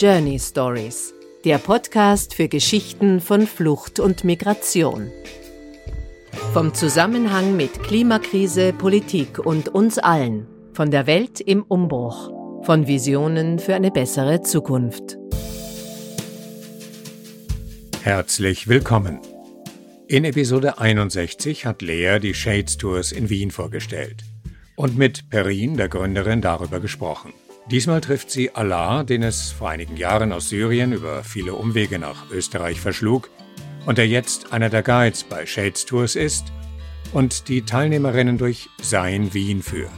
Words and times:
Journey 0.00 0.38
Stories, 0.38 1.12
der 1.44 1.58
Podcast 1.58 2.32
für 2.32 2.46
Geschichten 2.46 3.20
von 3.20 3.48
Flucht 3.48 3.98
und 3.98 4.22
Migration. 4.22 5.10
Vom 6.52 6.72
Zusammenhang 6.72 7.56
mit 7.56 7.82
Klimakrise, 7.82 8.72
Politik 8.72 9.40
und 9.44 9.68
uns 9.70 9.98
allen, 9.98 10.46
von 10.72 10.92
der 10.92 11.08
Welt 11.08 11.40
im 11.40 11.64
Umbruch, 11.64 12.30
von 12.64 12.86
Visionen 12.86 13.58
für 13.58 13.74
eine 13.74 13.90
bessere 13.90 14.42
Zukunft. 14.42 15.18
Herzlich 18.02 18.68
willkommen. 18.68 19.18
In 20.06 20.24
Episode 20.24 20.78
61 20.78 21.66
hat 21.66 21.82
Lea 21.82 22.20
die 22.20 22.34
Shades 22.34 22.76
Tours 22.76 23.10
in 23.10 23.30
Wien 23.30 23.50
vorgestellt 23.50 24.22
und 24.76 24.96
mit 24.96 25.28
Perin, 25.28 25.76
der 25.76 25.88
Gründerin, 25.88 26.40
darüber 26.40 26.78
gesprochen. 26.78 27.32
Diesmal 27.70 28.00
trifft 28.00 28.30
sie 28.30 28.54
Allah, 28.54 29.04
den 29.04 29.22
es 29.22 29.52
vor 29.52 29.68
einigen 29.68 29.98
Jahren 29.98 30.32
aus 30.32 30.48
Syrien 30.48 30.94
über 30.94 31.22
viele 31.22 31.52
Umwege 31.52 31.98
nach 31.98 32.30
Österreich 32.30 32.80
verschlug 32.80 33.28
und 33.84 33.98
der 33.98 34.08
jetzt 34.08 34.54
einer 34.54 34.70
der 34.70 34.82
Guides 34.82 35.24
bei 35.24 35.44
Shades 35.44 35.84
Tours 35.84 36.16
ist 36.16 36.46
und 37.12 37.48
die 37.48 37.62
Teilnehmerinnen 37.62 38.38
durch 38.38 38.70
sein 38.80 39.34
Wien 39.34 39.62
führt. 39.62 39.90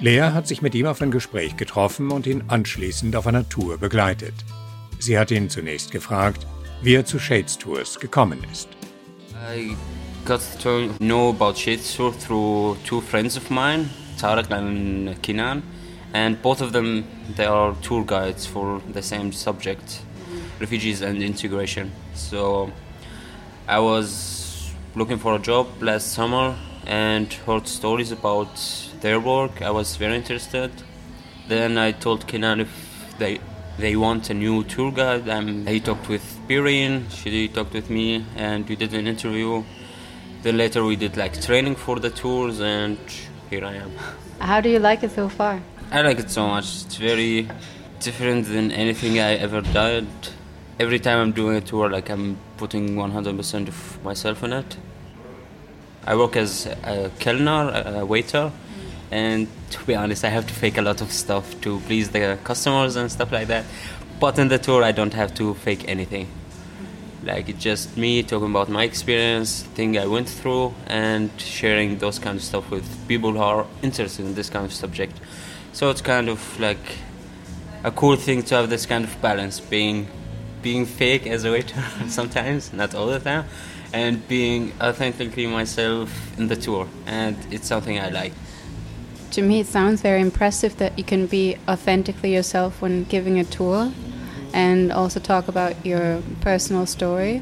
Lea 0.00 0.30
hat 0.32 0.48
sich 0.48 0.62
mit 0.62 0.74
ihm 0.74 0.86
auf 0.86 1.02
ein 1.02 1.10
Gespräch 1.10 1.58
getroffen 1.58 2.12
und 2.12 2.26
ihn 2.26 2.44
anschließend 2.48 3.14
auf 3.14 3.26
einer 3.26 3.46
Tour 3.46 3.76
begleitet. 3.76 4.34
Sie 4.98 5.18
hat 5.18 5.30
ihn 5.30 5.50
zunächst 5.50 5.90
gefragt, 5.90 6.46
wie 6.82 6.94
er 6.94 7.04
zu 7.04 7.18
Shades 7.18 7.58
Tours 7.58 8.00
gekommen 8.00 8.38
ist. 8.50 8.70
I 9.54 9.76
got 10.24 10.40
to 10.62 10.88
know 10.98 11.28
about 11.28 11.58
Shades 11.58 11.94
Tour 11.94 12.14
through 12.18 12.76
two 12.86 13.02
friends 13.02 13.36
of 13.36 13.50
mine, 13.50 13.90
Tarek 14.18 14.50
and 14.50 15.22
Kinan. 15.22 15.62
And 16.14 16.40
both 16.40 16.60
of 16.60 16.72
them 16.72 17.06
they 17.36 17.44
are 17.44 17.74
tour 17.82 18.04
guides 18.04 18.46
for 18.46 18.80
the 18.90 19.02
same 19.02 19.32
subject 19.32 20.02
refugees 20.60 21.02
and 21.02 21.22
integration. 21.22 21.92
So 22.14 22.72
i 23.66 23.78
was 23.78 24.70
looking 24.94 25.18
for 25.18 25.34
a 25.36 25.38
job 25.38 25.66
last 25.82 26.12
summer 26.12 26.56
and 26.86 27.32
heard 27.46 27.68
stories 27.68 28.10
about 28.10 28.48
their 29.00 29.20
work. 29.20 29.60
I 29.60 29.70
was 29.70 29.96
very 29.96 30.16
interested. 30.16 30.70
Then 31.48 31.78
i 31.78 31.92
told 31.92 32.26
Kinan 32.26 32.60
if 32.60 32.72
they 33.18 33.40
they 33.78 33.94
want 33.94 34.28
a 34.30 34.34
new 34.34 34.64
tour 34.64 34.90
guide 34.90 35.28
and 35.28 35.68
he 35.68 35.78
talked 35.78 36.08
with 36.08 36.24
Perrine, 36.48 37.06
she 37.10 37.46
talked 37.48 37.72
with 37.72 37.90
me 37.90 38.24
and 38.36 38.68
we 38.68 38.74
did 38.74 38.92
an 38.92 39.06
interview. 39.06 39.62
Then 40.42 40.56
later 40.56 40.84
we 40.84 40.96
did 40.96 41.16
like 41.16 41.40
training 41.40 41.76
for 41.76 42.00
the 42.00 42.10
tours 42.10 42.60
and 42.60 42.98
here 43.50 43.64
i 43.64 43.74
am. 43.74 43.92
How 44.40 44.60
do 44.60 44.68
you 44.68 44.78
like 44.78 45.02
it 45.02 45.12
so 45.12 45.28
far 45.28 45.60
I 45.90 46.02
like 46.02 46.18
it 46.18 46.30
so 46.30 46.46
much. 46.46 46.84
It's 46.84 46.96
very 46.96 47.48
different 48.00 48.46
than 48.46 48.70
anything 48.72 49.18
I 49.20 49.36
ever 49.36 49.62
did. 49.62 50.06
Every 50.78 50.98
time 50.98 51.18
I'm 51.18 51.32
doing 51.32 51.56
a 51.56 51.62
tour, 51.62 51.88
like 51.88 52.10
I'm 52.10 52.36
putting 52.58 52.94
100% 52.94 53.68
of 53.68 54.04
myself 54.04 54.42
in 54.42 54.52
it. 54.52 54.76
I 56.04 56.14
work 56.14 56.36
as 56.36 56.66
a 56.66 57.10
kellner, 57.18 58.00
a 58.00 58.04
waiter, 58.04 58.52
and 59.10 59.48
to 59.70 59.82
be 59.84 59.94
honest, 59.94 60.26
I 60.26 60.28
have 60.28 60.46
to 60.48 60.52
fake 60.52 60.76
a 60.76 60.82
lot 60.82 61.00
of 61.00 61.10
stuff 61.10 61.58
to 61.62 61.80
please 61.80 62.10
the 62.10 62.38
customers 62.44 62.96
and 62.96 63.10
stuff 63.10 63.32
like 63.32 63.48
that. 63.48 63.64
But 64.20 64.38
in 64.38 64.48
the 64.48 64.58
tour, 64.58 64.84
I 64.84 64.92
don't 64.92 65.14
have 65.14 65.32
to 65.36 65.54
fake 65.54 65.88
anything. 65.88 66.28
Like 67.24 67.48
it's 67.48 67.62
just 67.62 67.96
me 67.96 68.22
talking 68.22 68.50
about 68.50 68.68
my 68.68 68.84
experience, 68.84 69.62
thing 69.74 69.96
I 69.96 70.06
went 70.06 70.28
through, 70.28 70.74
and 70.86 71.30
sharing 71.38 71.96
those 71.96 72.18
kind 72.18 72.36
of 72.36 72.44
stuff 72.44 72.70
with 72.70 72.84
people 73.08 73.32
who 73.32 73.38
are 73.38 73.66
interested 73.82 74.26
in 74.26 74.34
this 74.34 74.50
kind 74.50 74.66
of 74.66 74.72
subject. 74.74 75.18
So 75.78 75.90
it's 75.90 76.00
kind 76.00 76.28
of 76.28 76.58
like 76.58 76.96
a 77.84 77.92
cool 77.92 78.16
thing 78.16 78.42
to 78.42 78.56
have 78.56 78.68
this 78.68 78.84
kind 78.84 79.04
of 79.04 79.22
balance, 79.22 79.60
being 79.60 80.08
being 80.60 80.84
fake 80.84 81.24
as 81.28 81.44
a 81.44 81.52
waiter 81.52 81.80
sometimes, 82.08 82.72
not 82.72 82.96
all 82.96 83.06
the 83.06 83.20
time, 83.20 83.44
and 83.92 84.26
being 84.26 84.72
authentically 84.80 85.46
myself 85.46 86.10
in 86.36 86.48
the 86.48 86.56
tour, 86.56 86.88
and 87.06 87.36
it's 87.52 87.68
something 87.68 87.96
I 87.96 88.08
like. 88.08 88.32
To 89.30 89.42
me, 89.42 89.60
it 89.60 89.68
sounds 89.68 90.02
very 90.02 90.20
impressive 90.20 90.76
that 90.78 90.98
you 90.98 91.04
can 91.04 91.26
be 91.28 91.56
authentically 91.68 92.34
yourself 92.34 92.82
when 92.82 93.04
giving 93.04 93.38
a 93.38 93.44
tour, 93.44 93.92
and 94.52 94.90
also 94.90 95.20
talk 95.20 95.46
about 95.46 95.86
your 95.86 96.22
personal 96.40 96.86
story. 96.86 97.40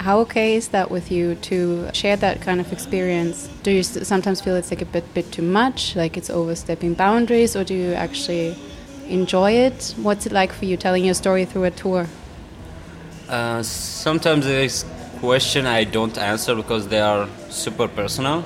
How 0.00 0.20
okay 0.20 0.54
is 0.54 0.68
that 0.68 0.90
with 0.90 1.12
you 1.12 1.34
to 1.50 1.90
share 1.92 2.16
that 2.16 2.40
kind 2.40 2.58
of 2.58 2.72
experience? 2.72 3.50
Do 3.62 3.70
you 3.70 3.82
sometimes 3.82 4.40
feel 4.40 4.56
it's 4.56 4.70
like 4.70 4.80
a 4.80 4.86
bit 4.86 5.04
bit 5.12 5.30
too 5.30 5.42
much, 5.42 5.94
like 5.94 6.16
it's 6.16 6.30
overstepping 6.30 6.94
boundaries, 6.94 7.54
or 7.54 7.64
do 7.64 7.74
you 7.74 7.92
actually 7.92 8.56
enjoy 9.08 9.52
it? 9.52 9.94
What's 10.00 10.24
it 10.24 10.32
like 10.32 10.52
for 10.54 10.64
you 10.64 10.78
telling 10.78 11.04
your 11.04 11.12
story 11.12 11.44
through 11.44 11.64
a 11.64 11.70
tour? 11.70 12.06
Uh, 13.28 13.62
sometimes 13.62 14.46
there's 14.46 14.86
question 15.20 15.66
I 15.66 15.84
don't 15.84 16.16
answer 16.16 16.54
because 16.54 16.88
they 16.88 17.00
are 17.00 17.28
super 17.50 17.86
personal, 17.86 18.42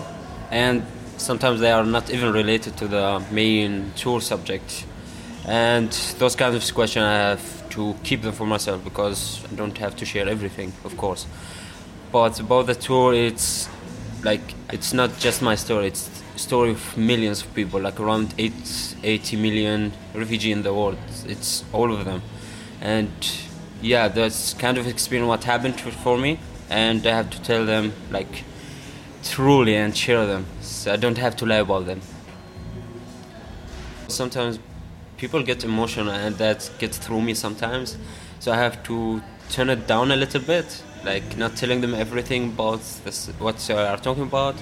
and 0.51 0.83
sometimes 1.19 1.61
they 1.61 1.71
are 1.71 1.87
not 1.87 2.11
even 2.11 2.33
related 2.33 2.77
to 2.79 2.89
the 2.89 3.23
main 3.31 3.93
tour 3.95 4.21
subject. 4.21 4.87
And 5.47 5.91
those 6.19 6.35
kinds 6.37 6.55
of 6.55 6.75
questions 6.75 7.05
I 7.05 7.15
have 7.15 7.69
to 7.71 7.95
keep 8.03 8.23
them 8.23 8.33
for 8.33 8.47
myself 8.47 8.83
because 8.83 9.45
I 9.51 9.55
don't 9.55 9.77
have 9.79 9.95
to 9.97 10.07
share 10.07 10.29
everything, 10.29 10.73
of 10.85 10.97
course. 10.97 11.27
But 12.11 12.41
about 12.41 12.67
the 12.67 12.75
tour, 12.75 13.13
it's 13.13 13.69
like 14.23 14.55
it's 14.73 14.95
not 14.95 15.19
just 15.19 15.43
my 15.43 15.55
story; 15.55 15.89
it's 15.89 16.09
story 16.37 16.71
of 16.71 16.97
millions 16.97 17.43
of 17.43 17.55
people, 17.55 17.81
like 17.81 18.01
around 18.01 18.35
8, 18.39 18.53
80 19.03 19.37
million 19.37 19.93
refugee 20.15 20.53
in 20.53 20.63
the 20.63 20.73
world. 20.73 20.99
It's 21.27 21.65
all 21.73 21.93
of 21.93 22.05
them, 22.05 22.23
and 22.81 23.11
yeah, 23.83 24.09
that's 24.09 24.55
kind 24.55 24.79
of 24.79 24.87
experience 24.87 25.29
what 25.29 25.45
happened 25.45 25.79
for 25.81 26.17
me, 26.17 26.39
and 26.71 27.07
I 27.07 27.11
have 27.11 27.31
to 27.31 27.43
tell 27.43 27.67
them 27.67 27.93
like 28.11 28.45
truly 29.23 29.77
and 29.77 29.97
share 29.97 30.27
them. 30.27 30.47
So 30.61 30.93
I 30.93 30.97
don't 30.97 31.19
have 31.19 31.37
to 31.37 31.47
lie 31.47 31.57
about 31.57 31.87
them. 31.87 32.01
Sometimes 34.09 34.59
people 35.25 35.43
get 35.43 35.65
emotional 35.65 36.13
and 36.25 36.37
that 36.37 36.61
gets 36.79 36.97
through 36.99 37.23
me 37.29 37.33
sometimes. 37.45 37.97
So 38.41 38.53
i 38.53 38.59
have 38.67 38.77
to 38.91 38.97
turn 39.55 39.69
it 39.75 39.83
down 39.93 40.07
a 40.17 40.19
little 40.23 40.43
bit 40.55 40.69
like 41.11 41.27
not 41.43 41.53
telling 41.61 41.81
them 41.85 41.95
everything 42.05 42.43
about 42.55 42.83
this, 43.05 43.29
what 43.47 43.57
they 43.67 43.75
are 43.75 43.97
talking 44.09 44.27
about 44.33 44.57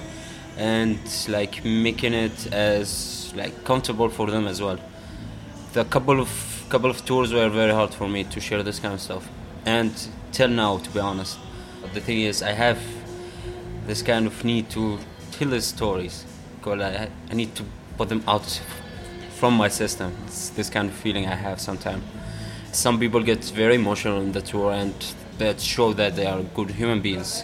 and 0.57 0.99
like 1.27 1.53
making 1.65 2.13
it 2.13 2.37
as 2.53 3.33
like 3.35 3.53
comfortable 3.65 4.09
for 4.17 4.27
them 4.33 4.45
as 4.47 4.61
well. 4.61 4.79
The 5.73 5.83
couple 5.95 6.19
of 6.25 6.31
couple 6.69 6.89
of 6.89 6.99
tours 7.09 7.33
were 7.33 7.49
very 7.49 7.73
hard 7.79 7.93
for 7.93 8.07
me 8.07 8.23
to 8.33 8.39
share 8.39 8.63
this 8.63 8.79
kind 8.79 8.93
of 8.93 9.01
stuff 9.01 9.27
and 9.65 9.91
till 10.31 10.51
now 10.63 10.77
to 10.77 10.89
be 10.91 10.99
honest. 10.99 11.37
The 11.93 12.01
thing 12.07 12.21
is 12.21 12.41
i 12.41 12.53
have 12.65 12.79
this 13.87 14.01
kind 14.01 14.25
of 14.31 14.35
need 14.51 14.69
to 14.77 14.83
tell 15.33 15.49
the 15.49 15.61
stories 15.61 16.15
because 16.55 16.79
I, 16.81 17.09
I 17.31 17.33
need 17.33 17.53
to 17.55 17.63
put 17.97 18.07
them 18.09 18.23
out 18.27 18.61
from 19.43 19.55
my 19.55 19.67
system. 19.67 20.15
It's 20.25 20.51
this 20.51 20.69
kind 20.69 20.87
of 20.87 20.95
feeling 20.95 21.27
I 21.27 21.35
have 21.35 21.59
sometimes. 21.59 22.01
Some 22.71 22.97
people 22.97 23.21
get 23.21 23.43
very 23.43 23.75
emotional 23.75 24.21
in 24.21 24.31
the 24.31 24.39
tour 24.39 24.71
and 24.71 24.93
that 25.37 25.59
show 25.59 25.91
that 25.95 26.15
they 26.15 26.25
are 26.25 26.41
good 26.55 26.71
human 26.71 27.01
beings. 27.01 27.43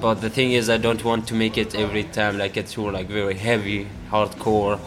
But 0.00 0.20
the 0.20 0.30
thing 0.30 0.52
is, 0.52 0.70
I 0.70 0.76
don't 0.76 1.02
want 1.02 1.26
to 1.26 1.34
make 1.34 1.58
it 1.58 1.74
every 1.74 2.04
time 2.04 2.38
like 2.38 2.56
a 2.56 2.62
tour 2.62 2.92
like 2.92 3.08
very 3.08 3.34
heavy, 3.34 3.88
hardcore, 4.12 4.78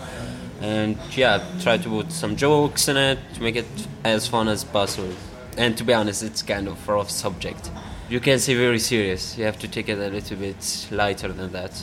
and 0.62 0.96
yeah, 1.18 1.44
try 1.60 1.78
to 1.80 1.90
put 1.90 2.14
some 2.14 2.38
jokes 2.38 2.88
in 2.88 2.96
it 2.96 3.20
to 3.34 3.44
make 3.44 3.58
it 3.58 3.88
as 4.06 4.26
fun 4.26 4.48
as 4.48 4.64
possible. 4.64 5.14
And 5.58 5.78
to 5.78 5.84
be 5.84 5.94
honest, 5.94 6.24
it's 6.24 6.44
kind 6.44 6.70
of 6.70 6.88
a 6.88 6.94
rough 6.94 7.10
subject. 7.10 7.70
You 8.10 8.22
can 8.22 8.40
say 8.40 8.56
very 8.56 8.80
serious. 8.80 9.38
You 9.38 9.44
have 9.44 9.60
to 9.60 9.68
take 9.68 9.90
it 9.90 10.00
a 10.00 10.10
little 10.10 10.38
bit 10.38 10.88
lighter 10.92 11.28
than 11.28 11.52
that. 11.52 11.74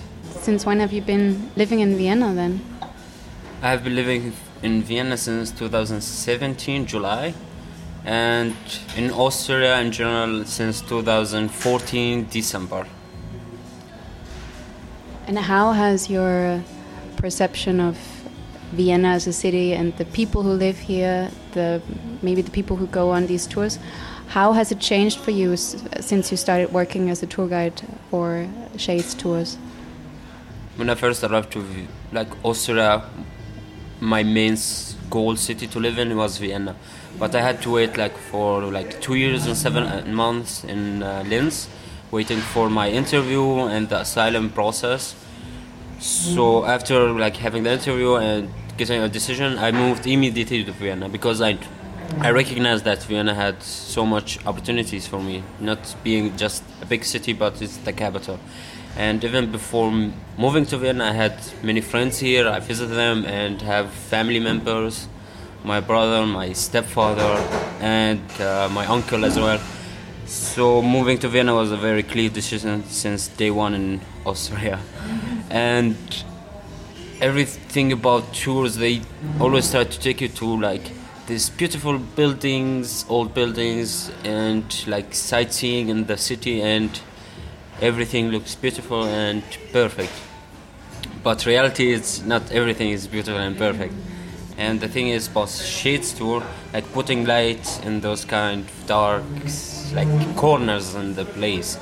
Since 0.40 0.64
when 0.64 0.80
have 0.80 0.94
you 0.94 1.02
been 1.02 1.50
living 1.54 1.80
in 1.80 1.98
Vienna 1.98 2.32
then? 2.32 2.64
I 3.60 3.70
have 3.70 3.84
been 3.84 3.94
living 3.94 4.32
in 4.64 4.82
Vienna 4.82 5.16
since 5.16 5.50
2017, 5.50 6.86
July, 6.86 7.34
and 8.04 8.56
in 8.96 9.10
Austria 9.10 9.78
in 9.80 9.92
general 9.92 10.44
since 10.46 10.80
2014, 10.80 12.26
December. 12.30 12.86
And 15.26 15.38
how 15.38 15.72
has 15.72 16.08
your 16.08 16.62
perception 17.16 17.78
of 17.78 17.98
Vienna 18.72 19.08
as 19.08 19.26
a 19.26 19.32
city 19.32 19.74
and 19.74 19.94
the 19.98 20.06
people 20.06 20.42
who 20.42 20.52
live 20.52 20.78
here, 20.78 21.30
the 21.52 21.82
maybe 22.22 22.40
the 22.40 22.50
people 22.50 22.76
who 22.76 22.86
go 22.86 23.10
on 23.10 23.26
these 23.26 23.46
tours, 23.46 23.78
how 24.28 24.52
has 24.52 24.72
it 24.72 24.80
changed 24.80 25.18
for 25.20 25.30
you 25.30 25.56
since 25.56 26.30
you 26.30 26.36
started 26.38 26.72
working 26.72 27.10
as 27.10 27.22
a 27.22 27.26
tour 27.26 27.46
guide 27.46 27.82
for 28.10 28.48
Shades 28.78 29.14
Tours? 29.14 29.58
When 30.76 30.88
I 30.88 30.94
first 30.94 31.22
arrived 31.22 31.52
to 31.52 31.64
like 32.12 32.28
Austria, 32.42 33.04
my 34.00 34.22
main 34.22 34.56
goal 35.10 35.36
city 35.36 35.66
to 35.68 35.78
live 35.80 35.98
in 35.98 36.16
was 36.16 36.38
Vienna, 36.38 36.76
but 37.18 37.34
I 37.34 37.40
had 37.40 37.62
to 37.62 37.70
wait 37.70 37.96
like 37.96 38.16
for 38.16 38.62
like 38.62 39.00
two 39.00 39.14
years 39.14 39.46
and 39.46 39.56
seven 39.56 39.84
uh, 39.84 40.04
months 40.06 40.64
in 40.64 41.02
uh, 41.02 41.24
Linz, 41.26 41.68
waiting 42.10 42.38
for 42.38 42.68
my 42.70 42.90
interview 42.90 43.60
and 43.66 43.88
the 43.88 44.00
asylum 44.00 44.50
process. 44.50 45.14
So 46.00 46.64
after 46.64 47.10
like 47.10 47.36
having 47.36 47.62
the 47.62 47.72
interview 47.72 48.16
and 48.16 48.50
getting 48.76 49.00
a 49.00 49.08
decision, 49.08 49.58
I 49.58 49.70
moved 49.72 50.06
immediately 50.06 50.64
to 50.64 50.72
Vienna 50.72 51.08
because 51.08 51.40
I 51.40 51.58
I 52.20 52.30
recognized 52.30 52.84
that 52.84 53.02
Vienna 53.02 53.34
had 53.34 53.62
so 53.62 54.06
much 54.06 54.44
opportunities 54.46 55.06
for 55.06 55.20
me, 55.20 55.42
not 55.58 55.78
being 56.04 56.36
just 56.36 56.62
a 56.80 56.86
big 56.86 57.04
city, 57.04 57.32
but 57.32 57.60
it's 57.60 57.76
the 57.78 57.92
capital. 57.92 58.38
And 58.96 59.24
even 59.24 59.50
before 59.50 59.90
moving 60.38 60.66
to 60.66 60.78
Vienna, 60.78 61.04
I 61.06 61.12
had 61.12 61.36
many 61.62 61.80
friends 61.80 62.18
here. 62.20 62.48
I 62.48 62.60
visited 62.60 62.94
them 62.94 63.24
and 63.24 63.60
have 63.62 63.90
family 63.90 64.38
members, 64.38 65.08
my 65.64 65.80
brother, 65.80 66.24
my 66.26 66.52
stepfather, 66.52 67.42
and 67.80 68.22
uh, 68.40 68.68
my 68.70 68.86
uncle 68.86 69.24
as 69.24 69.36
well. 69.36 69.60
So 70.26 70.80
moving 70.80 71.18
to 71.18 71.28
Vienna 71.28 71.54
was 71.54 71.72
a 71.72 71.76
very 71.76 72.02
clear 72.02 72.30
decision 72.30 72.84
since 72.84 73.28
day 73.28 73.50
one 73.50 73.74
in 73.74 74.00
Austria. 74.26 74.78
And 75.50 75.96
everything 77.20 77.92
about 77.92 78.32
tours, 78.32 78.76
they 78.76 79.02
always 79.40 79.70
try 79.70 79.84
to 79.84 80.00
take 80.00 80.20
you 80.20 80.28
to 80.28 80.60
like 80.60 80.90
these 81.26 81.50
beautiful 81.50 81.98
buildings, 81.98 83.04
old 83.08 83.34
buildings, 83.34 84.10
and 84.24 84.64
like 84.86 85.14
sightseeing 85.14 85.88
in 85.88 86.06
the 86.06 86.16
city, 86.16 86.60
and 86.60 87.00
everything 87.80 88.30
looks 88.30 88.54
beautiful 88.54 89.04
and 89.04 89.42
perfect. 89.72 90.12
But 91.22 91.46
reality 91.46 91.92
is 91.92 92.24
not 92.24 92.50
everything 92.52 92.90
is 92.90 93.06
beautiful 93.06 93.40
and 93.40 93.56
perfect. 93.56 93.94
And 94.56 94.80
the 94.80 94.88
thing 94.88 95.08
is, 95.08 95.26
about 95.26 95.48
Shades 95.48 96.12
tour, 96.12 96.42
like 96.72 96.90
putting 96.92 97.24
light 97.24 97.80
in 97.84 98.00
those 98.00 98.24
kind 98.24 98.64
of 98.64 98.86
dark, 98.86 99.24
like 99.92 100.36
corners 100.36 100.94
in 100.94 101.14
the 101.14 101.24
place. 101.24 101.76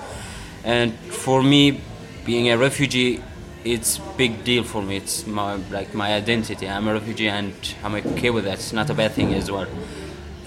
And 0.65 0.95
for 0.95 1.43
me, 1.43 1.81
being 2.25 2.51
a 2.51 2.57
refugee, 2.57 3.23
it's 3.65 3.99
big 4.17 4.45
deal 4.45 4.65
for 4.65 4.81
me. 4.81 4.97
It's 4.97 5.27
my 5.27 5.57
like 5.71 5.93
my 5.93 6.15
identity. 6.15 6.69
I'm 6.69 6.89
a 6.89 6.95
refugee 6.95 7.29
and 7.29 7.53
I'm 7.85 7.95
okay 7.95 8.31
with 8.31 8.45
that. 8.45 8.55
It's 8.55 8.73
not 8.73 8.89
a 8.91 8.95
bad 8.95 9.13
thing 9.13 9.35
as 9.35 9.51
well. 9.51 9.69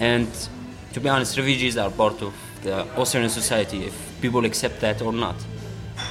And 0.00 0.28
to 0.94 1.00
be 1.00 1.08
honest, 1.08 1.36
refugees 1.36 1.76
are 1.76 1.90
part 1.90 2.22
of 2.22 2.34
the 2.62 2.86
Austrian 2.96 3.30
society 3.30 3.84
if 3.84 4.05
people 4.20 4.44
accept 4.44 4.80
that 4.80 5.02
or 5.02 5.12
not. 5.12 5.36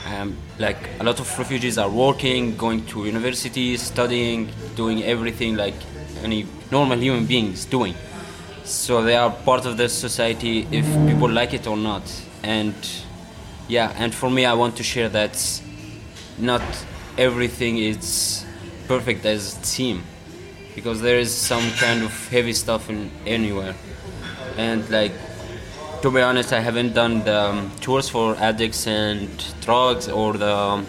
Um, 0.08 0.36
like 0.58 0.78
a 1.00 1.04
lot 1.04 1.20
of 1.20 1.38
refugees 1.38 1.78
are 1.78 1.90
working, 1.90 2.58
going 2.58 2.86
to 2.88 3.06
universities, 3.06 3.82
studying, 3.82 4.50
doing 4.76 5.04
everything 5.04 5.56
like 5.56 5.76
any 6.24 6.46
normal 6.72 6.98
human 6.98 7.26
being 7.26 7.54
is 7.54 7.66
doing. 7.66 7.96
So 8.64 9.04
they 9.04 9.16
are 9.16 9.30
part 9.30 9.66
of 9.66 9.78
the 9.78 9.90
society 9.90 10.68
if 10.72 10.86
people 11.08 11.30
like 11.30 11.54
it 11.54 11.68
or 11.68 11.78
not. 11.78 12.04
And 12.44 12.76
yeah, 13.68 13.94
and 13.98 14.14
for 14.14 14.30
me, 14.30 14.46
I 14.46 14.54
want 14.54 14.76
to 14.78 14.84
share 14.84 15.10
that 15.10 15.62
not 16.38 16.64
everything 17.18 17.78
is 17.78 18.46
perfect 18.88 19.26
as 19.26 19.58
it 19.58 19.66
seems 19.66 20.04
because 20.76 21.02
there 21.02 21.18
is 21.18 21.34
some 21.34 21.72
kind 21.80 22.04
of 22.04 22.30
heavy 22.30 22.52
stuff 22.54 22.90
in 22.90 23.10
anywhere 23.26 23.74
and 24.58 24.88
like 24.90 25.14
to 26.02 26.12
be 26.12 26.22
honest 26.22 26.54
i 26.54 26.60
haven't 26.60 26.94
done 26.94 27.24
the 27.24 27.40
um, 27.50 27.72
tours 27.82 28.10
for 28.10 28.36
addicts 28.38 28.88
and 28.88 29.30
drugs 29.62 30.08
or 30.08 30.34
the 30.34 30.56
um, 30.56 30.86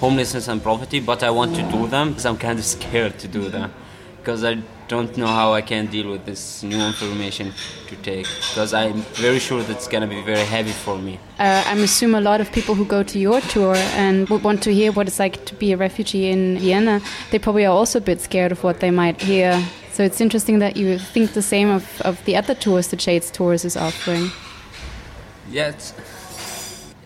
homelessness 0.00 0.48
and 0.48 0.62
poverty 0.62 1.00
but 1.00 1.22
i 1.22 1.30
want 1.30 1.54
to 1.54 1.62
do 1.70 1.86
them 1.86 2.10
because 2.10 2.26
i'm 2.26 2.36
kind 2.36 2.58
of 2.58 2.64
scared 2.64 3.18
to 3.18 3.28
do 3.28 3.48
them 3.48 3.72
because 4.18 4.44
i 4.44 4.56
don't 4.88 5.16
know 5.16 5.26
how 5.26 5.52
I 5.52 5.62
can 5.62 5.86
deal 5.86 6.10
with 6.10 6.24
this 6.24 6.62
new 6.62 6.78
information 6.78 7.52
to 7.88 7.96
take 7.96 8.26
because 8.48 8.72
I'm 8.72 9.02
very 9.14 9.38
sure 9.38 9.62
that's 9.62 9.88
going 9.88 10.02
to 10.02 10.06
be 10.06 10.22
very 10.22 10.44
heavy 10.44 10.70
for 10.70 10.96
me. 10.98 11.18
Uh, 11.38 11.62
I 11.66 11.74
assume 11.74 12.14
a 12.14 12.20
lot 12.20 12.40
of 12.40 12.52
people 12.52 12.74
who 12.74 12.84
go 12.84 13.02
to 13.02 13.18
your 13.18 13.40
tour 13.42 13.74
and 13.74 14.28
would 14.28 14.42
want 14.42 14.62
to 14.64 14.74
hear 14.74 14.92
what 14.92 15.08
it's 15.08 15.18
like 15.18 15.44
to 15.46 15.54
be 15.54 15.72
a 15.72 15.76
refugee 15.76 16.30
in 16.30 16.58
Vienna, 16.58 17.00
they 17.30 17.38
probably 17.38 17.66
are 17.66 17.74
also 17.74 17.98
a 17.98 18.02
bit 18.02 18.20
scared 18.20 18.52
of 18.52 18.62
what 18.62 18.80
they 18.80 18.90
might 18.90 19.20
hear. 19.20 19.62
So 19.92 20.04
it's 20.04 20.20
interesting 20.20 20.58
that 20.60 20.76
you 20.76 20.98
think 20.98 21.32
the 21.32 21.42
same 21.42 21.70
of, 21.70 22.00
of 22.02 22.24
the 22.24 22.36
other 22.36 22.54
tours 22.54 22.88
that 22.88 23.00
Shades 23.00 23.30
Tours 23.30 23.64
is 23.64 23.76
offering. 23.76 24.30
Yeah, 25.50 25.68
it's, 25.68 25.94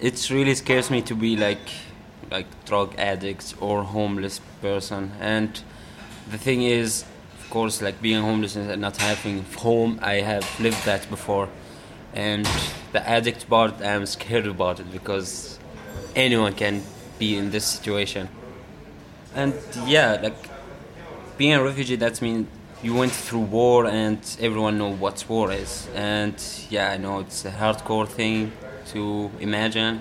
it's 0.01 0.31
really 0.31 0.55
scares 0.55 0.91
me 0.91 1.03
to 1.03 1.15
be 1.15 1.37
like 1.37 1.69
like 2.31 2.47
drug 2.65 2.95
addicts 2.97 3.55
or 3.61 3.83
homeless 3.83 4.41
person 4.63 5.11
and 5.21 5.61
the 6.31 6.39
thing 6.39 6.63
is 6.63 7.05
of 7.51 7.55
course, 7.55 7.83
like 7.83 8.01
being 8.01 8.23
homeless 8.23 8.55
and 8.55 8.81
not 8.81 8.97
having 8.99 9.43
home, 9.57 9.99
I 10.01 10.21
have 10.21 10.47
lived 10.61 10.85
that 10.85 11.11
before. 11.11 11.49
And 12.15 12.49
the 12.93 13.03
addict 13.09 13.51
part, 13.51 13.83
I'm 13.83 14.07
scared 14.07 14.47
about 14.47 14.79
it 14.79 14.93
because 14.93 15.59
anyone 16.15 16.55
can 16.55 16.85
be 17.19 17.37
in 17.37 17.51
this 17.51 17.67
situation. 17.67 18.29
And 19.35 19.53
yeah, 19.85 20.21
like 20.23 20.37
being 21.39 21.55
a 21.55 21.61
refugee, 21.65 21.97
that 21.97 22.23
means 22.23 22.47
you 22.83 22.95
went 22.95 23.13
through 23.13 23.41
war 23.41 23.87
and 23.87 24.19
everyone 24.41 24.79
know 24.79 24.93
what 24.93 25.25
war 25.29 25.53
is. 25.53 25.89
And 25.95 26.35
yeah, 26.71 26.91
I 26.91 26.97
know 26.97 27.21
it's 27.21 27.45
a 27.45 27.51
hardcore 27.51 28.09
thing 28.09 28.53
to 28.93 29.31
imagine. 29.41 30.01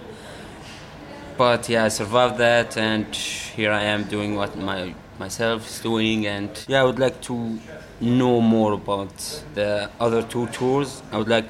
But 1.38 1.70
yeah, 1.70 1.86
I 1.86 1.90
survived 1.90 2.38
that 2.38 2.78
and 2.78 3.14
here 3.16 3.72
I 3.72 3.84
am 3.84 4.04
doing 4.04 4.36
what 4.36 4.58
my 4.58 4.94
myself 5.20 5.68
is 5.68 5.80
doing 5.82 6.26
and 6.26 6.50
yeah 6.68 6.80
i 6.80 6.84
would 6.84 6.98
like 6.98 7.20
to 7.22 7.60
know 8.00 8.40
more 8.40 8.72
about 8.74 9.44
the 9.54 9.90
other 10.00 10.24
two 10.24 10.48
tours 10.48 11.04
i 11.12 11.18
would 11.18 11.28
like 11.28 11.50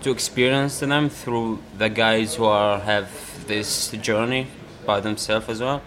to 0.00 0.12
experience 0.12 0.78
them 0.78 1.10
through 1.10 1.58
the 1.76 1.88
guys 1.88 2.36
who 2.36 2.44
are 2.44 2.78
have 2.78 3.10
this 3.48 3.90
journey 4.08 4.46
by 4.86 5.00
themselves 5.00 5.48
as 5.48 5.60
well 5.60 5.82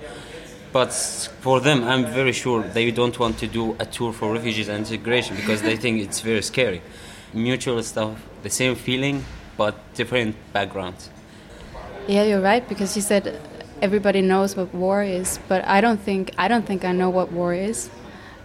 but 0.71 0.93
for 1.41 1.59
them 1.59 1.83
i'm 1.83 2.05
very 2.05 2.31
sure 2.31 2.63
they 2.63 2.91
don't 2.91 3.17
want 3.19 3.37
to 3.37 3.47
do 3.47 3.75
a 3.79 3.85
tour 3.85 4.11
for 4.13 4.33
refugees 4.33 4.69
and 4.69 4.79
integration 4.85 5.35
because 5.35 5.61
they 5.61 5.75
think 5.75 6.01
it's 6.01 6.21
very 6.21 6.41
scary 6.41 6.81
mutual 7.33 7.81
stuff 7.83 8.17
the 8.43 8.49
same 8.49 8.75
feeling 8.75 9.23
but 9.57 9.75
different 9.93 10.35
backgrounds 10.53 11.09
yeah 12.07 12.23
you're 12.23 12.41
right 12.41 12.67
because 12.67 12.95
you 12.95 13.01
said 13.01 13.39
everybody 13.81 14.21
knows 14.21 14.55
what 14.55 14.73
war 14.73 15.03
is, 15.03 15.39
but 15.47 15.65
I 15.65 15.81
don't 15.81 15.99
think 15.99 16.33
I 16.37 16.47
don't 16.47 16.65
think 16.65 16.85
I 16.85 16.91
know 16.91 17.09
what 17.09 17.31
war 17.31 17.53
is. 17.53 17.89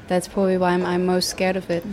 That's 0.09 0.27
probably 0.27 0.57
why 0.57 0.71
I'm, 0.71 0.85
I'm 0.85 1.05
most 1.05 1.29
scared 1.29 1.57
of 1.57 1.71
it. 1.71 1.85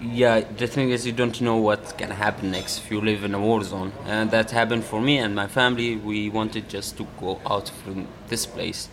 Yeah, 0.00 0.40
the 0.40 0.68
thing 0.68 0.90
is, 0.90 1.04
you 1.04 1.12
don't 1.12 1.40
know 1.40 1.56
what's 1.56 1.92
gonna 1.92 2.14
happen 2.14 2.52
next 2.52 2.78
if 2.78 2.90
you 2.90 3.00
live 3.00 3.24
in 3.24 3.34
a 3.34 3.40
war 3.40 3.64
zone, 3.64 3.92
and 4.06 4.30
that 4.30 4.52
happened 4.52 4.84
for 4.84 5.00
me 5.00 5.18
and 5.18 5.34
my 5.34 5.48
family. 5.48 5.96
We 5.96 6.30
wanted 6.30 6.68
just 6.68 6.96
to 6.98 7.06
go 7.18 7.40
out 7.44 7.68
from 7.68 8.06
this 8.28 8.46
place, 8.46 8.88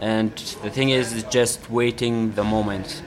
and 0.00 0.34
the 0.62 0.70
thing 0.70 0.90
is, 0.90 1.12
it's 1.12 1.28
just 1.28 1.68
waiting 1.70 2.32
the 2.32 2.44
moment. 2.44 3.02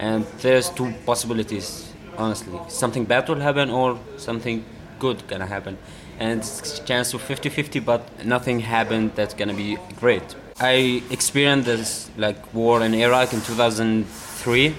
And 0.00 0.26
there's 0.40 0.68
two 0.68 0.92
possibilities, 1.06 1.92
honestly. 2.18 2.58
Something 2.68 3.04
bad 3.04 3.28
will 3.28 3.40
happen, 3.40 3.70
or 3.70 4.00
something 4.16 4.64
good 4.98 5.26
gonna 5.28 5.46
happen 5.46 5.76
and 6.18 6.40
it's 6.40 6.78
chance 6.80 7.12
of 7.14 7.20
50-50 7.22 7.84
but 7.84 8.24
nothing 8.24 8.60
happened 8.60 9.10
that's 9.16 9.34
gonna 9.34 9.54
be 9.54 9.76
great 9.96 10.36
i 10.60 11.02
experienced 11.10 11.66
this 11.66 12.10
like 12.16 12.54
war 12.54 12.82
in 12.86 12.94
iraq 12.94 13.32
in 13.32 13.40
2003 13.40 14.74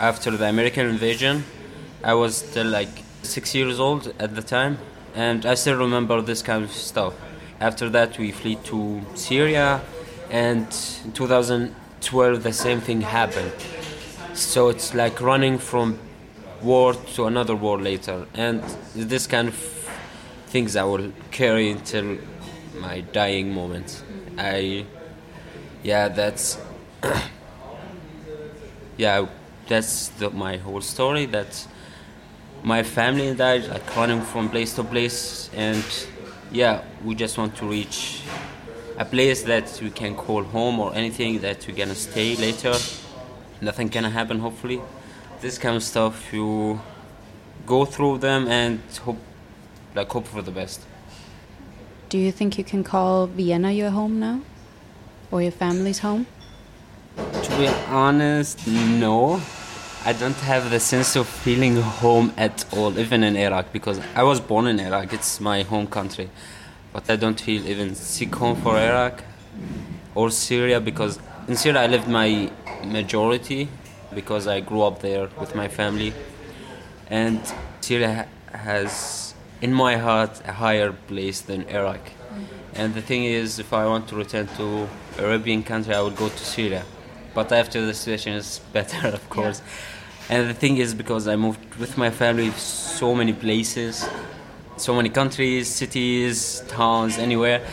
after 0.00 0.30
the 0.30 0.46
american 0.46 0.86
invasion 0.86 1.44
i 2.02 2.14
was 2.14 2.36
still 2.36 2.66
like 2.66 2.94
six 3.22 3.54
years 3.54 3.78
old 3.78 4.12
at 4.18 4.34
the 4.34 4.42
time 4.42 4.78
and 5.14 5.46
i 5.46 5.54
still 5.54 5.78
remember 5.78 6.20
this 6.22 6.42
kind 6.42 6.64
of 6.64 6.72
stuff 6.72 7.14
after 7.60 7.88
that 7.88 8.18
we 8.18 8.32
flee 8.32 8.56
to 8.70 9.00
syria 9.14 9.80
and 10.30 10.66
in 11.04 11.12
2012 11.12 12.42
the 12.42 12.52
same 12.52 12.80
thing 12.80 13.00
happened 13.02 13.52
so 14.34 14.68
it's 14.68 14.94
like 14.94 15.20
running 15.20 15.58
from 15.58 15.98
war 16.62 16.94
to 17.14 17.26
another 17.26 17.54
war 17.54 17.78
later 17.78 18.26
and 18.34 18.62
this 18.94 19.26
kind 19.26 19.48
of 19.48 19.56
things 20.50 20.74
I 20.74 20.82
will 20.82 21.12
carry 21.30 21.70
until 21.70 22.18
my 22.80 23.02
dying 23.02 23.54
moment. 23.54 24.02
I, 24.36 24.84
yeah, 25.84 26.08
that's, 26.08 26.58
yeah, 28.96 29.26
that's 29.70 30.08
the, 30.18 30.28
my 30.30 30.58
whole 30.58 30.82
story. 30.82 31.24
That 31.26 31.66
my 32.62 32.82
family 32.82 33.34
died, 33.34 33.68
like 33.68 33.96
running 33.96 34.20
from 34.20 34.50
place 34.50 34.74
to 34.74 34.84
place, 34.84 35.48
and 35.54 35.84
yeah, 36.52 36.82
we 37.04 37.14
just 37.14 37.38
want 37.38 37.56
to 37.56 37.66
reach 37.66 38.22
a 38.98 39.04
place 39.04 39.44
that 39.44 39.80
we 39.82 39.90
can 39.90 40.14
call 40.14 40.42
home 40.42 40.78
or 40.80 40.94
anything 40.94 41.38
that 41.40 41.66
we're 41.66 41.76
gonna 41.76 41.94
stay 41.94 42.36
later. 42.36 42.74
Nothing 43.62 43.88
gonna 43.88 44.10
happen, 44.10 44.40
hopefully. 44.40 44.80
This 45.40 45.56
kind 45.56 45.76
of 45.76 45.82
stuff, 45.82 46.32
you 46.32 46.80
go 47.64 47.84
through 47.84 48.18
them 48.18 48.48
and 48.48 48.80
hope 49.04 49.18
like 49.94 50.10
hope 50.10 50.26
for 50.26 50.42
the 50.42 50.50
best. 50.50 50.80
Do 52.08 52.18
you 52.18 52.32
think 52.32 52.58
you 52.58 52.64
can 52.64 52.82
call 52.82 53.26
Vienna 53.28 53.70
your 53.70 53.90
home 53.90 54.18
now, 54.18 54.40
or 55.30 55.40
your 55.40 55.52
family's 55.52 56.00
home? 56.00 56.26
To 57.16 57.50
be 57.56 57.68
honest, 57.88 58.66
no. 58.66 59.40
I 60.02 60.14
don't 60.14 60.36
have 60.36 60.70
the 60.70 60.80
sense 60.80 61.14
of 61.14 61.28
feeling 61.28 61.76
home 61.76 62.32
at 62.38 62.64
all, 62.72 62.98
even 62.98 63.22
in 63.22 63.36
Iraq, 63.36 63.70
because 63.70 64.00
I 64.14 64.22
was 64.22 64.40
born 64.40 64.66
in 64.66 64.80
Iraq. 64.80 65.12
It's 65.12 65.42
my 65.42 65.62
home 65.62 65.86
country, 65.86 66.30
but 66.90 67.10
I 67.10 67.16
don't 67.16 67.38
feel 67.38 67.66
even 67.68 67.94
sick 67.94 68.34
home 68.34 68.56
for 68.62 68.78
Iraq 68.78 69.22
or 70.14 70.30
Syria 70.30 70.80
because 70.80 71.18
in 71.48 71.54
Syria 71.54 71.82
I 71.82 71.86
lived 71.86 72.08
my 72.08 72.50
majority 72.82 73.68
because 74.14 74.46
I 74.46 74.60
grew 74.60 74.80
up 74.84 75.00
there 75.00 75.28
with 75.38 75.54
my 75.54 75.68
family. 75.68 76.14
And 77.10 77.40
Syria 77.82 78.26
has, 78.54 79.34
in 79.60 79.74
my 79.74 79.98
heart, 79.98 80.40
a 80.46 80.52
higher 80.52 80.92
place 80.92 81.42
than 81.42 81.68
Iraq. 81.68 82.00
And 82.74 82.94
the 82.94 83.02
thing 83.02 83.24
is, 83.24 83.58
if 83.58 83.74
I 83.74 83.84
want 83.84 84.08
to 84.08 84.16
return 84.16 84.46
to 84.56 84.88
Arabian 85.18 85.62
country, 85.62 85.94
I 85.94 86.00
would 86.00 86.16
go 86.16 86.30
to 86.30 86.38
Syria. 86.38 86.84
But 87.34 87.52
after 87.52 87.84
the 87.84 87.94
situation 87.94 88.34
is 88.34 88.60
better, 88.72 89.08
of 89.08 89.28
course. 89.30 89.60
Yeah. 89.60 90.36
And 90.36 90.48
the 90.48 90.54
thing 90.54 90.76
is, 90.76 90.94
because 90.94 91.26
I 91.26 91.36
moved 91.36 91.74
with 91.74 91.98
my 91.98 92.10
family 92.10 92.50
so 92.52 93.14
many 93.14 93.32
places, 93.32 94.08
so 94.76 94.94
many 94.94 95.08
countries, 95.08 95.68
cities, 95.68 96.62
towns, 96.68 97.18
anywhere, 97.18 97.66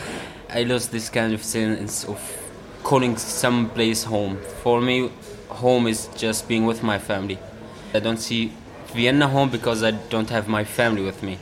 I 0.50 0.64
lost 0.64 0.90
this 0.90 1.08
kind 1.08 1.32
of 1.34 1.44
sense 1.44 2.04
of 2.04 2.20
calling 2.82 3.16
some 3.16 3.70
place 3.70 4.02
home. 4.04 4.38
For 4.62 4.80
me, 4.80 5.10
home 5.48 5.86
is 5.86 6.08
just 6.16 6.48
being 6.48 6.66
with 6.66 6.82
my 6.82 6.98
family. 6.98 7.38
I 7.94 8.00
don't 8.00 8.18
see 8.18 8.52
Vienna 8.94 9.28
home 9.28 9.50
because 9.50 9.82
I 9.82 9.92
don't 9.92 10.30
have 10.30 10.48
my 10.48 10.64
family 10.64 11.02
with 11.02 11.22
me. 11.22 11.38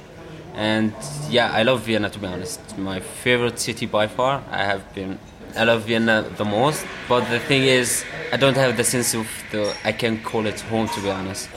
And 0.54 0.92
yeah, 1.28 1.52
I 1.52 1.62
love 1.62 1.82
Vienna 1.82 2.11
to 2.11 2.18
be 2.18 2.26
honest. 2.26 2.78
My 2.78 3.00
favorite 3.00 3.58
city 3.58 3.87
by 3.87 4.06
far. 4.06 4.42
I 4.50 4.64
have 4.64 4.94
been. 4.94 5.18
I 5.56 5.64
love 5.64 5.84
Vienna 5.84 6.22
the 6.36 6.44
most. 6.44 6.86
But 7.08 7.28
the 7.30 7.38
thing 7.38 7.62
is, 7.62 8.04
I 8.32 8.36
don't 8.36 8.56
have 8.56 8.76
the 8.76 8.84
sense 8.84 9.14
of 9.14 9.26
the. 9.50 9.75
I 9.84 9.92
can 9.92 10.22
call 10.22 10.46
it 10.46 10.60
home 10.60 10.88
to 10.88 11.00
be 11.00 11.10
honest. 11.10 11.48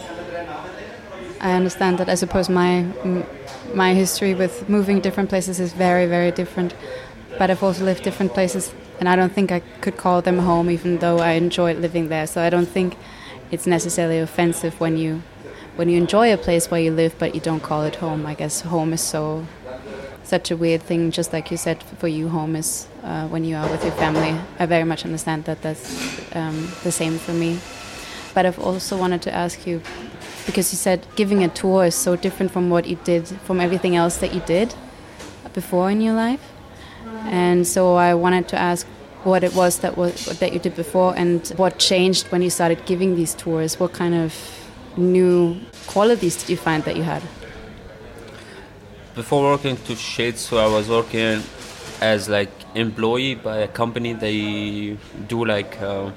I 1.41 1.53
understand 1.53 1.97
that. 1.99 2.09
I 2.09 2.15
suppose 2.15 2.49
my 2.49 2.85
my 3.73 3.93
history 3.93 4.33
with 4.33 4.67
moving 4.69 4.99
different 4.99 5.29
places 5.29 5.59
is 5.59 5.73
very 5.73 6.05
very 6.05 6.31
different. 6.31 6.73
But 7.37 7.49
I've 7.49 7.63
also 7.63 7.85
lived 7.85 8.03
different 8.03 8.33
places, 8.33 8.73
and 8.99 9.07
I 9.07 9.15
don't 9.15 9.31
think 9.31 9.51
I 9.51 9.59
could 9.81 9.97
call 9.97 10.21
them 10.21 10.39
home, 10.39 10.69
even 10.69 10.97
though 10.97 11.19
I 11.19 11.31
enjoyed 11.31 11.77
living 11.77 12.09
there. 12.09 12.27
So 12.27 12.41
I 12.41 12.49
don't 12.49 12.67
think 12.67 12.97
it's 13.51 13.65
necessarily 13.65 14.19
offensive 14.19 14.79
when 14.79 14.97
you 14.97 15.21
when 15.75 15.87
you 15.89 15.97
enjoy 15.97 16.33
a 16.33 16.37
place 16.37 16.69
where 16.69 16.81
you 16.81 16.91
live 16.91 17.15
but 17.17 17.33
you 17.33 17.41
don't 17.41 17.61
call 17.61 17.83
it 17.83 17.95
home. 17.95 18.25
I 18.25 18.33
guess 18.33 18.61
home 18.61 18.91
is 18.93 19.01
so 19.01 19.45
such 20.29 20.51
a 20.51 20.55
weird 20.55 20.81
thing. 20.83 21.11
Just 21.11 21.33
like 21.33 21.51
you 21.51 21.57
said, 21.57 21.83
for 21.97 22.07
you, 22.07 22.29
home 22.29 22.55
is 22.55 22.87
uh, 23.03 23.27
when 23.27 23.43
you 23.43 23.55
are 23.55 23.67
with 23.69 23.83
your 23.83 23.93
family. 23.93 24.39
I 24.59 24.65
very 24.65 24.83
much 24.83 25.03
understand 25.03 25.45
that 25.45 25.61
that's 25.61 25.85
um, 26.35 26.71
the 26.83 26.91
same 26.91 27.17
for 27.17 27.33
me. 27.33 27.59
But 28.33 28.45
I've 28.45 28.59
also 28.59 28.95
wanted 28.95 29.21
to 29.23 29.33
ask 29.33 29.65
you 29.65 29.81
because 30.45 30.71
you 30.71 30.77
said 30.77 31.05
giving 31.15 31.43
a 31.43 31.49
tour 31.49 31.85
is 31.85 31.95
so 31.95 32.15
different 32.15 32.51
from 32.51 32.69
what 32.69 32.87
you 32.87 32.97
did 33.03 33.27
from 33.27 33.59
everything 33.59 33.95
else 33.95 34.17
that 34.17 34.33
you 34.33 34.41
did 34.41 34.73
before 35.53 35.89
in 35.89 35.99
your 36.01 36.13
life. 36.13 36.41
And 37.25 37.67
so 37.67 37.95
I 37.95 38.13
wanted 38.13 38.47
to 38.49 38.57
ask 38.57 38.85
what 39.23 39.43
it 39.43 39.53
was 39.53 39.79
that 39.79 39.97
was 39.97 40.13
that 40.39 40.53
you 40.53 40.59
did 40.59 40.75
before 40.75 41.13
and 41.17 41.47
what 41.57 41.79
changed 41.79 42.27
when 42.31 42.41
you 42.41 42.49
started 42.49 42.85
giving 42.85 43.15
these 43.15 43.33
tours. 43.33 43.79
What 43.79 43.93
kind 43.93 44.13
of 44.13 44.33
new 44.95 45.59
qualities 45.87 46.35
did 46.37 46.49
you 46.49 46.57
find 46.57 46.83
that 46.83 46.95
you 46.95 47.03
had? 47.03 47.23
Before 49.19 49.51
working 49.51 49.75
to 49.75 49.97
Shades, 49.97 50.39
so 50.39 50.59
I 50.59 50.67
was 50.67 50.87
working 50.87 51.43
as 51.99 52.29
like 52.29 52.49
employee 52.73 53.35
by 53.35 53.57
a 53.57 53.67
company. 53.67 54.13
They 54.13 54.95
do 55.27 55.43
like 55.43 55.81
uh, 55.81 56.11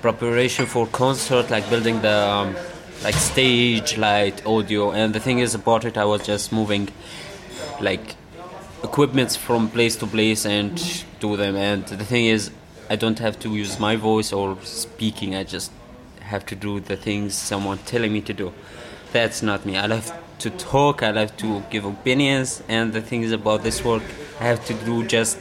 preparation 0.00 0.64
for 0.64 0.86
concert, 0.86 1.50
like 1.50 1.68
building 1.68 2.00
the 2.00 2.16
um, 2.16 2.56
like 3.04 3.14
stage, 3.14 3.98
light, 3.98 4.46
audio. 4.46 4.92
And 4.92 5.14
the 5.14 5.20
thing 5.20 5.40
is 5.40 5.54
about 5.54 5.84
it, 5.84 5.98
I 5.98 6.06
was 6.06 6.24
just 6.24 6.50
moving 6.50 6.88
like 7.78 8.16
equipments 8.82 9.36
from 9.36 9.68
place 9.68 9.94
to 9.96 10.06
place 10.06 10.46
and 10.46 10.82
do 11.20 11.36
them. 11.36 11.56
And 11.56 11.84
the 11.86 12.06
thing 12.06 12.24
is, 12.24 12.50
I 12.88 12.96
don't 12.96 13.18
have 13.18 13.38
to 13.40 13.54
use 13.54 13.78
my 13.78 13.96
voice 13.96 14.32
or 14.32 14.56
speaking. 14.62 15.34
I 15.34 15.44
just 15.44 15.70
have 16.20 16.46
to 16.46 16.54
do 16.54 16.80
the 16.80 16.96
things 16.96 17.34
someone 17.34 17.76
telling 17.84 18.14
me 18.14 18.22
to 18.22 18.32
do. 18.32 18.54
That's 19.12 19.42
not 19.42 19.66
me. 19.66 19.76
I 19.76 19.84
love 19.84 20.10
to 20.38 20.50
talk. 20.50 21.02
I 21.02 21.10
love 21.10 21.36
to 21.38 21.62
give 21.70 21.84
opinions. 21.84 22.62
And 22.68 22.92
the 22.92 23.00
things 23.00 23.32
about 23.32 23.62
this 23.62 23.84
work, 23.84 24.02
I 24.40 24.44
have 24.44 24.64
to 24.66 24.74
do 24.74 25.04
just 25.04 25.38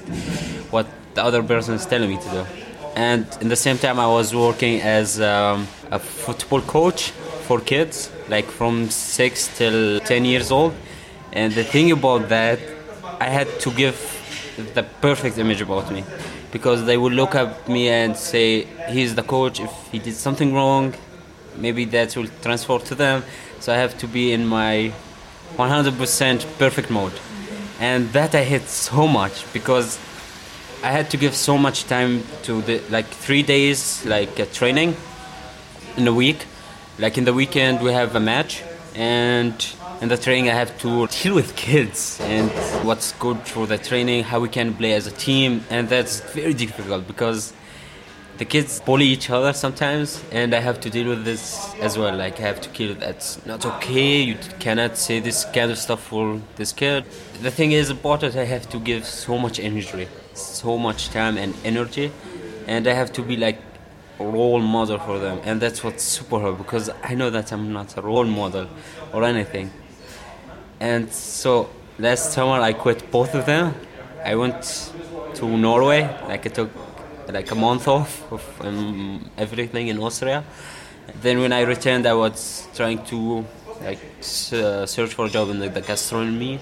what 0.72 0.88
the 1.14 1.24
other 1.24 1.44
person 1.44 1.76
is 1.76 1.86
telling 1.86 2.10
me 2.10 2.18
to 2.18 2.30
do. 2.30 2.46
And 2.96 3.26
in 3.42 3.50
the 3.50 3.56
same 3.56 3.78
time, 3.78 4.00
I 4.00 4.08
was 4.08 4.34
working 4.34 4.82
as 4.82 5.20
um, 5.20 5.68
a 5.92 6.00
football 6.00 6.62
coach 6.62 7.12
for 7.48 7.60
kids, 7.60 8.10
like 8.30 8.46
from 8.46 8.90
six 8.90 9.50
till 9.58 10.00
ten 10.00 10.26
years 10.26 10.52
old. 10.52 10.74
And 11.34 11.54
the 11.54 11.64
thing 11.64 11.92
about 11.92 12.30
that, 12.30 12.60
I 13.20 13.30
had 13.30 13.60
to 13.62 13.72
give 13.72 13.98
the 14.74 14.84
perfect 15.02 15.38
image 15.38 15.62
about 15.62 15.92
me 15.92 16.04
because 16.52 16.86
they 16.86 16.98
would 16.98 17.12
look 17.12 17.36
at 17.36 17.68
me 17.68 17.90
and 17.90 18.16
say 18.16 18.66
he's 18.90 19.14
the 19.16 19.24
coach 19.24 19.60
if 19.60 19.72
he 19.92 20.00
did 20.00 20.16
something 20.16 20.54
wrong 20.54 20.94
maybe 21.58 21.86
that 21.86 22.16
will 22.16 22.30
transfer 22.42 22.80
to 22.80 22.96
them. 22.96 23.24
So 23.60 23.74
i 23.74 23.78
have 23.78 23.98
to 24.00 24.08
be 24.08 24.32
in 24.32 24.46
my 24.46 24.92
100% 25.58 26.58
perfect 26.58 26.90
mode. 26.90 27.14
And 27.80 28.12
that 28.14 28.36
i 28.36 28.44
hate 28.44 28.68
so 28.68 29.08
much 29.08 29.52
because 29.54 30.00
i 30.84 30.92
had 30.92 31.10
to 31.12 31.18
give 31.18 31.36
so 31.36 31.58
much 31.58 31.86
time 31.86 32.24
to 32.44 32.62
the 32.62 32.82
like 32.90 33.08
three 33.08 33.44
days 33.44 34.06
like 34.06 34.40
uh, 34.40 34.46
training 34.54 34.96
in 35.98 36.08
a 36.08 36.14
week. 36.14 36.46
Like 36.98 37.18
in 37.18 37.26
the 37.26 37.34
weekend 37.34 37.82
we 37.82 37.92
have 37.92 38.16
a 38.16 38.20
match 38.20 38.64
and 38.96 39.54
in 40.02 40.10
the 40.10 40.18
training, 40.18 40.50
I 40.50 40.54
have 40.54 40.78
to 40.80 41.08
deal 41.08 41.36
with 41.36 41.56
kids 41.56 42.20
and 42.22 42.50
what's 42.86 43.14
good 43.14 43.40
for 43.40 43.66
the 43.66 43.78
training, 43.78 44.24
how 44.24 44.40
we 44.40 44.50
can 44.50 44.74
play 44.74 44.94
as 44.94 45.08
a 45.08 45.12
team, 45.12 45.64
and 45.70 45.88
that's 45.88 46.20
very 46.20 46.54
difficult 46.54 47.08
because 47.08 47.54
the 48.38 48.46
kids 48.46 48.82
bully 48.82 49.06
each 49.06 49.30
other 49.30 49.54
sometimes, 49.54 50.24
and 50.32 50.54
I 50.54 50.60
have 50.60 50.80
to 50.82 50.90
deal 50.90 51.10
with 51.10 51.24
this 51.26 51.74
as 51.82 51.98
well. 51.98 52.16
Like 52.16 52.40
I 52.40 52.44
have 52.44 52.62
to 52.62 52.70
kill 52.70 52.94
that's 52.96 53.46
not 53.46 53.66
okay. 53.66 54.22
You 54.22 54.38
cannot 54.60 54.98
say 54.98 55.20
this 55.20 55.46
kind 55.46 55.72
of 55.72 55.78
stuff 55.78 56.02
for 56.04 56.42
this 56.56 56.72
kid. 56.74 57.06
The 57.42 57.52
thing 57.52 57.72
is 57.72 57.90
about 57.90 58.24
it, 58.24 58.36
I 58.36 58.46
have 58.46 58.70
to 58.70 58.80
give 58.80 59.06
so 59.06 59.38
much 59.38 59.60
energy, 59.60 60.08
so 60.34 60.78
much 60.78 61.10
time 61.10 61.38
and 61.38 61.56
energy, 61.64 62.12
and 62.68 62.88
I 62.88 62.94
have 62.94 63.12
to 63.14 63.22
be 63.22 63.38
like 63.38 63.60
a 64.20 64.26
role 64.26 64.62
model 64.62 64.98
for 64.98 65.20
them 65.20 65.42
and 65.44 65.62
that's 65.62 65.84
what's 65.84 66.02
super 66.02 66.40
hard 66.40 66.58
because 66.58 66.90
i 67.04 67.14
know 67.14 67.30
that 67.30 67.52
i'm 67.52 67.74
not 67.74 67.98
a 67.98 68.02
role 68.02 68.24
model 68.24 68.66
or 69.12 69.26
anything 69.26 69.70
and 70.80 71.12
so 71.12 71.70
last 71.98 72.34
summer 72.34 72.60
I 72.62 72.74
quit 72.74 73.10
both 73.12 73.34
of 73.36 73.46
them. 73.46 73.74
I 74.24 74.36
went 74.36 74.92
to 75.36 75.58
Norway, 75.58 76.02
like 76.28 76.46
I 76.46 76.50
took 76.50 76.70
like 77.28 77.52
a 77.52 77.56
month 77.56 77.88
off 77.88 78.32
of 78.32 78.62
um, 78.62 79.30
everything 79.38 79.88
in 79.88 80.00
Austria. 80.00 80.44
Then 81.22 81.40
when 81.40 81.54
I 81.54 81.62
returned, 81.62 82.06
I 82.06 82.14
was 82.14 82.68
trying 82.76 83.04
to 83.06 83.46
like 83.82 84.00
uh, 84.54 84.86
search 84.86 85.14
for 85.14 85.26
a 85.26 85.30
job 85.30 85.50
in 85.50 85.60
the, 85.60 85.70
the 85.70 85.82
gastronomy, 85.82 86.60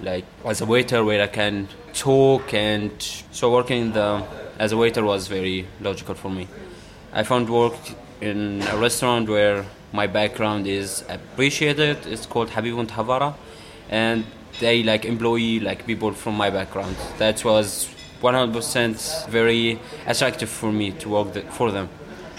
like 0.00 0.24
as 0.44 0.60
a 0.60 0.66
waiter 0.66 1.04
where 1.04 1.22
I 1.22 1.26
can 1.26 1.68
talk 1.92 2.52
and 2.52 2.90
so 3.30 3.50
working 3.50 3.92
the 3.92 4.24
as 4.58 4.72
a 4.72 4.76
waiter 4.76 5.04
was 5.04 5.28
very 5.28 5.66
logical 5.80 6.14
for 6.14 6.30
me. 6.30 6.48
I 7.12 7.22
found 7.22 7.48
work 7.48 7.74
in 8.20 8.62
a 8.62 8.76
restaurant 8.76 9.28
where 9.28 9.64
my 9.92 10.06
background 10.06 10.66
is 10.66 11.04
appreciated. 11.08 12.06
It's 12.06 12.26
called 12.26 12.50
Habib 12.50 12.74
Hawara 12.74 13.34
and 13.88 14.24
they 14.60 14.82
like 14.82 15.04
employee 15.04 15.60
like 15.60 15.86
people 15.86 16.12
from 16.12 16.36
my 16.36 16.50
background. 16.50 16.96
That 17.18 17.44
was 17.44 17.88
100% 18.20 19.28
very 19.28 19.78
attractive 20.06 20.48
for 20.48 20.72
me 20.72 20.92
to 20.92 21.08
work 21.08 21.32
the, 21.32 21.42
for 21.42 21.70
them. 21.70 21.88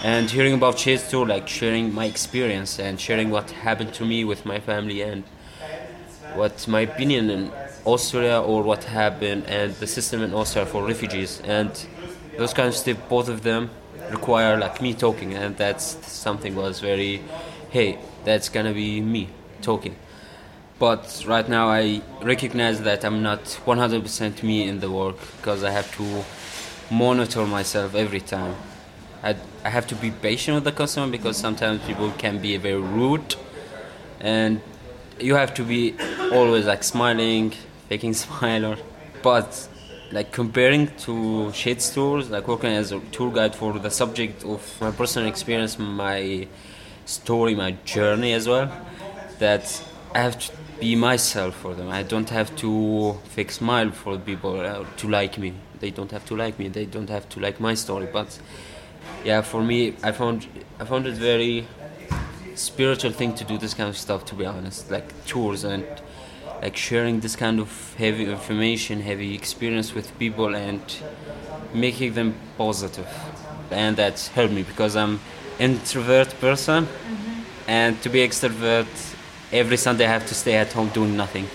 And 0.02 0.30
hearing 0.30 0.54
about 0.54 0.78
Shades 0.78 1.10
too, 1.10 1.24
like 1.24 1.48
sharing 1.48 1.92
my 1.92 2.04
experience 2.04 2.78
and 2.78 3.00
sharing 3.00 3.30
what 3.30 3.50
happened 3.50 3.94
to 3.94 4.04
me 4.04 4.24
with 4.24 4.46
my 4.46 4.60
family 4.60 5.02
and 5.02 5.24
what 6.34 6.68
my 6.68 6.80
opinion 6.80 7.30
in 7.30 7.50
Austria 7.84 8.40
or 8.40 8.62
what 8.62 8.84
happened 8.84 9.44
and 9.46 9.74
the 9.76 9.86
system 9.86 10.22
in 10.22 10.32
Austria 10.34 10.66
for 10.66 10.86
refugees 10.86 11.40
and 11.44 11.70
those 12.36 12.52
kind 12.52 12.68
of 12.68 12.74
stuff. 12.74 12.96
Both 13.08 13.28
of 13.28 13.42
them 13.42 13.70
require 14.10 14.56
like 14.56 14.80
me 14.80 14.94
talking, 14.94 15.34
and 15.34 15.56
that's 15.56 15.84
something 16.06 16.54
was 16.54 16.80
very, 16.80 17.22
hey, 17.70 17.98
that's 18.24 18.48
gonna 18.48 18.72
be 18.72 19.00
me 19.00 19.28
talking 19.62 19.96
but 20.78 21.24
right 21.26 21.48
now 21.48 21.68
I 21.68 22.02
recognize 22.22 22.82
that 22.82 23.04
I'm 23.04 23.22
not 23.22 23.44
100% 23.44 24.42
me 24.42 24.68
in 24.68 24.80
the 24.80 24.90
work 24.90 25.16
because 25.36 25.64
I 25.64 25.70
have 25.70 25.94
to 25.96 26.24
monitor 26.94 27.46
myself 27.46 27.94
every 27.94 28.20
time. 28.20 28.54
I, 29.22 29.36
I 29.64 29.70
have 29.70 29.86
to 29.88 29.96
be 29.96 30.12
patient 30.12 30.54
with 30.54 30.64
the 30.64 30.72
customer 30.72 31.10
because 31.10 31.36
sometimes 31.36 31.82
people 31.84 32.12
can 32.12 32.38
be 32.40 32.56
very 32.56 32.80
rude 32.80 33.34
and 34.20 34.60
you 35.18 35.34
have 35.34 35.52
to 35.54 35.64
be 35.64 35.96
always 36.32 36.66
like 36.66 36.84
smiling, 36.84 37.52
faking 37.88 38.14
smile 38.24 38.66
or 38.66 38.76
but 39.22 39.68
like 40.12 40.30
comparing 40.32 40.86
to 40.98 41.52
Shades 41.52 41.90
Tours, 41.90 42.30
like 42.30 42.46
working 42.46 42.70
as 42.70 42.92
a 42.92 43.00
tour 43.12 43.32
guide 43.32 43.54
for 43.54 43.78
the 43.78 43.90
subject 43.90 44.44
of 44.44 44.80
my 44.80 44.92
personal 44.92 45.28
experience, 45.28 45.78
my 45.78 46.46
story, 47.04 47.54
my 47.54 47.72
journey 47.84 48.32
as 48.32 48.48
well, 48.48 48.70
that 49.38 49.82
I 50.14 50.20
have 50.20 50.38
to 50.38 50.52
be 50.80 50.94
myself 50.94 51.56
for 51.56 51.74
them. 51.74 51.88
I 51.88 52.02
don't 52.02 52.30
have 52.30 52.54
to 52.56 53.14
fake 53.24 53.50
smile 53.50 53.90
for 53.90 54.18
people 54.18 54.60
uh, 54.60 54.84
to 54.98 55.08
like 55.08 55.38
me. 55.38 55.54
They 55.80 55.90
don't 55.90 56.10
have 56.10 56.24
to 56.26 56.36
like 56.36 56.58
me. 56.58 56.68
They 56.68 56.86
don't 56.86 57.08
have 57.08 57.28
to 57.30 57.40
like 57.40 57.60
my 57.60 57.74
story. 57.74 58.08
But 58.12 58.38
yeah, 59.24 59.42
for 59.42 59.62
me, 59.62 59.94
I 60.02 60.12
found 60.12 60.46
I 60.78 60.84
found 60.84 61.06
it 61.06 61.14
very 61.14 61.66
spiritual 62.54 63.12
thing 63.12 63.34
to 63.34 63.44
do 63.44 63.58
this 63.58 63.74
kind 63.74 63.88
of 63.88 63.96
stuff. 63.96 64.24
To 64.26 64.34
be 64.34 64.46
honest, 64.46 64.90
like 64.90 65.12
tours 65.26 65.64
and 65.64 65.84
like 66.62 66.76
sharing 66.76 67.20
this 67.20 67.36
kind 67.36 67.60
of 67.60 67.94
heavy 67.96 68.26
information, 68.26 69.00
heavy 69.00 69.34
experience 69.34 69.94
with 69.94 70.16
people 70.18 70.54
and 70.54 70.80
making 71.72 72.14
them 72.14 72.34
positive, 72.56 73.08
and 73.70 73.96
that's 73.96 74.28
helped 74.28 74.52
me 74.52 74.62
because 74.62 74.96
I'm 74.96 75.20
introvert 75.58 76.38
person, 76.40 76.86
mm-hmm. 76.86 77.70
and 77.70 78.00
to 78.02 78.08
be 78.08 78.20
extrovert, 78.20 78.86
every 79.52 79.76
Sunday 79.76 80.04
I 80.04 80.08
have 80.08 80.26
to 80.26 80.34
stay 80.34 80.56
at 80.56 80.72
home 80.72 80.88
doing 80.88 81.16
nothing, 81.16 81.46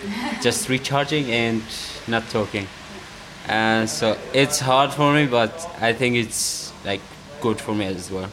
just 0.41 0.69
recharging 0.75 1.31
and 1.31 1.61
not 2.07 2.29
talking, 2.29 2.67
and 3.47 3.89
so 3.89 4.17
it's 4.33 4.59
hard 4.59 4.91
for 4.91 5.13
me, 5.13 5.25
but 5.25 5.69
I 5.81 5.93
think 5.93 6.15
it's 6.15 6.71
like 6.85 7.01
good 7.41 7.59
for 7.59 7.75
me 7.75 7.85
as 7.85 8.09
well. 8.09 8.29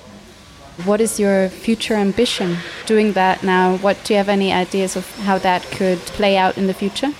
What 0.85 1.00
is 1.00 1.21
your 1.21 1.49
future 1.49 1.95
ambition 1.95 2.57
doing 2.87 3.12
that 3.12 3.43
now? 3.43 3.76
What 3.76 4.02
do 4.05 4.14
you 4.14 4.19
have 4.19 4.31
any 4.31 4.52
ideas 4.52 4.97
of 4.97 5.05
how 5.26 5.37
that 5.38 5.62
could 5.64 5.99
play 5.99 6.37
out 6.37 6.57
in 6.57 6.67
the 6.69 6.75
future? 6.75 7.12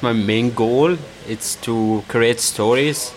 My 0.00 0.12
main 0.12 0.52
goal 0.52 0.96
is 1.26 1.56
to 1.62 2.04
create 2.08 2.40
stories. 2.40 3.12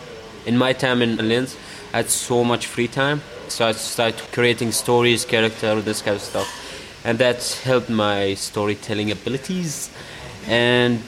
In 0.45 0.57
my 0.57 0.73
time 0.73 1.01
in 1.01 1.17
Linz, 1.17 1.57
I 1.93 1.97
had 1.97 2.09
so 2.09 2.43
much 2.43 2.67
free 2.67 2.87
time, 2.87 3.21
so 3.47 3.67
I 3.67 3.71
started 3.73 4.19
creating 4.31 4.71
stories, 4.71 5.25
character, 5.25 5.81
this 5.81 6.01
kind 6.01 6.15
of 6.15 6.21
stuff, 6.21 6.47
and 7.05 7.19
that's 7.19 7.61
helped 7.61 7.89
my 7.89 8.33
storytelling 8.33 9.11
abilities. 9.11 9.91
And 10.47 11.03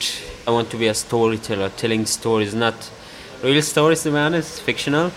I 0.47 0.51
want 0.51 0.69
to 0.69 0.77
be 0.77 0.87
a 0.87 0.93
storyteller, 0.93 1.69
telling 1.69 2.05
stories, 2.05 2.53
not 2.53 2.89
real 3.43 3.61
stories 3.61 4.03
to 4.03 4.11
be 4.11 4.17
honest, 4.17 4.61
fictional. 4.61 5.11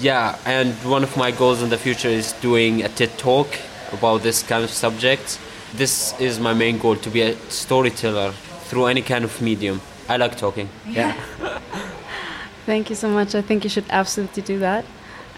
Yeah, 0.00 0.38
and 0.44 0.72
one 0.84 1.02
of 1.02 1.16
my 1.16 1.30
goals 1.30 1.62
in 1.62 1.68
the 1.68 1.78
future 1.78 2.08
is 2.08 2.32
doing 2.32 2.82
a 2.82 2.88
TED 2.88 3.16
talk 3.18 3.48
about 3.92 4.22
this 4.22 4.42
kind 4.42 4.64
of 4.64 4.70
subject. 4.70 5.38
This 5.74 6.18
is 6.18 6.40
my 6.40 6.54
main 6.54 6.78
goal 6.78 6.96
to 6.96 7.10
be 7.10 7.20
a 7.22 7.36
storyteller 7.50 8.32
through 8.68 8.86
any 8.86 9.02
kind 9.02 9.24
of 9.24 9.40
medium. 9.40 9.80
I 10.08 10.16
like 10.16 10.36
talking. 10.36 10.68
Yeah. 10.88 11.12
Thank 12.66 12.90
you 12.90 12.96
so 12.96 13.08
much. 13.08 13.34
I 13.34 13.42
think 13.42 13.64
you 13.64 13.70
should 13.70 13.86
absolutely 13.90 14.42
do 14.42 14.58
that. 14.58 14.84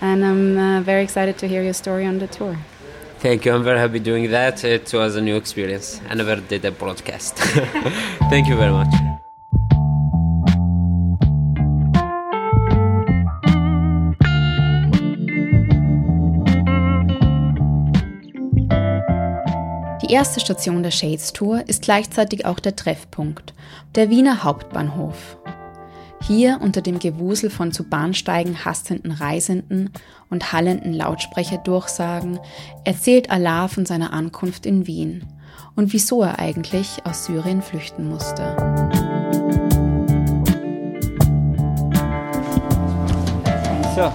And 0.00 0.24
I'm 0.24 0.58
uh, 0.58 0.80
very 0.82 1.02
excited 1.02 1.36
to 1.38 1.48
hear 1.48 1.62
your 1.62 1.72
story 1.72 2.06
on 2.06 2.20
the 2.20 2.26
tour. 2.28 2.58
Thank 3.20 3.44
you. 3.44 3.52
I'm 3.52 3.64
very 3.64 3.80
happy 3.80 3.98
doing 3.98 4.30
that. 4.30 4.62
It 4.62 4.92
was 4.92 5.16
a 5.16 5.20
new 5.20 5.34
experience. 5.34 6.00
I 6.08 6.14
never 6.14 6.36
did 6.36 6.64
a 6.64 6.70
broadcast. 6.70 7.36
Thank 8.30 8.46
you 8.46 8.56
very 8.56 8.70
much. 8.70 8.92
Die 20.02 20.14
erste 20.14 20.38
Station 20.38 20.84
der 20.84 20.92
Shades 20.92 21.32
Tour 21.32 21.64
ist 21.66 21.82
gleichzeitig 21.82 22.46
auch 22.46 22.60
der 22.60 22.76
Treffpunkt, 22.76 23.52
der 23.96 24.10
Wiener 24.10 24.44
Hauptbahnhof. 24.44 25.37
Hier 26.20 26.58
unter 26.60 26.82
dem 26.82 26.98
Gewusel 26.98 27.48
von 27.48 27.72
zu 27.72 27.84
Bahnsteigen 27.84 28.64
hastenden 28.64 29.12
Reisenden 29.12 29.90
und 30.28 30.52
hallenden 30.52 30.92
Lautsprecherdurchsagen 30.92 32.38
erzählt 32.84 33.30
Allah 33.30 33.68
von 33.68 33.86
seiner 33.86 34.12
Ankunft 34.12 34.66
in 34.66 34.86
Wien 34.86 35.24
und 35.76 35.92
wieso 35.92 36.22
er 36.22 36.38
eigentlich 36.38 36.98
aus 37.04 37.24
Syrien 37.24 37.62
flüchten 37.62 38.08
musste. 38.08 38.56
So, 43.94 44.12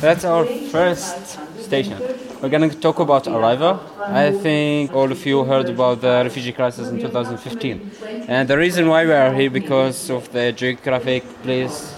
that's 0.00 0.24
our 0.24 0.46
first 0.70 1.38
station. 1.66 1.96
We're 2.40 2.48
going 2.48 2.70
to 2.70 2.76
talk 2.76 2.98
about 3.00 3.28
arrival. 3.28 3.78
I 4.00 4.32
think 4.32 4.94
all 4.94 5.12
of 5.12 5.26
you 5.26 5.44
heard 5.44 5.68
about 5.68 6.00
the 6.00 6.22
refugee 6.24 6.52
crisis 6.52 6.88
in 6.88 6.98
2015. 6.98 7.90
And 8.28 8.48
the 8.48 8.56
reason 8.56 8.88
why 8.88 9.04
we 9.04 9.12
are 9.12 9.34
here 9.34 9.50
because 9.50 10.08
of 10.08 10.32
the 10.32 10.50
geographic 10.52 11.22
place 11.42 11.94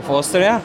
of 0.00 0.10
Austria. 0.10 0.62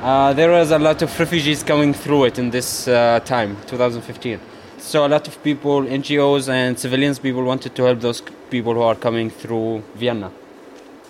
Uh, 0.00 0.32
there 0.32 0.50
was 0.50 0.70
a 0.70 0.78
lot 0.78 1.02
of 1.02 1.20
refugees 1.20 1.62
coming 1.62 1.92
through 1.92 2.24
it 2.24 2.38
in 2.38 2.48
this 2.48 2.88
uh, 2.88 3.20
time, 3.26 3.58
2015. 3.66 4.40
So 4.78 5.04
a 5.04 5.08
lot 5.08 5.28
of 5.28 5.42
people, 5.42 5.82
NGOs 5.82 6.48
and 6.48 6.78
civilians 6.78 7.18
people 7.18 7.44
wanted 7.44 7.74
to 7.74 7.82
help 7.82 8.00
those 8.00 8.22
people 8.48 8.72
who 8.72 8.82
are 8.82 8.94
coming 8.94 9.28
through 9.28 9.82
Vienna. 9.96 10.32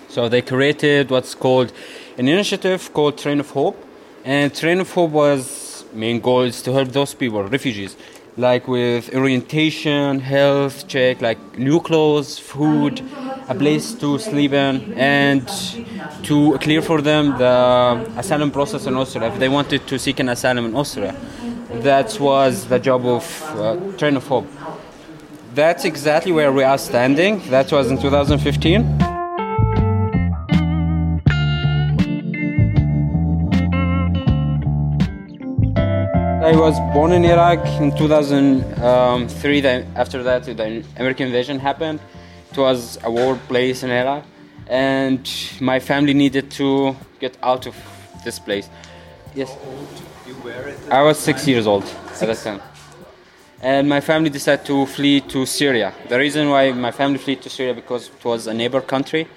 So 0.09 0.29
they 0.29 0.43
created 0.43 1.11
what's 1.11 1.37
called 1.37 1.73
an 2.19 2.27
initiative 2.27 2.93
called 2.93 3.19
Train 3.19 3.39
of 3.39 3.51
Hope. 3.51 3.77
And 4.25 4.53
Train 4.53 4.81
of 4.81 4.91
Hope 4.91 5.13
was 5.13 5.64
main 5.95 6.21
goal 6.21 6.43
is 6.43 6.63
to 6.63 6.73
help 6.73 6.89
those 6.89 7.15
people, 7.15 7.43
refugees, 7.45 7.97
like 8.37 8.67
with 8.67 9.15
orientation, 9.15 10.21
health 10.21 10.89
check, 10.89 11.21
like 11.21 11.39
new 11.59 11.81
clothes, 11.81 12.39
food, 12.39 13.03
a 13.49 13.55
place 13.55 13.95
to 13.95 14.19
sleep 14.19 14.53
in, 14.53 14.93
and 14.95 15.47
to 16.25 16.59
clear 16.59 16.83
for 16.83 17.01
them 17.01 17.37
the 17.37 18.11
asylum 18.17 18.51
process 18.51 18.87
in 18.87 18.97
Austria 18.97 19.29
if 19.29 19.39
they 19.39 19.49
wanted 19.49 19.87
to 19.87 19.99
seek 19.99 20.21
an 20.21 20.29
asylum 20.31 20.65
in 20.67 20.75
Austria. 20.75 21.15
That 21.83 22.19
was 22.19 22.67
the 22.67 22.79
job 22.79 23.05
of 23.07 23.25
uh, 23.57 23.77
Train 23.99 24.17
of 24.17 24.27
Hope. 24.27 24.47
That's 25.55 25.85
exactly 25.85 26.33
where 26.33 26.53
we 26.53 26.65
are 26.65 26.79
standing. 26.79 27.41
That 27.51 27.71
was 27.71 27.91
in 27.91 28.01
2015. 28.01 29.04
Was 36.65 36.81
born 36.95 37.13
in 37.13 37.27
Iraq 37.27 37.63
in 37.79 37.95
2003. 37.95 38.83
Um, 38.83 39.63
then 39.63 39.87
after 39.97 40.23
that, 40.23 40.45
the 40.45 40.83
American 40.97 41.27
invasion 41.27 41.59
happened. 41.59 42.01
It 42.51 42.57
was 42.57 42.99
a 43.05 43.11
war 43.11 43.37
place 43.49 43.83
in 43.83 43.91
Iraq, 43.91 44.25
and 44.67 45.21
my 45.61 45.79
family 45.79 46.15
needed 46.15 46.51
to 46.53 46.97
get 47.21 47.37
out 47.43 47.67
of 47.67 47.77
this 48.25 48.39
place. 48.39 48.71
Yes. 49.35 49.55
I 50.91 51.03
was 51.03 51.19
six 51.19 51.47
years 51.47 51.67
old 51.67 51.85
six. 51.85 52.23
at 52.23 52.29
that 52.29 52.39
time. 52.39 52.63
And 53.61 53.87
my 53.87 54.01
family 54.01 54.31
decided 54.31 54.65
to 54.65 54.87
flee 54.87 55.21
to 55.33 55.45
Syria. 55.45 55.93
The 56.09 56.19
reason 56.19 56.49
why 56.49 56.73
my 56.73 56.93
family 56.93 57.19
fled 57.19 57.43
to 57.43 57.51
Syria 57.51 57.75
because 57.75 58.09
it 58.09 58.25
was 58.25 58.47
a 58.47 58.55
neighbor 58.55 58.81
country. 58.81 59.29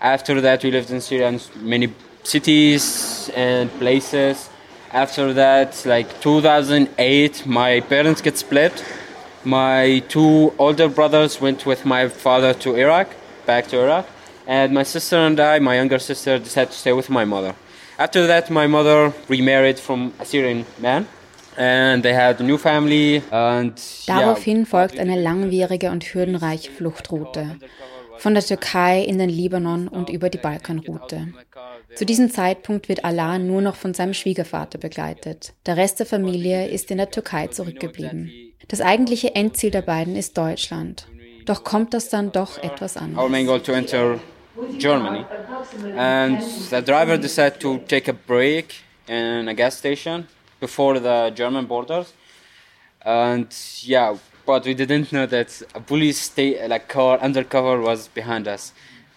After 0.00 0.40
that, 0.40 0.64
we 0.64 0.70
lived 0.70 0.90
in 0.90 1.02
Syria 1.02 1.28
in 1.28 1.38
many 1.56 1.92
cities 2.22 3.30
and 3.36 3.70
places 3.78 4.48
after 4.92 5.32
that 5.32 5.84
like 5.86 6.20
2008 6.20 7.46
my 7.46 7.80
parents 7.80 8.20
get 8.20 8.38
split. 8.38 8.84
My 9.44 10.02
two 10.08 10.52
older 10.58 10.88
brothers 10.88 11.40
went 11.40 11.66
with 11.66 11.84
my 11.84 12.08
father 12.08 12.54
to 12.54 12.76
iraq 12.76 13.08
back 13.46 13.66
to 13.68 13.80
iraq. 13.80 14.06
And 14.46 14.72
my 14.72 14.82
sister 14.82 15.16
and 15.16 15.38
i 15.40 15.58
my 15.58 15.76
younger 15.76 15.98
sister 15.98 16.38
decided 16.38 16.72
to 16.72 16.78
stay 16.78 16.92
with 16.92 17.10
my 17.10 17.24
mother. 17.24 17.54
After 17.98 18.26
that 18.26 18.50
my 18.50 18.66
mother 18.66 19.12
remarried 19.28 19.78
from 19.78 20.12
a 20.20 20.24
syrian 20.24 20.64
man 20.78 21.06
And 21.56 22.02
they 22.02 22.14
had 22.14 22.40
a 22.40 22.42
new 22.42 22.56
family 22.56 23.22
and, 23.30 23.78
Daraufhin 24.06 24.64
folgt 24.64 24.98
eine 24.98 25.20
langwierige 25.20 25.90
und 25.90 26.02
hürdenreiche 26.02 26.70
Fluchtroute 26.70 27.58
von 28.16 28.34
der 28.34 28.42
Türkei 28.42 29.02
in 29.02 29.18
den 29.18 29.28
Libanon 29.28 29.88
und 29.88 30.08
über 30.08 30.30
die 30.30 30.38
Balkanroute. 30.38 31.28
Zu 31.94 32.06
diesem 32.06 32.30
Zeitpunkt 32.30 32.88
wird 32.88 33.04
Allah 33.04 33.38
nur 33.38 33.60
noch 33.60 33.76
von 33.76 33.92
seinem 33.94 34.14
Schwiegervater 34.14 34.78
begleitet. 34.78 35.52
Der 35.66 35.76
Rest 35.76 35.98
der 35.98 36.06
Familie 36.06 36.68
ist 36.68 36.90
in 36.90 36.98
der 36.98 37.10
Türkei 37.10 37.48
zurückgeblieben. 37.48 38.32
Das 38.68 38.80
eigentliche 38.80 39.34
Endziel 39.34 39.70
der 39.70 39.82
beiden 39.82 40.16
ist 40.16 40.38
Deutschland. 40.38 41.06
Doch 41.44 41.64
kommt 41.64 41.92
das 41.92 42.08
dann 42.08 42.32
doch 42.32 42.62
etwas 42.62 42.96
an. 42.96 43.16
Our 43.16 43.28
main 43.28 43.46
driver 46.82 47.18
decided 47.18 47.60
to 47.60 47.78
take 47.88 48.08
in 49.08 49.48
a 49.48 49.52
gas 49.52 49.78
station 49.78 50.26
before 50.60 50.98
the 51.00 51.34
German 51.34 51.66
borders. 51.66 52.14
And 53.00 53.48
yeah, 53.82 54.14
but 54.46 54.64
we 54.64 54.74
didn't 54.74 55.10
know 55.10 55.26
that 55.26 55.48
a 55.74 55.80
police 55.80 56.20
state 56.20 56.68
like 56.68 56.88
car 56.88 57.20
undercover 57.20 57.82
was 57.82 58.08
behind 58.08 58.46
us 58.46 58.72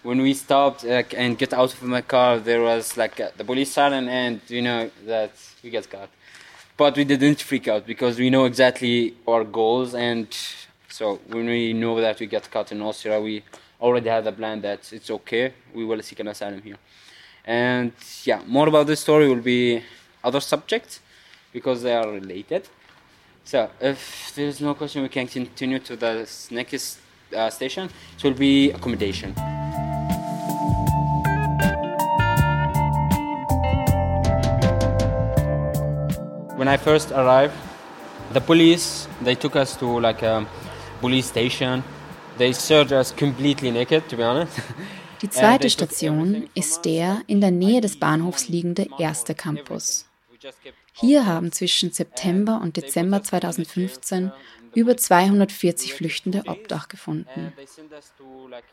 when 0.06 0.22
we 0.22 0.36
stopped 0.36 0.84
and 0.84 1.36
get 1.36 1.52
out 1.52 1.74
of 1.74 1.82
my 1.82 2.02
car, 2.02 2.38
there 2.38 2.62
was 2.62 2.96
like 2.96 3.20
uh, 3.20 3.30
the 3.38 3.44
police 3.44 3.72
siren, 3.72 4.08
and 4.08 4.40
you 4.48 4.62
know 4.62 4.90
that 5.06 5.32
we 5.64 5.72
get 5.72 5.90
caught. 5.90 6.10
But 6.78 6.96
we 6.96 7.06
didn't 7.06 7.42
freak 7.42 7.68
out 7.68 7.88
because 7.88 8.20
we 8.20 8.30
know 8.30 8.46
exactly 8.46 9.16
our 9.28 9.44
goals, 9.44 9.96
and 9.96 10.28
so 10.90 11.20
when 11.28 11.48
we 11.48 11.74
know 11.74 12.00
that 12.00 12.20
we 12.20 12.28
get 12.28 12.50
caught 12.52 12.72
in 12.72 12.82
Austria, 12.82 13.20
we 13.20 13.44
already 13.82 14.10
had 14.10 14.28
a 14.28 14.32
plan 14.32 14.62
that 14.62 14.94
it's 14.94 15.10
okay. 15.10 15.54
We 15.74 15.84
will 15.86 16.02
seek 16.04 16.20
an 16.20 16.28
asylum 16.28 16.62
here, 16.62 16.78
and 17.44 17.92
yeah, 18.24 18.42
more 18.46 18.68
about 18.68 18.86
this 18.86 19.00
story 19.00 19.28
will 19.28 19.48
be 19.56 19.82
other 20.24 20.40
subjects 20.40 21.00
because 21.52 21.82
they 21.82 21.96
are 21.96 22.12
related. 22.12 22.68
So 23.44 23.70
if 23.82 24.34
there's 24.36 24.62
no 24.62 24.76
question, 24.76 25.02
we 25.02 25.10
can 25.10 25.28
continue 25.28 25.80
to 25.80 25.96
the 25.96 26.30
next 26.52 27.00
uh, 27.36 27.50
station. 27.50 27.90
It 28.18 28.24
will 28.24 28.34
be 28.34 28.72
accommodation. 28.72 29.34
When 36.66 36.74
I 36.74 36.78
first 36.78 37.12
arrived, 37.12 37.54
the 38.34 38.42
police 38.42 39.08
they 39.22 39.36
took 39.36 39.56
us 39.56 39.78
to 39.78 40.00
like 40.00 40.24
a 40.24 40.46
police 41.00 41.28
station. 41.28 41.84
They 42.38 42.54
searched 42.54 42.92
us 42.92 43.16
completely 43.16 43.72
naked, 43.72 44.10
to 44.10 44.18
be 44.18 44.24
honest. 44.24 44.60
Die 45.22 45.30
zweite 45.30 45.70
Station 45.70 46.50
ist 46.56 46.84
der 46.84 47.22
in 47.28 47.40
der 47.40 47.52
Nähe 47.52 47.82
des 47.82 47.98
Bahnhofs 47.98 48.50
liegende 48.50 48.88
erste 49.00 49.34
Campus. 49.34 50.06
Hier 50.94 51.26
haben 51.26 51.52
zwischen 51.52 51.92
September 51.92 52.60
und 52.62 52.76
Dezember 52.76 53.24
2015 53.24 54.32
über 54.76 54.98
240 54.98 55.94
Flüchtende 55.94 56.44
Obdach 56.48 56.88
gefunden. 56.88 57.54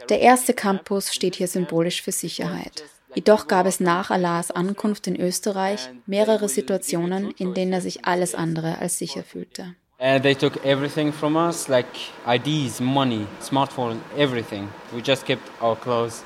Der 0.09 0.21
erste 0.21 0.53
Campus 0.53 1.15
steht 1.15 1.37
hier 1.37 1.49
symbolisch 1.49 2.03
für 2.03 2.12
Sicherheit. 2.12 2.85
Jedoch 3.15 3.47
gab 3.47 3.67
es 3.67 3.79
nach 3.79 4.11
Allahs 4.11 4.51
Ankunft 4.51 5.07
in 5.07 5.21
Österreich 5.21 5.91
mehrere 6.07 6.49
Situationen, 6.49 7.31
in 7.33 7.55
denen 7.55 7.73
er 7.73 7.81
sich 7.81 8.05
alles 8.05 8.35
andere 8.35 8.79
als 8.79 8.99
sicher 8.99 9.23
fühlte. 9.23 9.75
And 9.99 10.25
they 10.25 10.35
took 10.35 10.65
everything 10.65 11.12
from 11.12 11.37
us, 11.37 11.69
like 11.69 11.87
IDs, 12.27 12.81
money, 12.81 13.25
smartphone, 13.41 13.99
everything. 14.17 14.69
We 14.93 15.01
just 15.01 15.25
kept 15.25 15.43
our 15.62 15.77
clothes. 15.77 16.25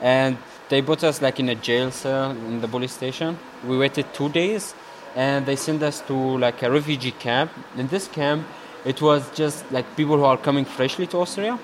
And 0.00 0.38
they 0.70 0.80
put 0.80 1.02
us 1.04 1.20
like 1.20 1.38
in 1.38 1.50
a 1.50 1.54
jail 1.54 1.90
cell 1.90 2.30
in 2.30 2.62
the 2.62 2.68
police 2.68 2.94
station. 2.94 3.36
We 3.66 3.76
waited 3.76 4.06
two 4.14 4.30
days 4.30 4.74
and 5.14 5.44
they 5.44 5.56
sent 5.56 5.82
us 5.82 6.00
to 6.06 6.14
like 6.38 6.62
a 6.62 6.70
refugee 6.70 7.12
camp. 7.12 7.50
In 7.76 7.88
this 7.88 8.08
camp, 8.08 8.46
it 8.84 9.02
was 9.02 9.28
just 9.34 9.70
like 9.72 9.84
people 9.96 10.16
who 10.16 10.24
are 10.24 10.36
coming 10.36 10.64
freshly 10.64 11.06
to 11.08 11.18
Austria 11.18 11.58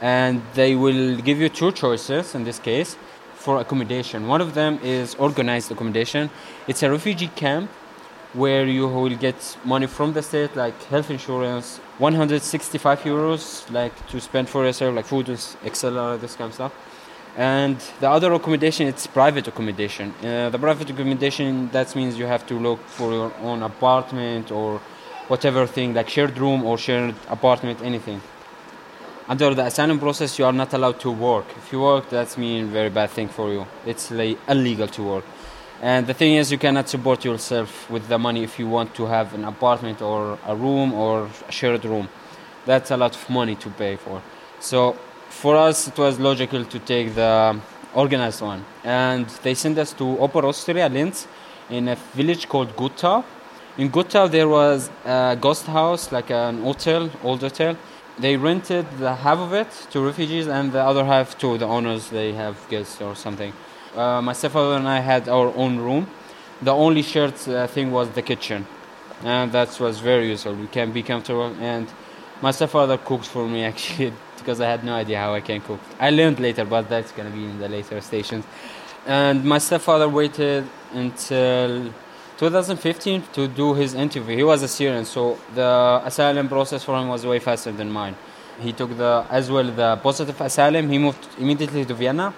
and 0.00 0.42
they 0.54 0.74
will 0.74 1.16
give 1.16 1.38
you 1.40 1.48
two 1.48 1.72
choices 1.72 2.34
in 2.34 2.44
this 2.44 2.58
case 2.58 2.96
for 3.34 3.60
accommodation. 3.60 4.26
One 4.26 4.40
of 4.40 4.54
them 4.54 4.78
is 4.82 5.14
organized 5.16 5.70
accommodation. 5.70 6.30
It's 6.66 6.82
a 6.82 6.90
refugee 6.90 7.28
camp 7.28 7.70
where 8.32 8.66
you 8.66 8.88
will 8.88 9.16
get 9.16 9.56
money 9.64 9.86
from 9.86 10.12
the 10.12 10.22
state, 10.22 10.56
like 10.56 10.82
health 10.84 11.10
insurance, 11.10 11.78
165 11.98 13.02
euros, 13.02 13.70
like 13.70 13.94
to 14.08 14.20
spend 14.20 14.48
for 14.48 14.64
yourself, 14.64 14.94
like 14.94 15.06
food, 15.06 15.28
etc., 15.30 16.18
this 16.20 16.34
kind 16.34 16.48
of 16.48 16.54
stuff. 16.54 16.72
And 17.36 17.76
the 18.00 18.08
other 18.10 18.32
accommodation, 18.32 18.86
it's 18.86 19.06
private 19.06 19.46
accommodation. 19.48 20.14
Uh, 20.22 20.50
the 20.50 20.58
private 20.58 20.90
accommodation, 20.90 21.68
that 21.70 21.94
means 21.94 22.18
you 22.18 22.26
have 22.26 22.46
to 22.46 22.58
look 22.58 22.80
for 22.86 23.12
your 23.12 23.32
own 23.42 23.62
apartment 23.62 24.50
or 24.50 24.80
whatever 25.28 25.66
thing, 25.66 25.94
like 25.94 26.08
shared 26.08 26.36
room 26.38 26.64
or 26.64 26.78
shared 26.78 27.14
apartment, 27.28 27.80
anything. 27.82 28.20
Under 29.26 29.54
the 29.54 29.64
asylum 29.64 29.98
process, 29.98 30.38
you 30.38 30.44
are 30.44 30.52
not 30.52 30.74
allowed 30.74 31.00
to 31.00 31.10
work. 31.10 31.46
If 31.56 31.72
you 31.72 31.80
work, 31.80 32.10
that's 32.10 32.36
mean 32.36 32.66
very 32.66 32.90
bad 32.90 33.10
thing 33.10 33.28
for 33.28 33.50
you. 33.50 33.66
It's 33.86 34.10
like 34.10 34.38
illegal 34.48 34.86
to 34.88 35.02
work. 35.02 35.24
And 35.80 36.06
the 36.06 36.14
thing 36.14 36.34
is, 36.34 36.52
you 36.52 36.58
cannot 36.58 36.88
support 36.88 37.24
yourself 37.24 37.90
with 37.90 38.06
the 38.08 38.18
money 38.18 38.42
if 38.44 38.58
you 38.58 38.68
want 38.68 38.94
to 38.94 39.06
have 39.06 39.34
an 39.34 39.44
apartment 39.44 40.02
or 40.02 40.38
a 40.46 40.54
room 40.54 40.92
or 40.92 41.28
a 41.48 41.52
shared 41.52 41.84
room. 41.84 42.08
That's 42.66 42.90
a 42.90 42.96
lot 42.96 43.14
of 43.14 43.30
money 43.30 43.54
to 43.56 43.70
pay 43.70 43.96
for. 43.96 44.22
So 44.60 44.92
for 45.28 45.56
us, 45.56 45.88
it 45.88 45.98
was 45.98 46.18
logical 46.18 46.64
to 46.64 46.78
take 46.78 47.14
the 47.14 47.58
organized 47.94 48.40
one. 48.40 48.64
And 48.82 49.26
they 49.42 49.54
sent 49.54 49.78
us 49.78 49.92
to 49.94 50.18
Upper 50.22 50.46
Austria, 50.46 50.88
Linz, 50.88 51.26
in 51.70 51.88
a 51.88 51.96
village 52.14 52.48
called 52.48 52.76
Gutta. 52.76 53.24
In 53.76 53.90
Gutau, 53.90 54.30
there 54.30 54.48
was 54.48 54.88
a 55.04 55.36
ghost 55.40 55.66
house, 55.66 56.12
like 56.12 56.30
an 56.30 56.62
hotel, 56.62 57.10
old 57.24 57.40
hotel. 57.40 57.76
They 58.20 58.36
rented 58.36 58.86
the 58.98 59.16
half 59.16 59.38
of 59.38 59.52
it 59.52 59.68
to 59.90 60.00
refugees 60.00 60.46
and 60.46 60.70
the 60.70 60.80
other 60.80 61.04
half 61.04 61.36
to 61.38 61.58
the 61.58 61.66
owners. 61.66 62.08
They 62.08 62.32
have 62.34 62.56
guests 62.70 63.00
or 63.00 63.16
something. 63.16 63.52
Uh, 63.96 64.22
my 64.22 64.32
stepfather 64.32 64.76
and 64.76 64.86
I 64.86 65.00
had 65.00 65.28
our 65.28 65.52
own 65.56 65.78
room. 65.78 66.06
The 66.62 66.72
only 66.72 67.02
shared 67.02 67.34
uh, 67.48 67.66
thing 67.66 67.90
was 67.90 68.10
the 68.10 68.22
kitchen, 68.22 68.64
and 69.24 69.50
that 69.50 69.80
was 69.80 69.98
very 69.98 70.28
useful. 70.28 70.54
We 70.54 70.68
can 70.68 70.92
be 70.92 71.02
comfortable. 71.02 71.52
And 71.60 71.88
my 72.40 72.52
stepfather 72.52 72.96
cooked 72.96 73.26
for 73.26 73.48
me 73.48 73.64
actually 73.70 74.12
because 74.38 74.60
I 74.60 74.70
had 74.70 74.84
no 74.84 74.94
idea 74.94 75.18
how 75.18 75.34
I 75.34 75.40
can 75.40 75.60
cook. 75.60 75.80
I 75.98 76.10
learned 76.10 76.38
later, 76.38 76.64
but 76.64 76.88
that's 76.88 77.10
gonna 77.10 77.30
be 77.30 77.44
in 77.44 77.58
the 77.58 77.68
later 77.68 78.00
stations. 78.00 78.44
And 79.04 79.44
my 79.44 79.58
stepfather 79.58 80.08
waited 80.08 80.64
until 80.92 81.92
2015 82.38 83.22
to 83.32 83.46
do 83.46 83.74
his 83.74 83.94
interview. 83.94 84.36
He 84.36 84.42
was 84.42 84.62
a 84.62 84.68
Syrian, 84.68 85.04
so 85.04 85.38
the 85.54 86.02
asylum 86.04 86.48
process 86.48 86.82
for 86.82 86.98
him 86.98 87.08
was 87.08 87.24
way 87.24 87.38
faster 87.38 87.70
than 87.70 87.90
mine. 87.90 88.16
He 88.60 88.72
took 88.72 88.96
the 88.96 89.24
as 89.30 89.50
well 89.50 89.64
the 89.64 89.96
positive 90.02 90.40
asylum. 90.40 90.88
He 90.90 90.98
moved 90.98 91.26
immediately 91.38 91.84
to 91.84 91.94
Vienna 91.94 92.34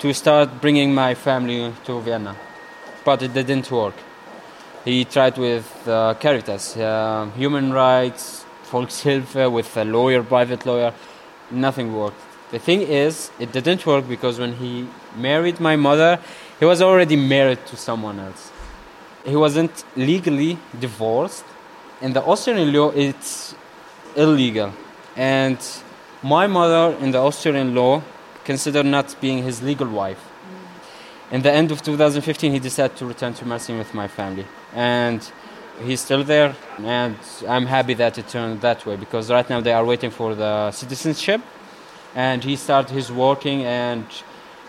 to 0.00 0.12
start 0.12 0.60
bringing 0.60 0.94
my 0.94 1.14
family 1.14 1.72
to 1.84 2.00
Vienna. 2.00 2.36
But 3.04 3.22
it 3.22 3.32
didn't 3.32 3.70
work. 3.70 3.94
He 4.84 5.04
tried 5.04 5.36
with 5.38 5.66
uh, 5.86 6.14
Caritas, 6.14 6.76
uh, 6.76 7.30
human 7.36 7.72
rights, 7.72 8.44
Volkshilfe, 8.70 9.50
with 9.50 9.76
a 9.76 9.84
lawyer, 9.84 10.22
private 10.22 10.64
lawyer. 10.66 10.92
Nothing 11.50 11.94
worked. 11.94 12.20
The 12.50 12.58
thing 12.58 12.82
is, 12.82 13.30
it 13.38 13.52
didn't 13.52 13.84
work 13.84 14.08
because 14.08 14.38
when 14.38 14.54
he 14.54 14.88
married 15.16 15.60
my 15.60 15.76
mother, 15.76 16.18
he 16.58 16.64
was 16.64 16.80
already 16.80 17.16
married 17.16 17.64
to 17.66 17.76
someone 17.76 18.18
else. 18.18 18.50
He 19.28 19.36
wasn't 19.36 19.84
legally 19.96 20.58
divorced. 20.80 21.44
In 22.00 22.12
the 22.12 22.22
Austrian 22.22 22.72
law, 22.72 22.90
it's 22.90 23.54
illegal. 24.16 24.72
And 25.16 25.58
my 26.22 26.46
mother, 26.46 26.96
in 27.00 27.10
the 27.10 27.18
Austrian 27.18 27.74
law, 27.74 28.02
considered 28.44 28.86
not 28.86 29.14
being 29.20 29.42
his 29.42 29.62
legal 29.62 29.88
wife. 29.88 30.22
Mm. 30.22 31.34
In 31.34 31.42
the 31.42 31.52
end 31.52 31.70
of 31.70 31.82
2015, 31.82 32.52
he 32.52 32.58
decided 32.58 32.96
to 32.96 33.06
return 33.06 33.34
to 33.34 33.44
Mersin 33.44 33.76
with 33.76 33.92
my 33.92 34.08
family. 34.08 34.46
And 34.74 35.20
he's 35.84 36.00
still 36.00 36.24
there, 36.24 36.56
and 36.78 37.16
I'm 37.46 37.66
happy 37.66 37.94
that 37.94 38.18
it 38.18 38.28
turned 38.28 38.60
that 38.62 38.86
way 38.86 38.96
because 38.96 39.30
right 39.30 39.48
now 39.48 39.60
they 39.60 39.72
are 39.72 39.84
waiting 39.84 40.10
for 40.10 40.34
the 40.34 40.70
citizenship. 40.70 41.40
And 42.14 42.42
he 42.42 42.56
started 42.56 42.90
his 42.90 43.12
working, 43.12 43.64
and 43.64 44.06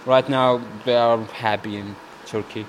right 0.05 0.27
now 0.27 0.61
they 0.85 0.97
are 0.97 1.17
happy 1.47 1.77
in 1.77 1.95
Turkey. 2.25 2.65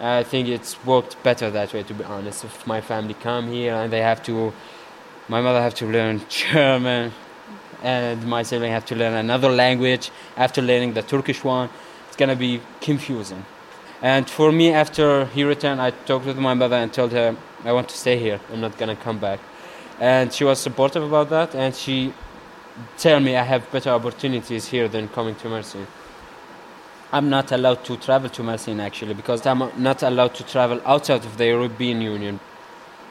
I 0.00 0.22
think 0.22 0.48
it's 0.48 0.82
worked 0.86 1.22
better 1.22 1.50
that 1.50 1.74
way, 1.74 1.82
to 1.82 1.94
be 1.94 2.04
honest. 2.04 2.44
If 2.44 2.66
my 2.66 2.80
family 2.80 3.14
come 3.14 3.48
here 3.48 3.74
and 3.74 3.92
they 3.92 4.00
have 4.00 4.22
to, 4.24 4.52
my 5.28 5.42
mother 5.42 5.60
have 5.60 5.74
to 5.74 5.86
learn 5.86 6.22
German, 6.28 7.12
and 7.82 8.26
my 8.26 8.42
sibling 8.42 8.72
have 8.72 8.86
to 8.86 8.96
learn 8.96 9.14
another 9.14 9.50
language 9.50 10.10
after 10.36 10.62
learning 10.62 10.94
the 10.94 11.02
Turkish 11.02 11.44
one. 11.44 11.68
It's 12.08 12.16
gonna 12.16 12.36
be 12.36 12.62
confusing. 12.80 13.44
And 14.00 14.28
for 14.28 14.50
me, 14.50 14.72
after 14.72 15.26
he 15.26 15.44
returned, 15.44 15.80
I 15.82 15.90
talked 15.90 16.24
with 16.24 16.38
my 16.38 16.54
mother 16.54 16.76
and 16.76 16.90
told 16.90 17.12
her 17.12 17.36
I 17.64 17.72
want 17.72 17.90
to 17.90 17.96
stay 17.96 18.18
here. 18.18 18.40
I'm 18.50 18.62
not 18.62 18.78
gonna 18.78 18.96
come 18.96 19.18
back. 19.18 19.40
And 19.98 20.32
she 20.32 20.44
was 20.44 20.58
supportive 20.58 21.02
about 21.02 21.28
that, 21.28 21.54
and 21.54 21.74
she 21.74 22.14
tell 22.96 23.20
me 23.20 23.36
I 23.36 23.42
have 23.42 23.70
better 23.70 23.90
opportunities 23.90 24.68
here 24.68 24.88
than 24.88 25.08
coming 25.08 25.34
to 25.36 25.48
Mersin. 25.48 25.86
I'm 27.12 27.28
not 27.28 27.50
allowed 27.50 27.84
to 27.86 27.96
travel 27.96 28.30
to 28.30 28.42
Mersin 28.42 28.80
actually 28.80 29.14
because 29.14 29.44
I'm 29.44 29.68
not 29.76 30.02
allowed 30.04 30.34
to 30.36 30.44
travel 30.44 30.80
outside 30.86 31.24
of 31.24 31.36
the 31.36 31.46
European 31.46 32.00
Union. 32.00 32.38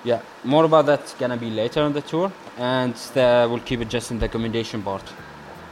Yeah, 0.05 0.21
more 0.45 0.63
about 0.63 0.85
that 0.85 1.13
gonna 1.19 1.35
be 1.35 1.49
later 1.49 1.81
on 1.81 1.91
the 1.91 2.01
tour, 2.01 2.31
and 2.57 2.95
the, 3.13 3.47
we'll 3.49 3.59
keep 3.59 3.81
it 3.81 3.89
just 3.89 4.12
in 4.12 4.19
the 4.19 4.27
accommodation 4.27 4.81
part. 4.81 5.03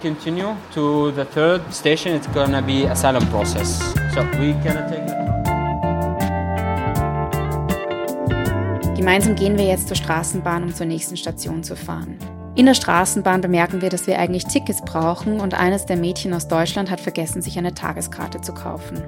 Continue 0.01 0.57
to 0.73 1.11
the 1.13 1.23
third 1.23 1.73
station. 1.73 2.15
It's 2.15 2.27
gonna 2.27 2.61
be 2.61 2.83
asylum 2.83 3.25
process. 3.27 3.79
So 4.13 4.23
we 4.37 4.51
gonna 4.61 4.85
take. 4.89 5.07
Gemeinsam 8.97 9.35
gehen 9.35 9.57
wir 9.57 9.65
jetzt 9.65 9.87
zur 9.87 9.95
Straßenbahn, 9.95 10.63
um 10.63 10.75
zur 10.75 10.85
nächsten 10.85 11.15
Station 11.15 11.63
zu 11.63 11.77
fahren. 11.77 12.17
In 12.57 12.65
der 12.65 12.73
Straßenbahn 12.73 13.41
bemerken 13.41 13.83
wir, 13.83 13.89
dass 13.91 14.07
wir 14.07 14.17
eigentlich 14.17 14.45
Tickets 14.45 14.81
brauchen 14.81 15.39
und 15.39 15.53
eines 15.53 15.85
der 15.85 15.95
Mädchen 15.95 16.33
aus 16.33 16.47
Deutschland 16.47 16.89
hat 16.89 16.99
vergessen, 16.99 17.43
sich 17.43 17.55
eine 17.59 17.75
Tageskarte 17.75 18.41
zu 18.41 18.51
kaufen. 18.51 19.03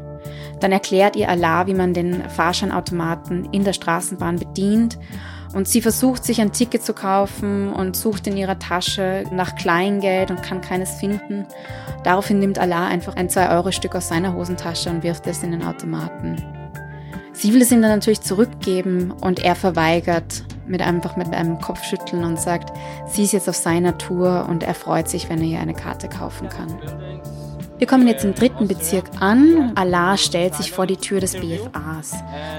Dann 0.60 0.72
erklärt 0.72 1.16
ihr 1.16 1.30
Allah, 1.30 1.66
wie 1.66 1.74
man 1.74 1.96
den 1.96 2.30
Fahrscheinautomaten 2.30 3.52
in 3.52 3.64
der 3.64 3.74
Straßenbahn 3.74 4.36
bedient 4.36 5.00
und 5.56 5.68
sie 5.68 5.82
versucht 5.82 6.24
sich 6.24 6.42
ein 6.42 6.52
Ticket 6.52 6.84
zu 6.84 6.94
kaufen 6.94 7.74
und 7.74 7.96
sucht 7.98 8.28
in 8.28 8.38
ihrer 8.38 8.60
Tasche 8.60 9.24
nach 9.32 9.56
Kleingeld 9.56 10.30
und 10.30 10.44
kann 10.44 10.62
keines 10.62 10.92
finden. 11.00 11.48
Daraufhin 12.04 12.38
nimmt 12.38 12.60
Allah 12.60 12.86
einfach 12.86 13.16
ein 13.16 13.30
2-Euro-Stück 13.30 13.96
aus 13.96 14.10
seiner 14.10 14.36
Hosentasche 14.36 14.92
und 14.92 15.02
wirft 15.02 15.26
es 15.26 15.42
in 15.42 15.54
den 15.54 15.64
Automaten. 15.64 16.59
Sie 17.42 17.54
will 17.54 17.62
es 17.62 17.72
ihm 17.72 17.82
dann 17.82 17.92
natürlich 17.92 18.20
zurückgeben 18.20 19.12
und 19.12 19.40
er 19.40 19.56
verweigert 19.56 20.44
mit 20.68 20.82
einfach 20.82 21.16
mit 21.16 21.34
einem 21.34 21.58
Kopfschütteln 21.62 22.26
und 22.26 22.38
sagt, 22.38 22.78
sie 23.08 23.24
ist 23.24 23.32
jetzt 23.32 23.48
auf 23.48 23.56
seiner 23.56 23.98
Tour 23.98 24.46
und 24.50 24.62
er 24.62 24.74
freut 24.74 25.08
sich, 25.08 25.30
wenn 25.30 25.40
er 25.40 25.46
ihr 25.48 25.60
eine 25.62 25.74
Karte 25.74 26.10
kaufen 26.10 26.50
kann. 26.50 26.78
Wir 27.78 27.88
kommen 27.88 28.10
jetzt 28.10 28.26
im 28.26 28.36
dritten 28.36 28.68
Bezirk 28.68 29.06
an. 29.22 29.72
Allah 29.76 30.18
stellt 30.18 30.54
sich 30.54 30.74
vor 30.74 30.86
die 30.86 30.98
Tür 30.98 31.22
des 31.22 31.38
BFAs, 31.38 32.14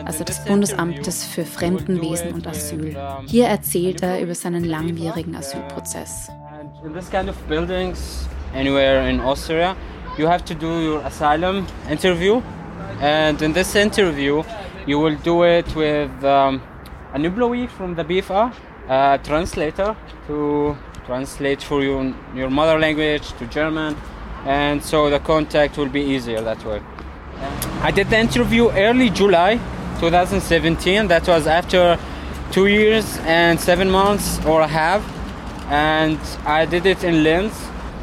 also 0.07 0.25
des 0.25 0.43
Bundesamtes 0.47 1.27
für 1.27 1.45
Fremdenwesen 1.45 2.33
und 2.33 2.47
Asyl. 2.47 2.97
Hier 3.27 3.49
erzählt 3.49 4.03
er 4.03 4.23
über 4.23 4.35
seinen 4.35 4.65
langwierigen 4.65 5.37
Asylprozess. 5.37 6.31
In 6.87 6.95
this 6.95 7.11
kind 7.11 7.29
of 7.29 7.37
buildings, 7.49 8.27
anywhere 8.55 9.07
in 9.07 9.21
Austria, 9.21 9.77
you 10.17 10.27
have 10.27 10.43
to 10.47 10.55
do 10.55 10.81
your 10.81 11.05
asylum 11.05 11.67
interview, 11.91 12.41
and 13.03 13.43
in 13.43 13.53
this 13.53 13.75
interview, 13.75 14.43
you 14.87 14.99
will 14.99 15.17
do 15.17 15.43
it 15.45 15.75
with 15.75 16.25
um, 16.25 16.63
an 17.13 17.25
employee 17.25 17.67
from 17.67 17.95
the 17.95 18.05
BFA, 18.05 18.53
a 18.89 19.21
translator 19.23 19.97
to 20.27 20.77
translate 21.07 21.63
for 21.63 21.83
you 21.83 22.15
your 22.35 22.51
mother 22.51 22.79
language 22.79 23.33
to 23.39 23.47
German, 23.47 23.97
and 24.45 24.83
so 24.83 25.11
the 25.11 25.19
contact 25.19 25.77
will 25.77 25.89
be 25.89 26.01
easier 26.01 26.41
that 26.41 26.65
way. 26.65 26.81
I 27.83 27.91
did 27.91 28.11
the 28.11 28.19
interview 28.19 28.71
early 28.71 29.11
July 29.11 29.59
2017. 30.01 31.09
That 31.09 31.27
was 31.27 31.47
after 31.47 31.99
two 32.51 32.67
years 32.67 33.19
and 33.25 33.59
seven 33.61 33.91
months 33.91 34.45
or 34.45 34.61
a 34.61 34.67
half, 34.67 35.03
and 35.71 36.19
I 36.45 36.65
did 36.65 36.87
it 36.87 37.05
in 37.05 37.23
Linz, 37.23 37.53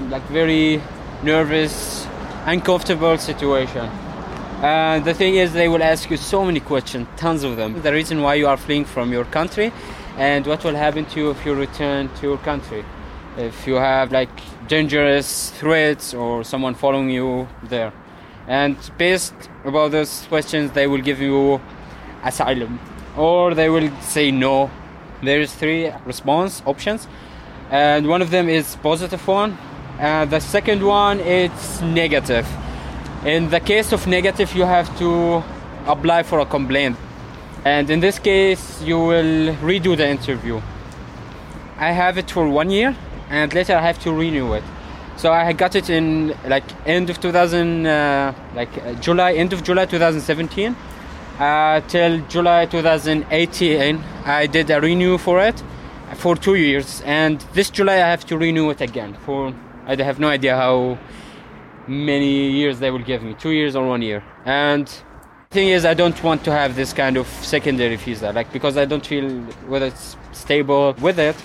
like 0.10 0.24
very 0.24 0.82
nervous, 1.24 2.08
uncomfortable 2.46 3.18
situation. 3.18 3.90
And 4.62 5.06
the 5.06 5.14
thing 5.14 5.36
is, 5.36 5.54
they 5.54 5.68
will 5.68 5.84
ask 5.84 6.10
you 6.10 6.18
so 6.18 6.44
many 6.44 6.60
questions, 6.60 7.08
tons 7.16 7.44
of 7.44 7.58
them. 7.58 7.82
The 7.82 7.94
reason 7.94 8.22
why 8.22 8.36
you 8.36 8.48
are 8.48 8.58
fleeing 8.58 8.86
from 8.86 9.12
your 9.12 9.26
country, 9.26 9.72
and 10.18 10.48
what 10.48 10.64
will 10.64 10.76
happen 10.76 11.06
to 11.06 11.20
you 11.20 11.30
if 11.30 11.46
you 11.46 11.54
return 11.54 12.10
to 12.16 12.22
your 12.24 12.38
country. 12.40 12.84
If 13.38 13.68
you 13.68 13.76
have 13.76 14.12
like 14.12 14.30
dangerous 14.68 15.52
threats 15.52 16.14
or 16.14 16.44
someone 16.44 16.74
following 16.74 17.12
you 17.12 17.48
there. 17.64 17.94
And 18.48 18.78
based 18.98 19.36
about 19.64 19.92
those 19.92 20.26
questions, 20.28 20.72
they 20.72 20.88
will 20.88 21.02
give 21.02 21.22
you 21.22 21.62
asylum 22.24 22.80
or 23.16 23.54
they 23.54 23.70
will 23.70 23.92
say 24.02 24.32
no. 24.32 24.72
There 25.22 25.40
is 25.40 25.54
three 25.54 25.92
response 26.06 26.62
options, 26.66 27.08
and 27.72 28.08
one 28.08 28.22
of 28.22 28.30
them 28.30 28.50
is 28.50 28.76
positive 28.78 29.28
one. 29.28 29.58
And 30.00 30.30
the 30.30 30.40
second 30.40 30.84
one 30.84 31.20
it's 31.20 31.82
negative. 31.82 32.48
In 33.28 33.50
the 33.50 33.60
case 33.60 33.92
of 33.92 34.08
negative, 34.08 34.56
you 34.56 34.64
have 34.64 34.88
to 35.00 35.44
apply 35.86 36.24
for 36.24 36.40
a 36.40 36.46
complaint. 36.46 36.96
And 37.66 37.90
in 37.90 38.00
this 38.00 38.20
case, 38.20 38.82
you 38.82 38.98
will 38.98 39.54
redo 39.56 39.98
the 39.98 40.08
interview. 40.08 40.62
I 41.78 41.92
have 41.92 42.18
it 42.18 42.32
for 42.32 42.48
one 42.48 42.70
year, 42.70 42.96
and 43.30 43.54
later 43.54 43.76
I 43.76 43.82
have 43.82 44.00
to 44.04 44.14
renew 44.14 44.54
it. 44.54 44.64
So 45.18 45.34
I 45.34 45.52
got 45.52 45.76
it 45.76 45.90
in 45.90 46.34
like 46.48 46.64
end 46.88 47.10
of 47.10 47.20
2000, 47.20 47.86
uh, 47.86 48.34
like 48.56 48.70
uh, 48.78 48.94
July, 48.94 49.34
end 49.34 49.52
of 49.52 49.62
July 49.62 49.86
2017, 49.86 50.74
uh, 51.38 51.82
till 51.82 52.22
July 52.30 52.66
2018. 52.66 54.02
I 54.24 54.48
did 54.48 54.72
a 54.72 54.80
renew 54.80 55.18
for 55.18 55.42
it 55.42 55.62
for 56.16 56.38
two 56.38 56.56
years, 56.56 57.02
and 57.06 57.42
this 57.52 57.70
July 57.72 57.96
I 57.96 58.08
have 58.08 58.26
to 58.28 58.38
renew 58.38 58.70
it 58.70 58.80
again 58.80 59.18
for 59.26 59.54
I 59.86 60.02
have 60.02 60.18
no 60.18 60.30
idea 60.30 60.56
how 60.56 60.98
many 61.88 62.52
years 62.52 62.80
they 62.80 62.92
will 62.92 63.04
give 63.04 63.24
me. 63.24 63.34
Two 63.34 63.52
years 63.52 63.76
or 63.76 63.88
one 63.88 64.02
year. 64.02 64.24
And 64.46 64.90
thing 65.50 65.70
is 65.70 65.86
i 65.86 65.94
don't 65.94 66.22
want 66.24 66.44
to 66.44 66.52
have 66.52 66.76
this 66.76 66.92
kind 66.92 67.16
of 67.16 67.26
secondary 67.42 67.96
visa. 67.96 68.32
Like 68.34 68.52
because 68.52 68.76
i 68.78 68.86
don't 68.86 69.06
feel 69.06 69.30
whether 69.68 69.86
it's 69.86 70.18
stable 70.34 70.94
with 71.02 71.20
it 71.20 71.36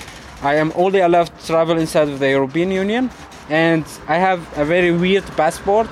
i 0.43 0.57
am 0.57 0.73
only 0.75 1.01
allowed 1.01 1.27
to 1.27 1.47
travel 1.47 1.79
inside 1.79 2.09
of 2.09 2.19
the 2.19 2.29
european 2.29 2.71
union. 2.73 3.11
And 3.49 3.85
i 4.09 4.17
have 4.17 4.41
a 4.59 4.65
very 4.65 4.91
weird 4.91 5.25
passport. 5.37 5.87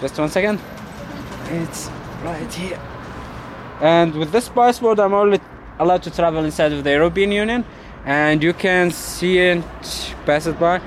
Just 0.00 0.18
one 0.18 0.30
second. 0.30 0.58
It's 1.50 1.90
right 2.22 2.52
here. 2.52 2.80
And 3.80 4.14
with 4.14 4.32
this 4.32 4.48
passport 4.48 4.98
i'm 4.98 5.12
only 5.12 5.40
allowed 5.78 6.02
to 6.04 6.10
travel 6.10 6.42
inside 6.44 6.72
of 6.72 6.84
the 6.84 6.90
european 6.90 7.32
union. 7.32 7.64
And 8.06 8.42
you 8.42 8.54
can 8.54 8.90
see 8.90 9.38
it 9.38 9.62
pass 10.24 10.46
it 10.46 10.58
by 10.58 10.80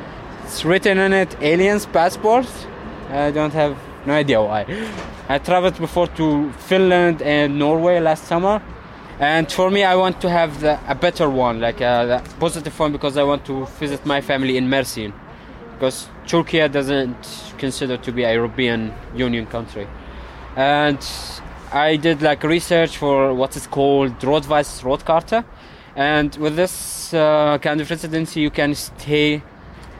it's 0.47 0.63
written 0.63 0.97
on 0.97 1.11
it 1.11 1.35
aliens 1.41 1.85
passport. 1.85 2.47
I 3.09 3.31
don't 3.31 3.53
have 3.53 3.75
no 4.05 4.13
idea 4.13 4.41
why. 4.41 4.65
I 5.27 5.39
traveled 5.39 5.77
before 5.77 6.07
to 6.15 6.53
Finland 6.69 7.21
and 7.21 7.59
Norway 7.59 7.99
last 7.99 8.23
summer. 8.23 8.61
And 9.19 9.51
for 9.51 9.69
me, 9.69 9.83
I 9.83 9.95
want 9.95 10.21
to 10.21 10.29
have 10.29 10.61
the, 10.61 10.79
a 10.87 10.95
better 10.95 11.29
one, 11.29 11.59
like 11.59 11.81
a, 11.81 12.23
a 12.23 12.39
positive 12.39 12.79
one, 12.79 12.93
because 12.93 13.17
I 13.17 13.23
want 13.23 13.43
to 13.47 13.65
visit 13.77 14.05
my 14.05 14.21
family 14.21 14.55
in 14.55 14.69
Mersin. 14.69 15.11
Because 15.73 16.07
Turkey 16.25 16.65
doesn't 16.69 17.53
consider 17.57 17.97
to 17.97 18.11
be 18.13 18.23
a 18.23 18.33
European 18.33 18.93
Union 19.15 19.47
country. 19.47 19.85
And 20.55 21.05
I 21.73 21.97
did 21.97 22.21
like 22.21 22.43
research 22.43 22.95
for 22.97 23.33
what 23.33 23.57
is 23.57 23.67
called 23.67 24.23
Rot-Weiß-Rot-Karten. 24.23 25.43
And 25.97 26.33
with 26.37 26.55
this 26.55 27.13
uh, 27.13 27.57
kind 27.57 27.81
of 27.81 27.89
residency, 27.89 28.39
you 28.39 28.49
can 28.49 28.75
stay 28.75 29.43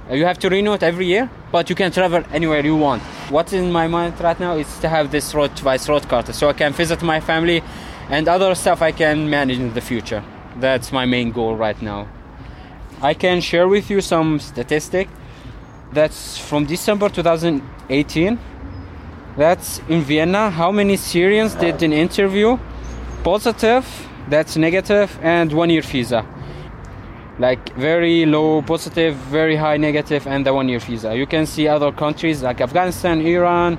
Uh, 0.10 0.14
you 0.14 0.26
have 0.26 0.40
to 0.40 0.50
renew 0.50 0.74
it 0.74 0.84
every 0.84 1.06
year, 1.06 1.30
but 1.52 1.70
you 1.70 1.76
can 1.76 1.92
travel 1.92 2.24
anywhere 2.32 2.64
you 2.64 2.78
want. 2.78 3.02
What's 3.30 3.52
in 3.52 3.72
my 3.72 3.88
mind 3.88 4.20
right 4.22 4.40
now 4.40 4.56
is 4.56 4.80
to 4.80 4.88
have 4.88 5.12
this 5.12 5.34
Rot-Weiß-Rot-Karte 5.34 6.34
so 6.34 6.48
I 6.48 6.54
can 6.54 6.72
visit 6.72 7.02
my 7.02 7.20
family 7.20 7.62
and 8.10 8.28
other 8.30 8.56
stuff 8.56 8.82
I 8.82 8.94
can 8.94 9.30
manage 9.30 9.60
in 9.60 9.74
the 9.74 9.82
future. 9.82 10.24
That's 10.56 10.94
my 10.94 11.06
main 11.06 11.32
goal 11.32 11.58
right 11.58 11.82
now. 11.82 12.08
I 13.02 13.14
can 13.14 13.42
share 13.42 13.68
with 13.68 13.90
you 13.90 14.00
some 14.00 14.40
statistic. 14.40 15.10
That's 15.92 16.38
from 16.38 16.66
December 16.66 17.10
2018. 17.10 18.40
That's 19.36 19.80
in 19.90 20.02
Vienna. 20.04 20.50
How 20.50 20.72
many 20.72 20.96
Syrians 20.96 21.54
did 21.54 21.84
an 21.84 21.92
interview? 21.92 22.58
Positive, 23.24 23.86
that's 24.30 24.56
negative, 24.56 25.20
and 25.22 25.52
one 25.52 25.70
year 25.70 25.82
visa 25.82 26.26
like 27.40 27.74
very 27.76 28.26
low 28.26 28.62
positive, 28.62 29.16
very 29.16 29.56
high 29.56 29.78
negative, 29.78 30.28
and 30.28 30.46
the 30.46 30.54
one 30.54 30.70
year 30.70 30.80
visa. 30.80 31.16
You 31.16 31.28
can 31.28 31.46
see 31.46 31.68
other 31.68 31.92
countries 31.92 32.42
like 32.42 32.62
Afghanistan, 32.62 33.22
Iran, 33.22 33.78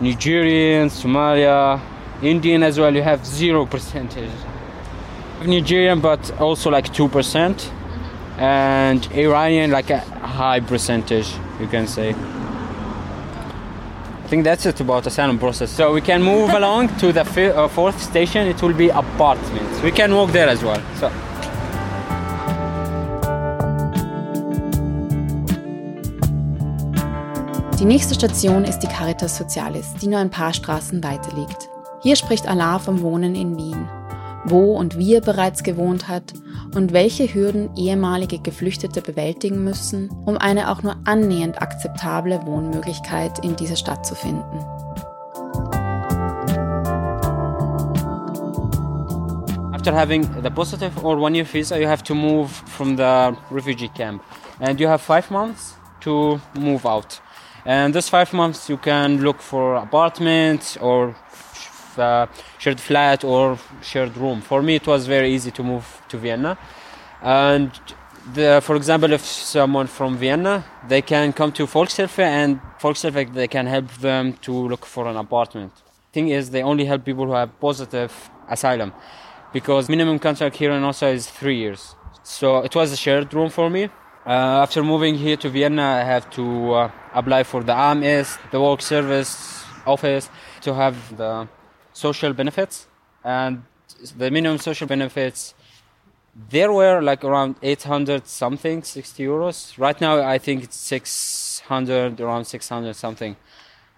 Nigerian, 0.00 0.88
Somalia, 0.88 1.80
Indian 2.22 2.62
as 2.62 2.78
well. 2.78 2.94
You 2.94 3.02
have 3.02 3.26
zero 3.26 3.66
percentage. 3.66 4.30
Nigerian, 5.44 6.00
but 6.00 6.30
also 6.40 6.70
like 6.70 6.92
two 6.92 7.08
percent, 7.08 7.70
and 8.38 9.06
Iranian 9.12 9.70
like 9.70 9.90
a 9.90 9.98
high 10.00 10.60
percentage. 10.60 11.28
You 11.60 11.66
can 11.66 11.86
say. 11.86 12.14
I 14.24 14.34
think 14.34 14.44
that's 14.44 14.64
it 14.64 14.80
about 14.80 15.02
the 15.02 15.08
asylum 15.10 15.38
process. 15.38 15.70
So 15.70 15.92
we 15.92 16.00
can 16.00 16.22
move 16.22 16.50
along 16.60 16.96
to 16.98 17.12
the 17.12 17.20
uh, 17.54 17.68
fourth 17.68 18.00
station. 18.00 18.46
It 18.46 18.62
will 18.62 18.72
be 18.72 18.88
apartments. 18.88 19.82
We 19.82 19.90
can 19.90 20.14
walk 20.14 20.30
there 20.32 20.48
as 20.48 20.62
well. 20.64 20.80
So. 20.96 21.12
Die 27.82 27.88
nächste 27.88 28.14
Station 28.14 28.62
ist 28.62 28.78
die 28.78 28.86
Caritas 28.86 29.38
Socialis, 29.38 29.94
die 30.00 30.06
nur 30.06 30.20
ein 30.20 30.30
paar 30.30 30.52
Straßen 30.52 31.02
weiter 31.02 31.34
liegt. 31.34 31.68
Hier 32.00 32.14
spricht 32.14 32.46
Allah 32.46 32.78
vom 32.78 33.02
Wohnen 33.02 33.34
in 33.34 33.56
Wien, 33.56 33.88
wo 34.44 34.76
und 34.76 34.98
wie 34.98 35.16
er 35.16 35.20
bereits 35.20 35.64
gewohnt 35.64 36.06
hat 36.06 36.32
und 36.76 36.92
welche 36.92 37.34
Hürden 37.34 37.74
ehemalige 37.76 38.38
Geflüchtete 38.38 39.02
bewältigen 39.02 39.64
müssen, 39.64 40.10
um 40.24 40.38
eine 40.38 40.70
auch 40.70 40.84
nur 40.84 40.94
annähernd 41.06 41.60
akzeptable 41.60 42.46
Wohnmöglichkeit 42.46 43.44
in 43.44 43.56
dieser 43.56 43.74
Stadt 43.74 44.06
zu 44.06 44.14
finden. 44.14 44.60
After 49.72 49.92
having 49.92 50.22
the 50.40 50.50
positive 50.50 50.92
or 51.02 51.18
one 51.18 51.34
year 51.34 51.44
visa, 51.52 51.76
you 51.76 51.88
have 51.88 52.04
to 52.04 52.14
move 52.14 52.48
from 52.48 52.96
the 52.96 53.32
refugee 53.50 53.88
camp 53.88 54.22
and 54.60 54.78
you 54.78 54.86
have 54.86 55.02
five 55.02 55.28
months 55.32 55.74
to 55.98 56.40
move 56.54 56.86
out. 56.86 57.20
And 57.64 57.94
this 57.94 58.08
five 58.08 58.32
months, 58.32 58.68
you 58.68 58.76
can 58.76 59.22
look 59.22 59.40
for 59.40 59.76
apartment 59.76 60.76
or 60.80 61.14
uh, 61.96 62.26
shared 62.58 62.80
flat 62.80 63.22
or 63.24 63.58
shared 63.80 64.16
room. 64.16 64.40
For 64.40 64.62
me, 64.62 64.76
it 64.76 64.86
was 64.86 65.06
very 65.06 65.32
easy 65.32 65.50
to 65.52 65.62
move 65.62 66.02
to 66.08 66.18
Vienna. 66.18 66.58
And 67.22 67.70
the, 68.34 68.60
for 68.62 68.76
example, 68.76 69.12
if 69.12 69.24
someone 69.24 69.86
from 69.86 70.16
Vienna, 70.16 70.64
they 70.88 71.02
can 71.02 71.32
come 71.32 71.52
to 71.52 71.66
Volkshilfe 71.66 72.18
and 72.18 72.60
Volkshilfe 72.80 73.32
they 73.32 73.48
can 73.48 73.66
help 73.66 73.88
them 73.94 74.32
to 74.42 74.52
look 74.52 74.84
for 74.84 75.06
an 75.06 75.16
apartment. 75.16 75.72
Thing 76.12 76.28
is, 76.28 76.50
they 76.50 76.62
only 76.62 76.84
help 76.84 77.04
people 77.04 77.26
who 77.26 77.32
have 77.32 77.58
positive 77.60 78.12
asylum, 78.48 78.92
because 79.52 79.88
minimum 79.88 80.18
contract 80.18 80.56
here 80.56 80.72
in 80.72 80.82
Oslo 80.82 81.08
is 81.12 81.28
three 81.28 81.56
years. 81.56 81.94
So 82.22 82.58
it 82.58 82.74
was 82.74 82.92
a 82.92 82.96
shared 82.96 83.32
room 83.34 83.50
for 83.50 83.70
me. 83.70 83.88
Uh, 84.24 84.62
after 84.62 84.84
moving 84.84 85.16
here 85.16 85.36
to 85.36 85.48
Vienna, 85.48 85.82
I 85.82 86.04
have 86.04 86.30
to 86.30 86.72
uh, 86.74 86.90
apply 87.12 87.42
for 87.42 87.64
the 87.64 87.74
AMS, 87.74 88.38
the 88.52 88.60
work 88.60 88.80
service 88.80 89.64
office, 89.84 90.30
to 90.60 90.72
have 90.74 91.16
the 91.16 91.48
social 91.92 92.32
benefits. 92.32 92.86
And 93.24 93.64
the 94.16 94.30
minimum 94.30 94.58
social 94.58 94.86
benefits, 94.86 95.54
there 96.50 96.72
were 96.72 97.00
like 97.00 97.24
around 97.24 97.56
800 97.62 98.28
something, 98.28 98.84
60 98.84 99.24
euros. 99.24 99.76
Right 99.76 100.00
now, 100.00 100.20
I 100.22 100.38
think 100.38 100.62
it's 100.62 100.76
600, 100.76 102.20
around 102.20 102.44
600 102.44 102.94
something. 102.94 103.36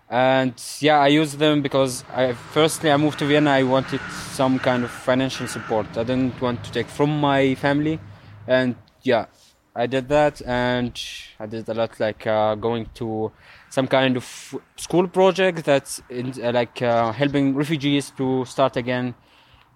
And 0.08 0.54
yeah, 0.80 1.00
I 1.00 1.08
use 1.08 1.36
them 1.36 1.60
because 1.60 2.02
I, 2.14 2.32
firstly 2.32 2.90
I 2.90 2.96
moved 2.96 3.18
to 3.18 3.26
Vienna. 3.26 3.50
I 3.50 3.62
wanted 3.62 4.00
some 4.32 4.58
kind 4.58 4.84
of 4.84 4.90
financial 4.90 5.48
support. 5.48 5.86
I 5.98 6.04
didn't 6.04 6.40
want 6.40 6.64
to 6.64 6.72
take 6.72 6.88
from 6.88 7.20
my 7.20 7.54
family, 7.56 8.00
and 8.46 8.76
yeah, 9.02 9.26
I 9.76 9.86
did 9.86 10.08
that, 10.08 10.40
and 10.46 11.00
I 11.40 11.46
did 11.46 11.68
a 11.68 11.74
lot 11.74 11.98
like 11.98 12.26
uh, 12.26 12.54
going 12.54 12.86
to 12.94 13.32
some 13.70 13.88
kind 13.88 14.16
of 14.16 14.54
school 14.76 15.08
project 15.08 15.64
that's 15.64 16.00
in, 16.08 16.32
uh, 16.40 16.52
like 16.52 16.80
uh, 16.80 17.10
helping 17.10 17.56
refugees 17.56 18.10
to 18.16 18.44
start 18.44 18.76
again 18.76 19.14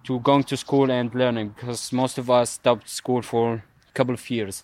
to 0.05 0.21
going 0.21 0.45
to 0.45 0.57
school 0.57 0.91
and 0.91 1.13
learning 1.15 1.49
because 1.49 1.93
most 1.93 2.17
of 2.17 2.31
us 2.31 2.51
stopped 2.51 2.89
school 2.89 3.23
for 3.23 3.55
a 3.55 3.93
couple 3.95 4.15
of 4.15 4.31
years 4.31 4.63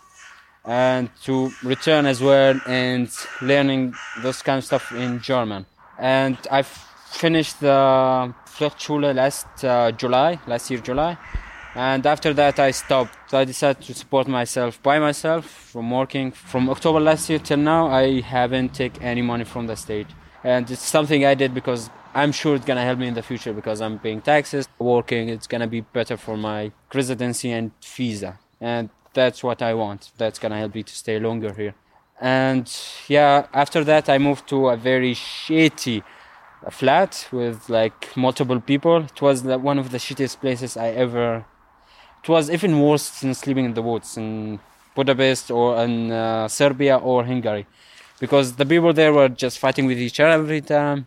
and 0.64 1.10
to 1.22 1.50
return 1.64 2.06
as 2.06 2.22
well 2.22 2.58
and 2.66 3.10
learning 3.42 3.92
those 4.22 4.40
kind 4.40 4.58
of 4.58 4.64
stuff 4.64 4.92
in 4.92 5.20
German. 5.20 5.66
And 5.98 6.38
I 6.50 6.62
finished 6.62 7.60
the 7.60 8.32
Fluchtschule 8.46 9.14
last 9.14 9.64
uh, 9.64 9.90
July, 9.92 10.38
last 10.46 10.70
year 10.70 10.80
July, 10.80 11.18
and 11.74 12.06
after 12.06 12.32
that 12.34 12.58
I 12.58 12.70
stopped. 12.70 13.34
I 13.34 13.44
decided 13.44 13.82
to 13.84 13.94
support 13.94 14.28
myself 14.28 14.82
by 14.82 14.98
myself 14.98 15.46
from 15.46 15.90
working. 15.90 16.30
From 16.30 16.70
October 16.70 17.00
last 17.00 17.28
year 17.28 17.38
till 17.38 17.58
now, 17.58 17.88
I 17.88 18.20
haven't 18.20 18.74
taken 18.74 19.02
any 19.02 19.22
money 19.22 19.44
from 19.44 19.66
the 19.66 19.76
state, 19.76 20.06
and 20.42 20.70
it's 20.70 20.82
something 20.82 21.24
I 21.24 21.34
did 21.34 21.52
because 21.54 21.90
I'm 22.14 22.32
sure 22.32 22.54
it's 22.54 22.64
gonna 22.64 22.84
help 22.84 22.98
me 22.98 23.08
in 23.08 23.14
the 23.14 23.22
future 23.22 23.52
because 23.52 23.80
I'm 23.80 23.98
paying 23.98 24.20
taxes, 24.20 24.68
working. 24.78 25.28
It's 25.28 25.46
gonna 25.46 25.66
be 25.66 25.80
better 25.80 26.16
for 26.16 26.36
my 26.36 26.72
residency 26.94 27.50
and 27.50 27.72
visa, 27.82 28.38
and 28.60 28.90
that's 29.12 29.42
what 29.42 29.62
I 29.62 29.74
want. 29.74 30.12
That's 30.16 30.38
gonna 30.38 30.58
help 30.58 30.74
me 30.74 30.82
to 30.84 30.94
stay 30.94 31.18
longer 31.18 31.52
here. 31.52 31.74
And 32.20 32.70
yeah, 33.08 33.46
after 33.52 33.82
that, 33.84 34.08
I 34.08 34.18
moved 34.18 34.48
to 34.48 34.68
a 34.68 34.76
very 34.76 35.14
shitty 35.14 36.02
flat 36.70 37.28
with 37.32 37.68
like 37.68 38.16
multiple 38.16 38.60
people. 38.60 39.04
It 39.04 39.20
was 39.20 39.42
one 39.42 39.78
of 39.78 39.90
the 39.90 39.98
shittiest 39.98 40.40
places 40.40 40.76
I 40.76 40.88
ever. 40.88 41.44
It 42.24 42.30
was 42.30 42.48
even 42.48 42.80
worse 42.80 43.20
than 43.20 43.34
sleeping 43.34 43.66
in 43.66 43.74
the 43.74 43.82
woods 43.82 44.16
in 44.16 44.58
Budapest 44.94 45.50
or 45.50 45.84
in 45.84 46.10
uh, 46.10 46.48
Serbia 46.48 46.96
or 46.96 47.22
Hungary, 47.22 47.66
because 48.18 48.56
the 48.56 48.64
people 48.64 48.94
there 48.94 49.12
were 49.12 49.28
just 49.28 49.58
fighting 49.58 49.84
with 49.84 49.98
each 49.98 50.18
other 50.18 50.30
every 50.30 50.62
time. 50.62 51.06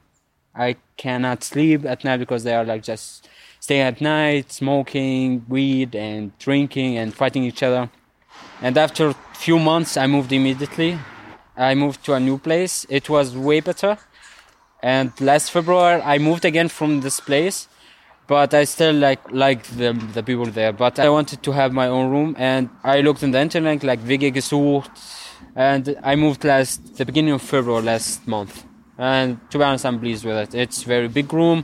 I 0.54 0.76
cannot 0.96 1.44
sleep 1.44 1.86
at 1.86 2.04
night 2.04 2.18
because 2.18 2.44
they 2.44 2.54
are 2.54 2.64
like 2.64 2.84
just 2.84 3.28
staying 3.60 3.82
at 3.82 4.00
night, 4.00 4.52
smoking 4.52 5.44
weed 5.50 5.96
and 5.96 6.38
drinking 6.38 7.00
and 7.00 7.12
fighting 7.12 7.46
each 7.46 7.64
other. 7.64 7.90
And 8.62 8.78
after 8.78 9.08
a 9.08 9.16
few 9.34 9.58
months, 9.58 9.98
I 9.98 10.06
moved 10.06 10.32
immediately. 10.32 11.00
I 11.56 11.74
moved 11.74 12.06
to 12.06 12.14
a 12.14 12.20
new 12.20 12.38
place. 12.38 12.86
It 12.90 13.10
was 13.10 13.36
way 13.36 13.60
better. 13.62 13.98
And 14.84 15.20
last 15.20 15.50
February, 15.50 16.00
I 16.04 16.20
moved 16.20 16.46
again 16.46 16.70
from 16.70 17.02
this 17.02 17.20
place, 17.20 17.68
but 18.28 18.54
I 18.54 18.66
still 18.66 18.94
like 18.94 19.32
like 19.32 19.64
the 19.64 19.94
the 20.14 20.22
people 20.22 20.46
there. 20.46 20.74
But 20.74 21.00
I 21.00 21.10
wanted 21.10 21.42
to 21.44 21.52
have 21.54 21.72
my 21.72 21.88
own 21.88 22.12
room, 22.12 22.36
and 22.38 22.70
I 22.84 23.02
looked 23.02 23.24
on 23.24 23.32
the 23.32 23.40
internet 23.40 23.84
like 23.84 24.02
WG 24.02 24.34
gesucht, 24.34 24.90
and 25.56 25.96
I 26.04 26.16
moved 26.16 26.44
last 26.44 26.98
the 26.98 27.06
beginning 27.06 27.34
of 27.34 27.42
February 27.42 27.84
last 27.84 28.28
month. 28.28 28.66
And 28.98 29.40
to 29.52 29.58
be 29.58 29.64
honest, 29.64 29.86
I'm 29.86 30.00
pleased 30.00 30.26
with 30.26 30.38
it. 30.38 30.56
It's 30.56 30.84
very 30.84 31.08
big 31.08 31.32
room, 31.32 31.64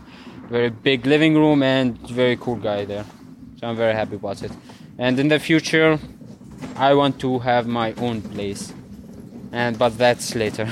very 0.49 0.69
big 0.69 1.05
living 1.05 1.35
room, 1.35 1.63
and 1.63 1.97
very 2.09 2.37
cool 2.37 2.55
guy 2.55 2.85
there. 2.85 3.05
So 3.59 3.67
I'm 3.67 3.75
very 3.75 3.93
happy 3.93 4.15
about 4.15 4.41
it. 4.41 4.51
And 4.97 5.19
in 5.19 5.27
the 5.27 5.39
future, 5.39 5.99
I 6.77 6.93
want 6.93 7.19
to 7.19 7.39
have 7.39 7.67
my 7.67 7.93
own 7.97 8.21
place, 8.21 8.71
and 9.51 9.77
but 9.77 9.97
that's 9.97 10.33
later. 10.35 10.69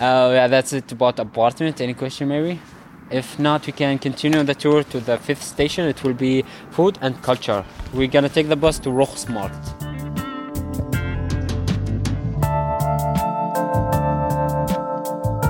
uh, 0.00 0.30
yeah, 0.36 0.46
that's 0.46 0.72
it 0.72 0.90
about 0.92 1.18
apartment. 1.18 1.80
Any 1.80 1.94
question, 1.94 2.28
maybe? 2.28 2.58
If 3.12 3.40
not, 3.40 3.66
we 3.66 3.72
can 3.72 3.98
continue 3.98 4.44
the 4.44 4.54
tour 4.54 4.84
to 4.84 5.00
the 5.00 5.18
fifth 5.18 5.42
station. 5.42 5.88
It 5.88 6.04
will 6.04 6.14
be 6.14 6.44
food 6.70 6.96
and 7.00 7.20
culture. 7.22 7.64
We're 7.92 8.08
gonna 8.08 8.28
take 8.28 8.48
the 8.48 8.54
bus 8.54 8.80
to 8.82 8.90
Rochsmarkt. 8.90 9.74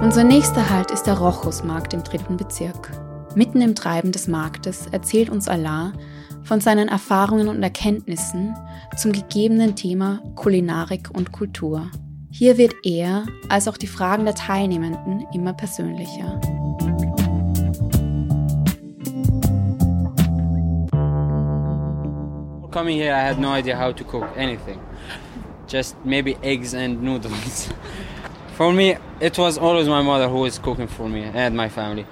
Unser 0.02 0.24
nächster 0.24 0.70
Halt 0.70 0.90
ist 0.90 1.02
der 1.02 1.18
Rochusmarkt 1.18 1.92
im 1.92 2.02
dritten 2.02 2.38
Bezirk. 2.38 2.92
Mitten 3.34 3.60
im 3.60 3.74
Treiben 3.74 4.10
des 4.10 4.26
Marktes 4.26 4.86
erzählt 4.90 5.28
uns 5.28 5.46
Allah 5.46 5.92
von 6.42 6.62
seinen 6.62 6.88
Erfahrungen 6.88 7.48
und 7.48 7.62
Erkenntnissen 7.62 8.56
zum 8.96 9.12
gegebenen 9.12 9.76
Thema 9.76 10.22
Kulinarik 10.34 11.10
und 11.12 11.32
Kultur. 11.32 11.90
Hier 12.30 12.56
wird 12.56 12.74
er 12.84 13.26
als 13.50 13.68
auch 13.68 13.76
die 13.76 13.86
Fragen 13.86 14.24
der 14.24 14.34
Teilnehmenden 14.34 15.26
immer 15.34 15.52
persönlicher. 15.52 16.40
Coming 22.70 22.98
here, 22.98 23.12
I 23.12 23.20
had 23.20 23.40
no 23.40 23.50
idea 23.50 23.74
how 23.74 23.90
to 23.90 24.04
cook 24.04 24.30
anything. 24.36 24.80
Just 25.66 25.96
maybe 26.04 26.36
eggs 26.40 26.72
and 26.72 27.02
noodles. 27.02 27.68
for 28.54 28.72
me, 28.72 28.96
it 29.18 29.36
was 29.38 29.58
always 29.58 29.88
my 29.88 30.02
mother 30.02 30.28
who 30.28 30.38
was 30.38 30.58
cooking 30.60 30.86
for 30.86 31.08
me 31.08 31.24
and 31.24 31.56
my 31.56 31.68
family. 31.68 32.06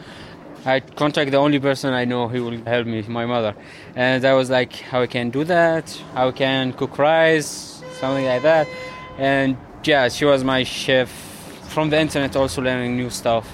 I 0.65 0.81
contact 0.81 1.31
the 1.31 1.37
only 1.37 1.61
person 1.61 1.95
I 1.95 2.05
know 2.05 2.27
who 2.27 2.45
will 2.45 2.59
help 2.65 2.89
me, 2.89 3.03
my 3.03 3.25
mother. 3.25 3.55
And 3.95 4.25
I 4.25 4.35
was 4.35 4.51
like, 4.51 4.75
how 4.75 5.03
I 5.03 5.07
can 5.07 5.31
do 5.31 5.45
that, 5.45 5.91
how 6.15 6.29
I 6.29 6.33
can 6.33 6.73
cook 6.73 6.99
rice, 6.99 7.85
something 8.01 8.25
like 8.25 8.43
that. 8.43 8.67
And 9.17 9.57
yeah, 9.85 10.09
she 10.09 10.25
was 10.25 10.43
my 10.43 10.65
chef 10.65 11.09
from 11.69 11.91
the 11.91 12.01
internet, 12.01 12.35
also 12.35 12.63
learning 12.63 12.97
new 12.97 13.11
stuff. 13.11 13.49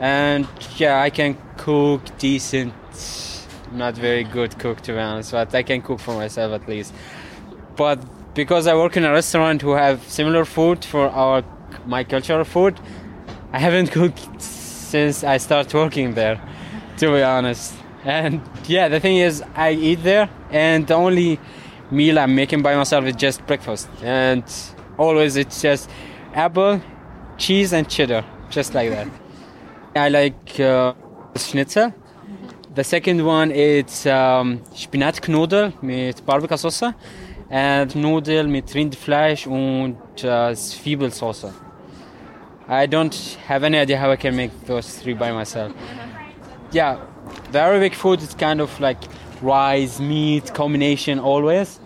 And 0.00 0.48
yeah, 0.76 1.02
I 1.02 1.10
can 1.10 1.36
cook 1.58 2.00
decent, 2.16 2.72
not 3.76 3.94
very 3.94 4.24
good 4.24 4.58
cook 4.58 4.80
to 4.82 4.92
be 4.92 4.98
honest, 4.98 5.32
but 5.32 5.54
I 5.54 5.62
can 5.62 5.82
cook 5.82 6.00
for 6.00 6.14
myself 6.14 6.52
at 6.60 6.68
least. 6.68 6.92
But 7.76 7.98
because 8.34 8.66
I 8.66 8.74
work 8.74 8.96
in 8.96 9.04
a 9.04 9.12
restaurant 9.12 9.62
who 9.62 9.72
have 9.72 10.02
similar 10.04 10.44
food 10.44 10.84
for 10.84 11.08
our 11.08 11.42
my 11.86 12.04
cultural 12.04 12.44
food, 12.44 12.78
I 13.52 13.58
haven't 13.58 13.90
cooked 13.98 14.42
since 14.42 15.24
I 15.24 15.36
started 15.38 15.72
working 15.74 16.14
there, 16.14 16.40
to 16.98 17.12
be 17.12 17.22
honest. 17.22 17.74
And 18.04 18.40
yeah, 18.66 18.88
the 18.88 19.00
thing 19.00 19.16
is, 19.16 19.42
I 19.54 19.72
eat 19.72 20.02
there, 20.02 20.28
and 20.50 20.86
the 20.86 20.94
only 20.94 21.40
meal 21.90 22.18
I'm 22.18 22.34
making 22.34 22.62
by 22.62 22.76
myself 22.76 23.04
is 23.04 23.16
just 23.16 23.46
breakfast. 23.46 23.88
And 24.02 24.44
always 24.96 25.36
it's 25.36 25.60
just 25.60 25.90
apple, 26.34 26.80
cheese, 27.36 27.72
and 27.72 27.88
cheddar, 27.88 28.24
just 28.50 28.74
like 28.74 28.90
that. 28.90 29.08
I 29.96 30.08
like 30.08 30.60
uh, 30.60 30.94
schnitzel. 31.36 31.92
The 32.76 32.84
second 32.84 33.24
one 33.24 33.52
is 33.52 34.06
um, 34.06 34.60
Spinatknödel 34.74 35.72
mit 35.80 36.26
Barbecue-Soße 36.26 36.94
and 37.48 37.94
Nudel 37.94 38.46
mit 38.48 38.74
Rindfleisch 38.74 39.46
und 39.46 39.96
uh, 40.22 40.54
Zwiebelsauce. 40.54 41.54
I 42.68 42.86
don't 42.86 43.14
have 43.48 43.64
any 43.64 43.78
idea 43.78 43.96
how 43.96 44.10
I 44.10 44.16
can 44.16 44.36
make 44.36 44.50
those 44.66 44.98
three 44.98 45.14
by 45.14 45.32
myself. 45.32 45.72
Yeah, 46.70 46.98
the 47.50 47.60
Arabic 47.60 47.94
food 47.94 48.20
is 48.20 48.34
kind 48.34 48.60
of 48.60 48.78
like 48.78 48.98
rice, 49.40 49.98
meat 49.98 50.52
combination 50.52 51.18
always, 51.18 51.80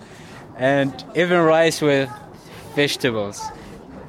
and 0.58 0.92
even 1.14 1.38
rice 1.38 1.80
with 1.80 2.10
vegetables. 2.74 3.40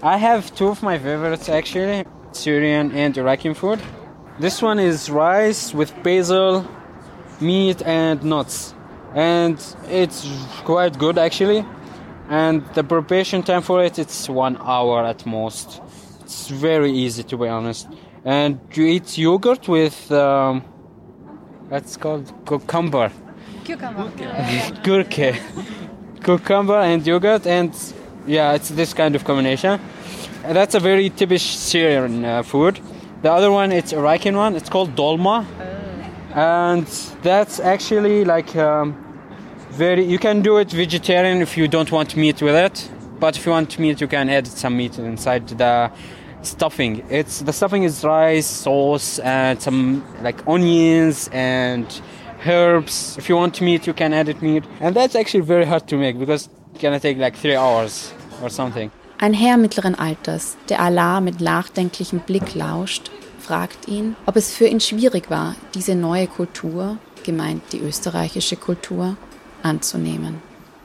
I 0.01 0.17
have 0.17 0.51
two 0.55 0.69
of 0.69 0.81
my 0.81 0.97
favorites 0.97 1.47
actually 1.47 2.05
Syrian 2.31 2.91
and 2.93 3.15
Iraqi 3.15 3.53
food. 3.53 3.79
This 4.39 4.61
one 4.61 4.79
is 4.79 5.09
rice 5.09 5.73
with 5.73 5.91
basil, 6.03 6.65
meat, 7.39 7.81
and 7.83 8.23
nuts, 8.23 8.73
and 9.13 9.57
it's 9.87 10.27
quite 10.63 10.97
good 10.97 11.17
actually. 11.17 11.65
And 12.29 12.65
the 12.73 12.83
preparation 12.83 13.43
time 13.43 13.61
for 13.61 13.83
it 13.83 13.99
it's 13.99 14.29
one 14.29 14.57
hour 14.61 15.03
at 15.05 15.25
most. 15.25 15.81
It's 16.21 16.47
very 16.47 16.91
easy 16.91 17.23
to 17.23 17.37
be 17.37 17.47
honest. 17.47 17.87
And 18.23 18.59
you 18.73 18.85
eat 18.85 19.17
yogurt 19.17 19.67
with 19.67 20.11
um, 20.11 20.63
that's 21.69 21.97
called 21.97 22.31
cucumber. 22.45 23.11
Cucumber. 23.65 24.09
Gurke. 24.83 25.39
cucumber 26.23 26.79
and 26.79 27.05
yogurt 27.05 27.45
and 27.47 27.73
yeah, 28.25 28.53
it's 28.53 28.69
this 28.69 28.93
kind 28.93 29.15
of 29.15 29.25
combination. 29.25 29.79
And 30.43 30.55
that's 30.55 30.73
a 30.75 30.79
very 30.79 31.09
typical 31.09 31.39
Syrian 31.39 32.23
uh, 32.23 32.43
food. 32.43 32.79
The 33.21 33.31
other 33.31 33.51
one, 33.51 33.71
it's 33.71 33.93
Iraqi 33.93 34.31
one. 34.31 34.55
It's 34.55 34.67
called 34.69 34.95
dolma, 34.95 35.45
and 36.33 36.87
that's 37.21 37.59
actually 37.59 38.25
like 38.25 38.55
um, 38.55 38.95
very. 39.69 40.03
You 40.03 40.17
can 40.17 40.41
do 40.41 40.57
it 40.57 40.71
vegetarian 40.71 41.39
if 41.39 41.55
you 41.55 41.67
don't 41.67 41.91
want 41.91 42.15
meat 42.15 42.41
with 42.41 42.55
it, 42.55 42.89
but 43.19 43.37
if 43.37 43.45
you 43.45 43.51
want 43.51 43.77
meat, 43.77 44.01
you 44.01 44.07
can 44.07 44.27
add 44.27 44.47
some 44.47 44.75
meat 44.75 44.97
inside 44.97 45.47
the 45.49 45.91
stuffing. 46.41 47.05
It's 47.11 47.41
the 47.41 47.53
stuffing 47.53 47.83
is 47.83 48.03
rice, 48.03 48.47
sauce, 48.47 49.19
and 49.19 49.61
some 49.61 50.03
like 50.23 50.47
onions 50.47 51.29
and 51.31 51.85
herbs. 52.43 53.19
If 53.19 53.29
you 53.29 53.35
want 53.35 53.61
meat, 53.61 53.85
you 53.85 53.93
can 53.93 54.13
add 54.13 54.29
it 54.29 54.41
meat, 54.41 54.63
and 54.79 54.95
that's 54.95 55.13
actually 55.15 55.41
very 55.41 55.65
hard 55.65 55.87
to 55.89 55.95
make 55.95 56.17
because 56.17 56.49
it's 56.73 56.81
gonna 56.81 56.99
take 56.99 57.19
like 57.19 57.35
three 57.35 57.55
hours 57.55 58.15
or 58.41 58.49
something. 58.49 58.89
Ein 59.23 59.35
Herr 59.35 59.57
mittleren 59.57 59.93
Alters, 59.93 60.57
der 60.67 60.79
Allah 60.79 61.21
mit 61.21 61.41
nachdenklichem 61.41 62.21
Blick 62.21 62.55
lauscht, 62.55 63.11
fragt 63.37 63.87
ihn, 63.87 64.15
ob 64.25 64.35
es 64.35 64.51
für 64.51 64.65
ihn 64.65 64.79
schwierig 64.79 65.29
war, 65.29 65.55
diese 65.75 65.93
neue 65.93 66.25
Kultur, 66.25 66.97
gemeint 67.23 67.61
die 67.71 67.81
österreichische 67.81 68.55
Kultur, 68.55 69.15
anzunehmen. 69.61 70.41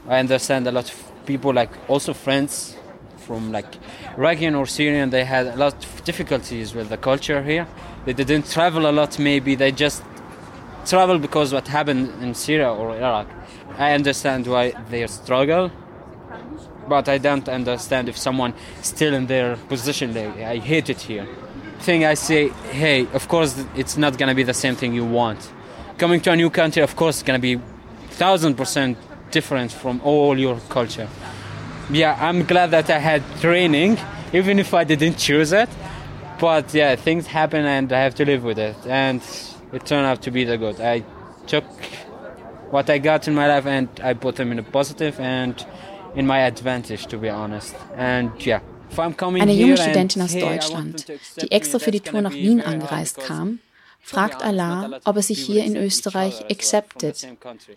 I 0.07 0.20
understand 0.20 0.68
a 0.68 0.70
lot 0.70 0.84
of 0.84 0.95
people, 1.24 1.55
like 1.55 1.70
also 1.89 2.12
friends 2.12 2.76
from 3.26 3.53
like 3.53 3.78
Iraqi 4.18 4.55
or 4.55 4.66
Syrian, 4.66 5.11
they 5.11 5.24
had 5.24 5.47
a 5.47 5.57
lot 5.57 5.72
of 5.72 6.05
difficulties 6.05 6.74
with 6.74 6.91
the 6.91 6.99
culture 6.99 7.43
here. 7.43 7.66
They 8.05 8.12
didn't 8.12 8.53
travel 8.53 8.84
a 8.84 8.93
lot, 8.93 9.18
maybe 9.18 9.57
they 9.57 9.72
just 9.72 10.03
travel 10.84 11.18
because 11.18 11.55
what 11.55 11.68
happened 11.68 12.11
in 12.20 12.34
Syria 12.34 12.70
or 12.70 12.95
Iraq. 12.97 13.28
I 13.78 13.95
understand 13.95 14.47
why 14.47 14.74
they 14.91 15.07
struggle, 15.07 15.70
but 16.89 17.09
I 17.09 17.18
don't 17.18 17.49
understand 17.49 18.09
if 18.09 18.16
someone 18.16 18.55
still 18.82 19.14
in 19.14 19.26
their 19.26 19.57
position. 19.68 20.12
They, 20.12 20.26
I 20.45 20.59
hate 20.59 20.91
it 20.91 21.01
here. 21.01 21.26
Thing 21.80 22.05
I 22.05 22.14
say, 22.14 22.49
hey, 22.70 23.07
of 23.12 23.28
course 23.28 23.64
it's 23.74 23.97
not 23.97 24.18
gonna 24.18 24.34
be 24.34 24.43
the 24.43 24.55
same 24.55 24.74
thing 24.76 24.95
you 24.95 25.05
want. 25.05 25.53
Coming 25.99 26.20
to 26.22 26.32
a 26.32 26.37
new 26.37 26.51
country, 26.51 26.82
of 26.82 26.97
course, 26.97 27.16
it's 27.16 27.22
gonna 27.22 27.39
be 27.39 27.61
thousand 28.11 28.55
percent 28.57 28.99
different 29.30 29.72
from 29.72 30.01
all 30.03 30.39
your 30.39 30.59
culture. 30.68 31.09
Yeah, 31.91 32.16
I'm 32.20 32.45
glad 32.45 32.70
that 32.72 32.91
I 32.91 32.99
had 32.99 33.22
training, 33.41 33.99
even 34.32 34.59
if 34.59 34.74
I 34.74 34.84
didn't 34.84 35.18
choose 35.18 35.53
it. 35.53 35.68
But 36.39 36.74
yeah, 36.74 36.97
things 36.97 37.26
happen 37.26 37.64
and 37.64 37.93
I 37.93 38.01
have 38.01 38.14
to 38.16 38.24
live 38.24 38.45
with 38.45 38.59
it. 38.59 38.76
And 38.87 39.22
it 39.72 39.87
turned 39.87 40.07
out 40.07 40.22
to 40.22 40.30
be 40.30 40.45
the 40.45 40.59
good. 40.59 40.80
I 40.80 41.05
took 41.47 41.64
what 42.70 42.91
I 42.91 42.99
got 42.99 43.28
in 43.28 43.34
my 43.34 43.47
life 43.47 43.66
and 43.66 43.89
I 44.03 44.14
put 44.14 44.37
them 44.37 44.53
in 44.53 44.59
a 44.59 44.62
positive 44.62 45.18
and 45.20 45.64
in 46.17 46.27
my 46.27 46.41
advantage, 46.41 47.07
to 47.07 47.19
be 47.19 47.31
honest. 47.31 47.77
And 47.97 48.31
yeah. 48.45 48.61
Eine 48.97 49.53
junge 49.53 49.77
Studentin 49.77 50.23
aus 50.23 50.33
Deutschland, 50.33 51.07
die 51.43 51.51
extra 51.51 51.79
für 51.79 51.91
die 51.91 52.01
Tour 52.01 52.23
nach 52.23 52.33
Wien 52.33 52.62
angereist 52.62 53.19
kam, 53.19 53.59
fragt 54.01 54.43
Allah, 54.45 55.01
ob 55.05 55.17
er 55.17 55.23
sich 55.23 55.41
hier 55.41 55.64
in 55.64 55.77
Österreich 55.77 56.45
accepted, 56.49 57.27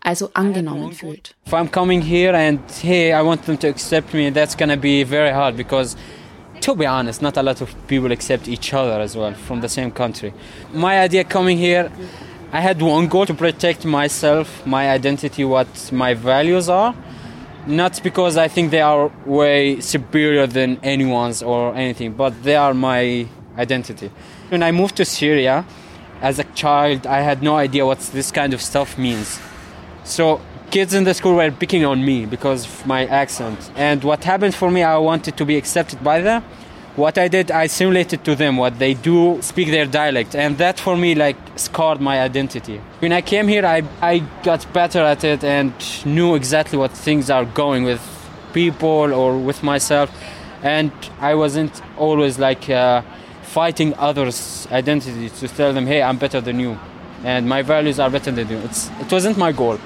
also 0.02 0.30
angenommen 0.34 0.94
fühlt. 0.94 1.36
If 1.48 1.54
I'm 1.54 1.70
coming 1.70 2.02
here 2.02 2.38
and 2.38 2.60
hey, 2.84 3.12
I 3.12 3.26
want 3.26 3.44
them 3.46 3.58
to 3.60 3.68
accept 3.68 4.14
me, 4.14 4.32
that's 4.32 4.56
gonna 4.56 4.78
be 4.78 5.04
very 5.04 5.32
hard 5.32 5.58
because 5.58 5.98
to 6.62 6.76
be 6.76 6.88
honest, 6.88 7.22
not 7.22 7.38
a 7.38 7.42
lot 7.42 7.60
of 7.62 7.74
people 7.88 8.12
accept 8.12 8.48
each 8.48 8.74
other 8.74 9.02
as 9.02 9.16
well 9.16 9.34
from 9.34 9.62
the 9.62 9.70
same 9.70 9.92
country. 9.92 10.32
My 10.72 11.00
idea 11.00 11.24
coming 11.24 11.58
here, 11.58 11.90
I 12.54 12.62
had 12.62 12.80
one 12.82 13.08
goal 13.08 13.26
to 13.26 13.34
protect 13.34 13.84
myself, 13.84 14.66
my 14.66 14.90
identity, 14.92 15.44
what 15.44 15.68
my 15.92 16.14
values 16.14 16.70
are. 16.70 16.94
Not 17.70 18.02
because 18.02 18.36
I 18.36 18.48
think 18.48 18.72
they 18.72 18.82
are 18.82 19.12
way 19.28 19.80
superior 19.80 20.48
than 20.48 20.80
anyone's 20.82 21.44
or 21.44 21.76
anything, 21.76 22.14
but 22.14 22.42
they 22.42 22.56
are 22.56 22.74
my 22.74 23.28
identity. 23.60 24.10
When 24.50 24.64
I 24.64 24.72
moved 24.72 24.96
to 24.96 25.06
Syria, 25.06 25.66
as 26.20 26.40
a 26.40 26.46
child, 26.56 27.06
I 27.06 27.22
had 27.22 27.44
no 27.44 27.58
idea 27.58 27.86
what 27.86 28.00
this 28.00 28.32
kind 28.32 28.56
of 28.56 28.62
stuff 28.64 28.98
means. 28.98 29.40
So 30.04 30.42
kids 30.72 30.96
in 30.96 31.04
the 31.04 31.14
school 31.14 31.36
were 31.36 31.52
picking 31.52 31.86
on 31.86 32.04
me 32.04 32.26
because 32.26 32.66
of 32.66 32.88
my 32.88 33.06
accent. 33.06 33.72
And 33.76 34.04
what 34.04 34.24
happened 34.24 34.56
for 34.56 34.72
me, 34.72 34.82
I 34.82 34.98
wanted 34.98 35.38
to 35.38 35.46
be 35.46 35.56
accepted 35.56 36.04
by 36.04 36.22
them. 36.22 36.44
What 37.00 37.18
I 37.18 37.30
did, 37.30 37.50
I 37.50 37.68
simulated 37.68 38.26
to 38.26 38.36
them 38.36 38.58
what 38.58 38.78
they 38.78 38.94
do, 38.94 39.42
speak 39.42 39.70
their 39.70 39.86
dialect, 39.86 40.36
and 40.36 40.58
that 40.58 40.82
for 40.82 40.98
me 40.98 41.16
like 41.16 41.38
scarred 41.56 42.02
my 42.02 42.20
identity. 42.22 42.82
When 43.00 43.14
I 43.14 43.22
came 43.22 43.48
here, 43.48 43.66
I, 43.66 43.84
I 44.02 44.20
got 44.44 44.62
better 44.74 45.00
at 45.00 45.24
it 45.24 45.42
and 45.46 45.72
knew 46.06 46.36
exactly 46.36 46.78
what 46.78 46.92
things 46.92 47.30
are 47.30 47.46
going 47.46 47.86
with 47.86 48.02
people 48.54 49.14
or 49.14 49.38
with 49.38 49.64
myself, 49.64 50.12
and 50.62 50.92
I 51.22 51.36
wasn't 51.36 51.82
always 51.98 52.38
like 52.38 52.70
uh, 52.70 53.02
fighting 53.44 53.94
others' 53.96 54.68
identity 54.70 55.30
to 55.30 55.48
tell 55.48 55.72
them, 55.72 55.88
hey, 55.88 56.02
I'm 56.02 56.18
better 56.18 56.42
than 56.42 56.60
you, 56.60 56.78
and 57.24 57.48
my 57.48 57.62
values 57.62 57.98
are 58.00 58.10
better 58.10 58.32
than 58.32 58.50
you. 58.50 58.58
It's, 58.58 58.90
it 59.00 59.10
wasn't 59.10 59.38
my 59.38 59.54
goal 59.54 59.80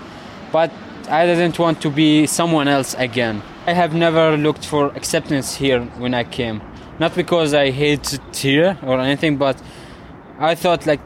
but 0.54 0.72
I 1.10 1.26
didn't 1.26 1.58
want 1.58 1.82
to 1.82 1.90
be 1.90 2.28
someone 2.28 2.68
else 2.68 2.94
again. 2.94 3.42
I 3.66 3.74
have 3.74 3.94
never 3.94 4.38
looked 4.38 4.66
for 4.66 4.88
acceptance 4.96 5.56
here 5.56 5.82
when 5.98 6.14
I 6.14 6.24
came. 6.24 6.62
Not 7.00 7.16
because 7.16 7.54
I 7.54 7.72
hate 7.72 8.20
here 8.34 8.78
or 8.84 9.00
anything, 9.00 9.38
but 9.38 9.62
I 10.40 10.56
thought 10.56 10.86
like 10.86 11.00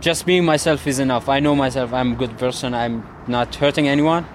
just 0.00 0.26
being 0.26 0.44
myself 0.44 0.86
is 0.86 0.98
enough. 0.98 1.28
I 1.28 1.40
know 1.40 1.54
myself, 1.54 1.92
I'm 1.92 2.12
a 2.12 2.16
good 2.16 2.36
person, 2.38 2.74
I'm 2.74 3.06
not 3.26 3.54
hurting 3.54 3.88
anyone. 3.88 4.26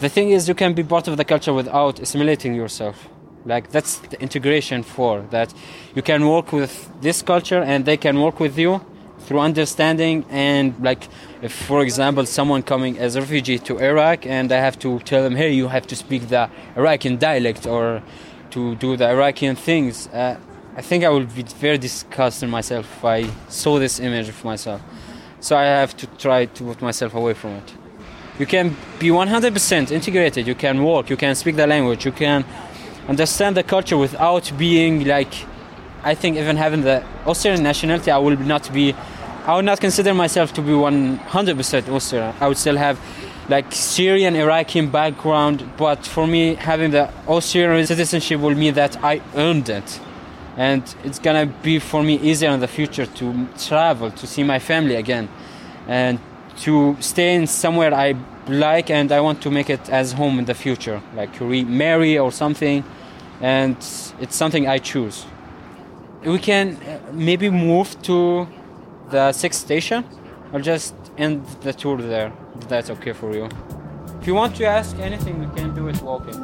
The 0.00 0.08
thing 0.08 0.30
is, 0.30 0.48
you 0.48 0.54
can 0.54 0.74
be 0.74 0.82
part 0.82 1.08
of 1.08 1.16
the 1.16 1.24
culture 1.24 1.52
without 1.52 2.00
assimilating 2.00 2.54
yourself. 2.54 3.08
Like, 3.44 3.70
that's 3.70 3.98
the 3.98 4.20
integration 4.20 4.82
for 4.82 5.22
that. 5.30 5.52
You 5.94 6.02
can 6.02 6.28
work 6.28 6.52
with 6.52 6.90
this 7.00 7.22
culture 7.22 7.62
and 7.62 7.84
they 7.84 7.96
can 7.96 8.20
work 8.20 8.40
with 8.40 8.58
you 8.58 8.80
through 9.18 9.40
understanding 9.40 10.24
and 10.30 10.74
like 10.82 11.06
if 11.42 11.52
for 11.52 11.80
example 11.82 12.26
someone 12.26 12.62
coming 12.62 12.98
as 12.98 13.14
a 13.14 13.20
refugee 13.20 13.56
to 13.56 13.78
iraq 13.78 14.26
and 14.26 14.50
i 14.50 14.56
have 14.56 14.76
to 14.76 14.98
tell 15.00 15.22
them 15.22 15.36
hey 15.36 15.52
you 15.52 15.68
have 15.68 15.86
to 15.86 15.94
speak 15.94 16.28
the 16.28 16.50
iraqi 16.76 17.14
dialect 17.16 17.64
or 17.64 18.02
to 18.52 18.74
do 18.76 18.96
the 18.96 19.06
iraqi 19.08 19.52
things 19.54 20.08
uh, 20.08 20.36
i 20.76 20.82
think 20.88 21.04
i 21.04 21.08
would 21.08 21.28
be 21.34 21.42
very 21.66 21.78
disgusted 21.78 22.48
myself 22.48 22.84
if 22.98 23.04
i 23.04 23.18
saw 23.48 23.78
this 23.78 24.00
image 24.00 24.28
of 24.28 24.44
myself 24.44 24.80
so 25.40 25.56
i 25.56 25.64
have 25.64 25.96
to 25.96 26.06
try 26.24 26.46
to 26.46 26.64
put 26.64 26.80
myself 26.80 27.14
away 27.14 27.34
from 27.34 27.50
it 27.60 27.68
you 28.38 28.46
can 28.46 28.76
be 28.98 29.08
100% 29.08 29.90
integrated 29.90 30.46
you 30.46 30.54
can 30.54 30.82
work 30.82 31.10
you 31.10 31.16
can 31.16 31.34
speak 31.34 31.56
the 31.56 31.66
language 31.66 32.04
you 32.04 32.12
can 32.12 32.44
understand 33.08 33.56
the 33.56 33.62
culture 33.62 33.98
without 33.98 34.50
being 34.56 35.04
like 35.04 35.34
I 36.04 36.14
think 36.16 36.36
even 36.36 36.56
having 36.56 36.82
the 36.82 37.04
Austrian 37.26 37.62
nationality, 37.62 38.10
I 38.10 38.18
will 38.18 38.36
not 38.36 38.72
be, 38.72 38.92
I 39.46 39.54
would 39.54 39.64
not 39.64 39.80
consider 39.80 40.12
myself 40.12 40.52
to 40.54 40.62
be 40.62 40.72
100% 40.72 41.88
Austrian. 41.88 42.34
I 42.40 42.48
would 42.48 42.56
still 42.56 42.76
have 42.76 42.98
like 43.48 43.72
Syrian, 43.72 44.36
Iraqi 44.36 44.80
background, 44.86 45.68
but 45.76 46.06
for 46.06 46.26
me, 46.26 46.54
having 46.54 46.90
the 46.90 47.10
Austrian 47.26 47.86
citizenship 47.86 48.40
will 48.40 48.54
mean 48.54 48.74
that 48.74 49.02
I 49.02 49.20
earned 49.34 49.68
it. 49.68 50.00
And 50.56 50.82
it's 51.02 51.18
gonna 51.18 51.46
be 51.46 51.78
for 51.78 52.02
me 52.02 52.14
easier 52.16 52.50
in 52.50 52.60
the 52.60 52.68
future 52.68 53.06
to 53.06 53.48
travel, 53.58 54.10
to 54.10 54.26
see 54.26 54.44
my 54.44 54.58
family 54.58 54.96
again, 54.96 55.28
and 55.88 56.18
to 56.60 56.96
stay 57.00 57.34
in 57.34 57.46
somewhere 57.46 57.94
I 57.94 58.14
like 58.48 58.90
and 58.90 59.10
I 59.10 59.20
want 59.20 59.40
to 59.42 59.50
make 59.50 59.70
it 59.70 59.88
as 59.88 60.12
home 60.12 60.38
in 60.38 60.44
the 60.44 60.54
future, 60.54 61.00
like 61.16 61.40
remarry 61.40 62.18
or 62.18 62.30
something. 62.30 62.84
And 63.40 63.76
it's 64.20 64.36
something 64.36 64.68
I 64.68 64.78
choose 64.78 65.26
we 66.24 66.38
can 66.38 66.76
uh, 66.76 67.00
maybe 67.12 67.50
move 67.50 68.00
to 68.02 68.46
the 69.10 69.32
sixth 69.32 69.60
station 69.60 70.04
or 70.52 70.60
just 70.60 70.94
end 71.16 71.44
the 71.62 71.72
tour 71.72 71.96
there 71.96 72.32
if 72.56 72.68
that's 72.68 72.90
okay 72.90 73.12
for 73.12 73.34
you 73.34 73.48
if 74.20 74.26
you 74.26 74.34
want 74.34 74.54
to 74.54 74.64
ask 74.64 74.98
anything 74.98 75.38
we 75.40 75.46
can 75.56 75.74
do 75.74 75.88
it 75.88 76.00
walking 76.02 76.38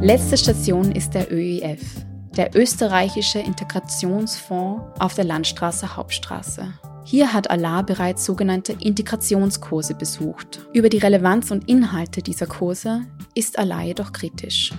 Letzte 0.00 0.38
Station 0.38 0.92
ist 0.92 1.12
der 1.12 1.30
ÖIF, 1.30 2.06
der 2.36 2.54
österreichische 2.54 3.40
Integrationsfonds 3.40 4.82
auf 5.00 5.14
der 5.14 5.24
Landstraße 5.24 5.96
Hauptstraße. 5.96 6.72
Hier 7.10 7.32
hat 7.32 7.48
Allah 7.48 7.80
bereits 7.80 8.26
sogenannte 8.26 8.74
Integrationskurse 8.78 9.94
besucht. 9.94 10.60
Über 10.74 10.90
die 10.90 10.98
Relevanz 10.98 11.50
und 11.50 11.66
Inhalte 11.66 12.20
dieser 12.20 12.44
Kurse 12.44 13.06
ist 13.34 13.58
Allah 13.58 13.80
jedoch 13.80 14.12
kritisch. 14.12 14.74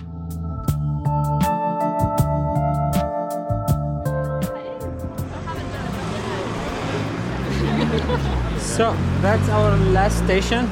So 8.60 8.94
that's 9.22 9.48
our 9.48 9.76
last 9.92 10.18
station. 10.22 10.68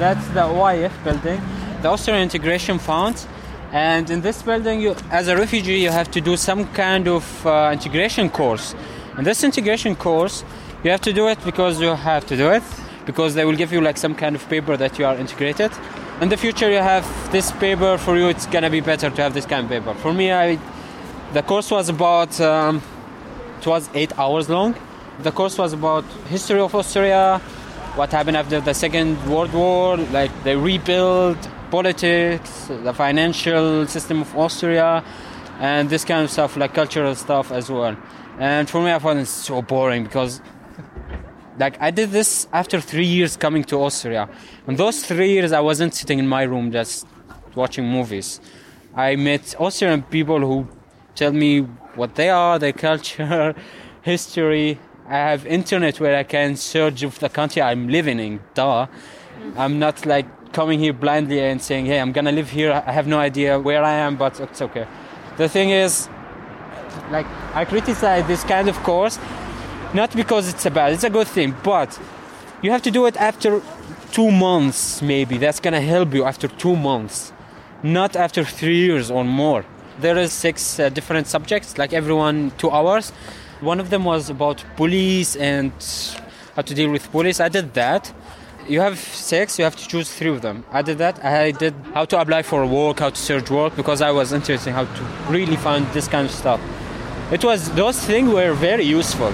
That's 0.00 0.26
the 0.34 0.40
OIF 0.40 0.90
building, 1.04 1.40
the 1.82 1.88
Austrian 1.88 2.20
Integration 2.20 2.80
Fund. 2.80 3.28
And 3.72 4.10
in 4.10 4.20
this 4.20 4.42
building, 4.42 4.80
you, 4.80 4.96
as 5.12 5.28
a 5.28 5.36
refugee, 5.36 5.84
you 5.84 5.92
have 5.92 6.10
to 6.10 6.20
do 6.20 6.36
some 6.36 6.66
kind 6.74 7.06
of 7.06 7.22
uh, 7.46 7.70
integration 7.72 8.28
course. 8.28 8.74
And 9.16 9.24
this 9.24 9.44
integration 9.44 9.94
course 9.94 10.44
you 10.86 10.92
have 10.92 11.00
to 11.00 11.12
do 11.12 11.26
it 11.26 11.44
because 11.44 11.80
you 11.80 11.88
have 11.88 12.24
to 12.26 12.36
do 12.36 12.48
it 12.48 12.62
because 13.06 13.34
they 13.34 13.44
will 13.44 13.56
give 13.56 13.72
you 13.72 13.80
like 13.80 13.96
some 13.96 14.14
kind 14.14 14.36
of 14.36 14.48
paper 14.48 14.76
that 14.76 15.00
you 15.00 15.04
are 15.04 15.16
integrated. 15.16 15.72
In 16.20 16.28
the 16.28 16.36
future 16.36 16.70
you 16.70 16.78
have 16.78 17.04
this 17.32 17.50
paper. 17.50 17.98
For 17.98 18.16
you 18.16 18.28
it's 18.28 18.46
gonna 18.46 18.70
be 18.70 18.80
better 18.80 19.10
to 19.10 19.22
have 19.22 19.34
this 19.34 19.46
kind 19.46 19.64
of 19.64 19.70
paper. 19.70 19.94
For 19.94 20.12
me 20.14 20.32
i 20.32 20.58
the 21.32 21.42
course 21.42 21.72
was 21.72 21.88
about 21.88 22.40
um, 22.40 22.80
it 23.58 23.66
was 23.66 23.90
eight 23.94 24.16
hours 24.16 24.48
long. 24.48 24.76
The 25.24 25.32
course 25.32 25.58
was 25.58 25.72
about 25.72 26.04
history 26.28 26.60
of 26.60 26.72
austria 26.72 27.40
what 27.96 28.12
happened 28.12 28.36
after 28.36 28.60
the 28.60 28.74
second 28.74 29.10
world 29.26 29.52
war 29.52 29.96
like 30.18 30.30
they 30.44 30.54
rebuilt 30.54 31.48
politics 31.70 32.70
the 32.88 32.92
financial 32.92 33.86
system 33.88 34.20
of 34.20 34.36
austria 34.36 35.02
and 35.58 35.90
this 35.90 36.04
kind 36.04 36.22
of 36.22 36.30
stuff 36.30 36.56
like 36.56 36.74
cultural 36.74 37.14
stuff 37.16 37.50
as 37.50 37.70
well. 37.70 37.96
And 38.38 38.70
for 38.70 38.80
me 38.84 38.92
i 38.92 38.98
found 39.00 39.18
it 39.18 39.26
so 39.26 39.62
boring 39.62 40.04
because 40.04 40.40
like 41.58 41.80
I 41.80 41.90
did 41.90 42.10
this 42.10 42.48
after 42.52 42.80
three 42.80 43.06
years 43.06 43.36
coming 43.36 43.64
to 43.64 43.76
Austria. 43.76 44.28
And 44.66 44.76
those 44.76 45.04
three 45.04 45.32
years, 45.32 45.52
I 45.52 45.60
wasn't 45.60 45.94
sitting 45.94 46.18
in 46.18 46.26
my 46.26 46.42
room 46.42 46.72
just 46.72 47.06
watching 47.54 47.86
movies. 47.86 48.40
I 48.94 49.16
met 49.16 49.54
Austrian 49.58 50.02
people 50.02 50.40
who 50.40 50.68
tell 51.14 51.32
me 51.32 51.60
what 51.94 52.14
they 52.14 52.30
are, 52.30 52.58
their 52.58 52.72
culture, 52.88 53.54
history. 54.02 54.78
I 55.08 55.14
have 55.14 55.46
internet 55.46 56.00
where 56.00 56.16
I 56.16 56.24
can 56.24 56.56
search 56.56 57.02
of 57.02 57.18
the 57.18 57.28
country 57.28 57.62
I'm 57.62 57.88
living 57.88 58.18
in. 58.20 58.40
Duh. 58.54 58.86
I'm 59.56 59.78
not 59.78 60.04
like 60.06 60.26
coming 60.52 60.80
here 60.80 60.92
blindly 60.92 61.40
and 61.40 61.60
saying, 61.60 61.86
"Hey, 61.86 62.00
I'm 62.00 62.12
gonna 62.12 62.32
live 62.32 62.50
here. 62.50 62.72
I 62.86 62.92
have 62.92 63.06
no 63.06 63.18
idea 63.18 63.58
where 63.58 63.84
I 63.84 63.92
am, 63.92 64.16
but 64.16 64.40
it's 64.40 64.60
okay." 64.62 64.86
The 65.36 65.48
thing 65.48 65.70
is, 65.70 66.08
like, 67.10 67.26
I 67.54 67.64
criticize 67.64 68.26
this 68.26 68.42
kind 68.44 68.68
of 68.68 68.76
course, 68.82 69.18
not 69.94 70.14
because 70.14 70.48
it's 70.48 70.66
a 70.66 70.70
bad, 70.70 70.92
it's 70.92 71.04
a 71.04 71.10
good 71.10 71.26
thing, 71.26 71.54
but 71.62 71.98
you 72.62 72.70
have 72.70 72.82
to 72.82 72.90
do 72.90 73.06
it 73.06 73.16
after 73.16 73.62
two 74.12 74.30
months, 74.30 75.02
maybe. 75.02 75.38
That's 75.38 75.60
gonna 75.60 75.80
help 75.80 76.14
you 76.14 76.24
after 76.24 76.48
two 76.48 76.76
months, 76.76 77.32
not 77.82 78.16
after 78.16 78.44
three 78.44 78.78
years 78.78 79.10
or 79.10 79.24
more. 79.24 79.64
There 80.00 80.18
is 80.18 80.32
six 80.32 80.78
uh, 80.78 80.88
different 80.90 81.26
subjects, 81.26 81.78
like 81.78 81.92
everyone 81.92 82.52
two 82.58 82.70
hours. 82.70 83.12
One 83.60 83.80
of 83.80 83.88
them 83.90 84.04
was 84.04 84.28
about 84.28 84.64
police 84.76 85.36
and 85.36 85.72
how 86.54 86.62
to 86.62 86.74
deal 86.74 86.90
with 86.90 87.10
police. 87.10 87.40
I 87.40 87.48
did 87.48 87.72
that. 87.74 88.12
You 88.68 88.80
have 88.80 88.98
six, 88.98 89.58
you 89.58 89.64
have 89.64 89.76
to 89.76 89.86
choose 89.86 90.12
three 90.12 90.30
of 90.30 90.42
them. 90.42 90.64
I 90.72 90.82
did 90.82 90.98
that. 90.98 91.24
I 91.24 91.52
did 91.52 91.74
how 91.94 92.04
to 92.06 92.20
apply 92.20 92.42
for 92.42 92.66
work, 92.66 92.98
how 92.98 93.10
to 93.10 93.16
search 93.16 93.48
work, 93.50 93.76
because 93.76 94.02
I 94.02 94.10
was 94.10 94.32
interested 94.32 94.70
in 94.70 94.74
how 94.74 94.84
to 94.84 95.02
really 95.30 95.56
find 95.56 95.86
this 95.92 96.08
kind 96.08 96.26
of 96.26 96.32
stuff. 96.32 96.60
It 97.30 97.44
was 97.44 97.70
those 97.72 97.98
things 97.98 98.32
were 98.32 98.52
very 98.54 98.84
useful. 98.84 99.32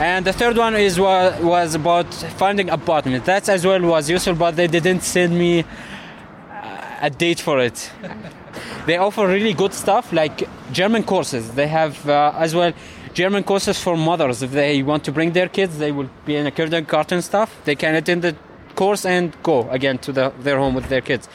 And 0.00 0.24
the 0.24 0.32
third 0.32 0.56
one 0.56 0.74
is 0.76 0.98
was, 0.98 1.38
was 1.42 1.74
about 1.74 2.14
finding 2.14 2.70
apartment. 2.70 3.26
That 3.26 3.46
as 3.50 3.66
well 3.66 3.82
was 3.82 4.08
useful, 4.08 4.34
but 4.34 4.56
they 4.56 4.66
didn't 4.66 5.02
send 5.02 5.38
me 5.38 5.60
uh, 5.60 6.98
a 7.02 7.10
date 7.10 7.38
for 7.38 7.60
it. 7.60 7.90
they 8.86 8.96
offer 8.96 9.26
really 9.26 9.52
good 9.52 9.74
stuff 9.74 10.10
like 10.10 10.48
German 10.72 11.02
courses. 11.02 11.50
They 11.50 11.66
have 11.66 12.08
uh, 12.08 12.32
as 12.34 12.54
well 12.54 12.72
German 13.12 13.44
courses 13.44 13.78
for 13.78 13.94
mothers. 13.94 14.42
If 14.42 14.52
they 14.52 14.82
want 14.82 15.04
to 15.04 15.12
bring 15.12 15.32
their 15.32 15.50
kids, 15.50 15.76
they 15.76 15.92
will 15.92 16.08
be 16.24 16.34
in 16.34 16.46
a 16.46 16.50
kindergarten 16.50 17.20
stuff. 17.20 17.54
They 17.66 17.74
can 17.74 17.94
attend 17.94 18.22
the 18.22 18.34
course 18.76 19.04
and 19.04 19.36
go 19.42 19.68
again 19.68 19.98
to 19.98 20.12
the, 20.12 20.32
their 20.40 20.56
home 20.56 20.74
with 20.74 20.88
their 20.88 21.02
kids. 21.02 21.28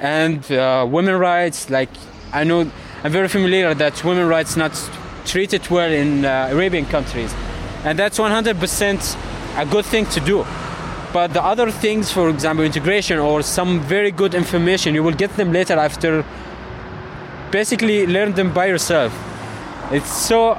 And 0.00 0.50
uh, 0.50 0.84
women 0.90 1.14
rights, 1.14 1.70
like 1.70 1.90
I 2.32 2.42
know, 2.42 2.68
I'm 3.04 3.12
very 3.12 3.28
familiar 3.28 3.74
that 3.74 4.04
women 4.04 4.26
rights 4.26 4.56
not 4.56 4.72
treated 5.24 5.70
well 5.70 5.92
in 5.92 6.24
uh, 6.24 6.48
Arabian 6.50 6.86
countries, 6.86 7.32
and 7.84 7.98
that's 7.98 8.18
100% 8.18 9.16
a 9.56 9.66
good 9.66 9.84
thing 9.84 10.06
to 10.06 10.20
do. 10.20 10.44
But 11.12 11.32
the 11.32 11.42
other 11.42 11.70
things, 11.70 12.12
for 12.12 12.28
example, 12.28 12.64
integration 12.64 13.18
or 13.18 13.42
some 13.42 13.80
very 13.80 14.10
good 14.10 14.34
information, 14.34 14.94
you 14.94 15.02
will 15.02 15.14
get 15.14 15.36
them 15.36 15.52
later 15.52 15.74
after 15.74 16.24
basically 17.50 18.06
learn 18.06 18.32
them 18.34 18.52
by 18.52 18.66
yourself. 18.66 19.12
It's 19.90 20.12
so 20.12 20.58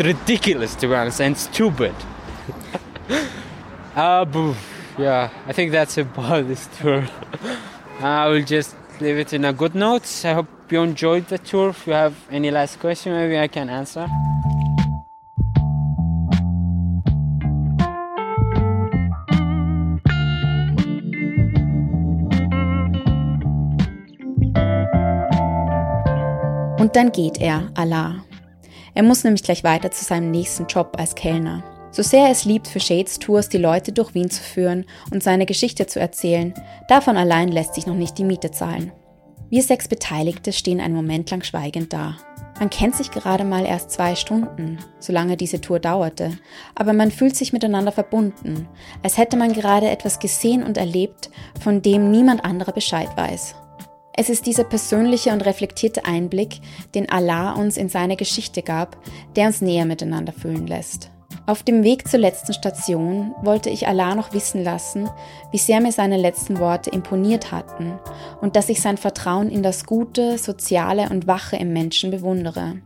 ridiculous 0.00 0.74
to 0.76 0.88
be 0.88 0.94
honest 0.94 1.20
and 1.20 1.36
stupid. 1.36 1.94
uh, 3.94 4.54
yeah, 4.98 5.30
I 5.46 5.52
think 5.52 5.72
that's 5.72 5.98
about 5.98 6.48
this 6.48 6.68
tour. 6.78 7.06
I 8.00 8.28
will 8.28 8.42
just 8.42 8.74
leave 9.00 9.18
it 9.18 9.32
in 9.32 9.44
a 9.44 9.52
good 9.52 9.74
note. 9.74 10.08
I 10.24 10.32
hope 10.32 10.48
you 10.70 10.82
enjoyed 10.82 11.28
the 11.28 11.38
tour. 11.38 11.70
If 11.70 11.86
you 11.86 11.92
have 11.92 12.16
any 12.30 12.50
last 12.50 12.80
question, 12.80 13.12
maybe 13.12 13.38
I 13.38 13.48
can 13.48 13.68
answer. 13.68 14.08
Und 26.94 26.98
dann 26.98 27.10
geht 27.10 27.40
er, 27.40 27.72
Allah. 27.74 28.24
Er 28.94 29.02
muss 29.02 29.24
nämlich 29.24 29.42
gleich 29.42 29.64
weiter 29.64 29.90
zu 29.90 30.04
seinem 30.04 30.30
nächsten 30.30 30.66
Job 30.66 30.94
als 30.96 31.16
Kellner. 31.16 31.64
So 31.90 32.04
sehr 32.04 32.30
es 32.30 32.44
liebt, 32.44 32.68
für 32.68 32.78
Shades 32.78 33.18
Tours 33.18 33.48
die 33.48 33.58
Leute 33.58 33.90
durch 33.90 34.14
Wien 34.14 34.30
zu 34.30 34.40
führen 34.40 34.84
und 35.10 35.20
seine 35.20 35.44
Geschichte 35.44 35.88
zu 35.88 35.98
erzählen, 35.98 36.54
davon 36.86 37.16
allein 37.16 37.48
lässt 37.48 37.74
sich 37.74 37.88
noch 37.88 37.96
nicht 37.96 38.16
die 38.16 38.22
Miete 38.22 38.52
zahlen. 38.52 38.92
Wir 39.50 39.64
sechs 39.64 39.88
Beteiligte 39.88 40.52
stehen 40.52 40.80
einen 40.80 40.94
Moment 40.94 41.32
lang 41.32 41.42
schweigend 41.42 41.92
da. 41.92 42.16
Man 42.60 42.70
kennt 42.70 42.94
sich 42.94 43.10
gerade 43.10 43.42
mal 43.42 43.66
erst 43.66 43.90
zwei 43.90 44.14
Stunden, 44.14 44.78
solange 45.00 45.36
diese 45.36 45.60
Tour 45.60 45.80
dauerte, 45.80 46.38
aber 46.76 46.92
man 46.92 47.10
fühlt 47.10 47.34
sich 47.34 47.52
miteinander 47.52 47.90
verbunden, 47.90 48.68
als 49.02 49.18
hätte 49.18 49.36
man 49.36 49.52
gerade 49.52 49.90
etwas 49.90 50.20
gesehen 50.20 50.62
und 50.62 50.78
erlebt, 50.78 51.32
von 51.60 51.82
dem 51.82 52.12
niemand 52.12 52.44
anderer 52.44 52.70
Bescheid 52.70 53.08
weiß. 53.16 53.56
Es 54.16 54.28
ist 54.28 54.46
dieser 54.46 54.62
persönliche 54.62 55.32
und 55.32 55.44
reflektierte 55.44 56.04
Einblick, 56.04 56.60
den 56.94 57.08
Allah 57.10 57.54
uns 57.54 57.76
in 57.76 57.88
seine 57.88 58.16
Geschichte 58.16 58.62
gab, 58.62 58.96
der 59.34 59.48
uns 59.48 59.60
näher 59.60 59.86
miteinander 59.86 60.32
fühlen 60.32 60.68
lässt. 60.68 61.10
Auf 61.46 61.64
dem 61.64 61.82
Weg 61.82 62.06
zur 62.06 62.20
letzten 62.20 62.52
Station 62.52 63.34
wollte 63.42 63.70
ich 63.70 63.88
Allah 63.88 64.14
noch 64.14 64.32
wissen 64.32 64.62
lassen, 64.62 65.10
wie 65.50 65.58
sehr 65.58 65.80
mir 65.80 65.90
seine 65.90 66.16
letzten 66.16 66.60
Worte 66.60 66.90
imponiert 66.90 67.50
hatten 67.50 67.98
und 68.40 68.54
dass 68.54 68.68
ich 68.68 68.80
sein 68.80 68.98
Vertrauen 68.98 69.50
in 69.50 69.64
das 69.64 69.84
Gute, 69.84 70.38
Soziale 70.38 71.08
und 71.10 71.26
Wache 71.26 71.56
im 71.56 71.72
Menschen 71.72 72.12
bewundere. 72.12 72.80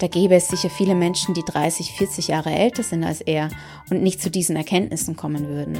Da 0.00 0.08
gäbe 0.08 0.34
es 0.34 0.48
sicher 0.48 0.70
viele 0.70 0.96
Menschen, 0.96 1.34
die 1.34 1.44
30, 1.44 1.92
40 1.92 2.28
Jahre 2.28 2.50
älter 2.50 2.82
sind 2.82 3.04
als 3.04 3.20
er 3.20 3.48
und 3.90 4.02
nicht 4.02 4.20
zu 4.20 4.28
diesen 4.28 4.56
Erkenntnissen 4.56 5.14
kommen 5.14 5.48
würden. 5.48 5.78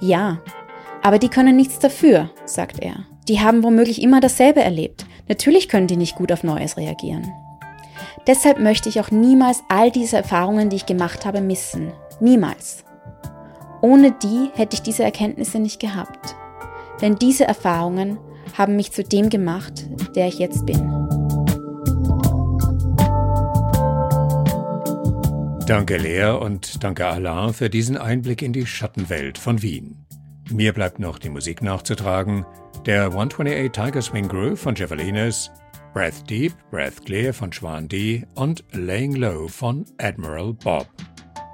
Ja, 0.00 0.40
aber 1.02 1.18
die 1.18 1.28
können 1.28 1.56
nichts 1.56 1.80
dafür, 1.80 2.30
sagt 2.46 2.78
er. 2.78 3.11
Die 3.28 3.40
haben 3.40 3.62
womöglich 3.62 4.02
immer 4.02 4.20
dasselbe 4.20 4.60
erlebt. 4.60 5.06
Natürlich 5.28 5.68
können 5.68 5.86
die 5.86 5.96
nicht 5.96 6.16
gut 6.16 6.32
auf 6.32 6.42
Neues 6.42 6.76
reagieren. 6.76 7.30
Deshalb 8.26 8.58
möchte 8.58 8.88
ich 8.88 9.00
auch 9.00 9.10
niemals 9.10 9.62
all 9.68 9.90
diese 9.90 10.16
Erfahrungen, 10.16 10.70
die 10.70 10.76
ich 10.76 10.86
gemacht 10.86 11.24
habe, 11.24 11.40
missen. 11.40 11.92
Niemals. 12.20 12.84
Ohne 13.80 14.12
die 14.12 14.50
hätte 14.54 14.74
ich 14.74 14.82
diese 14.82 15.02
Erkenntnisse 15.02 15.58
nicht 15.58 15.80
gehabt. 15.80 16.36
Denn 17.00 17.16
diese 17.16 17.44
Erfahrungen 17.44 18.18
haben 18.56 18.76
mich 18.76 18.92
zu 18.92 19.02
dem 19.02 19.28
gemacht, 19.30 19.86
der 20.14 20.28
ich 20.28 20.38
jetzt 20.38 20.66
bin. 20.66 20.78
Danke 25.66 25.96
Lea 25.96 26.36
und 26.38 26.82
danke 26.82 27.06
Alain 27.06 27.54
für 27.54 27.70
diesen 27.70 27.96
Einblick 27.96 28.42
in 28.42 28.52
die 28.52 28.66
Schattenwelt 28.66 29.38
von 29.38 29.62
Wien. 29.62 30.04
Mir 30.50 30.72
bleibt 30.72 30.98
noch 30.98 31.18
die 31.18 31.30
Musik 31.30 31.62
nachzutragen, 31.62 32.44
der 32.86 33.04
128 33.04 33.70
Tiger 33.70 34.02
Swing 34.02 34.28
Groove 34.28 34.58
von 34.58 34.74
Javelinus, 34.74 35.50
Breath 35.94 36.28
Deep, 36.28 36.52
Breath 36.70 37.04
Clear 37.04 37.32
von 37.32 37.52
Schwan 37.52 37.88
D 37.88 38.26
und 38.34 38.64
Laying 38.72 39.14
Low 39.14 39.46
von 39.48 39.84
Admiral 39.98 40.52
Bob. 40.54 40.88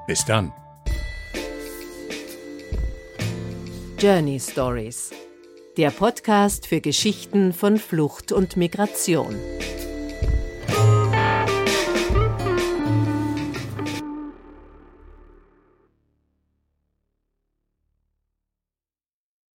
Bis 0.07 0.25
dann. 0.25 0.53
Journey 3.99 4.41
Stories. 4.41 5.11
Der 5.77 5.91
Podcast 5.91 6.67
für 6.67 6.81
Geschichten 6.81 7.53
von 7.53 7.77
Flucht 7.77 8.33
und 8.33 8.57
Migration. 8.57 9.35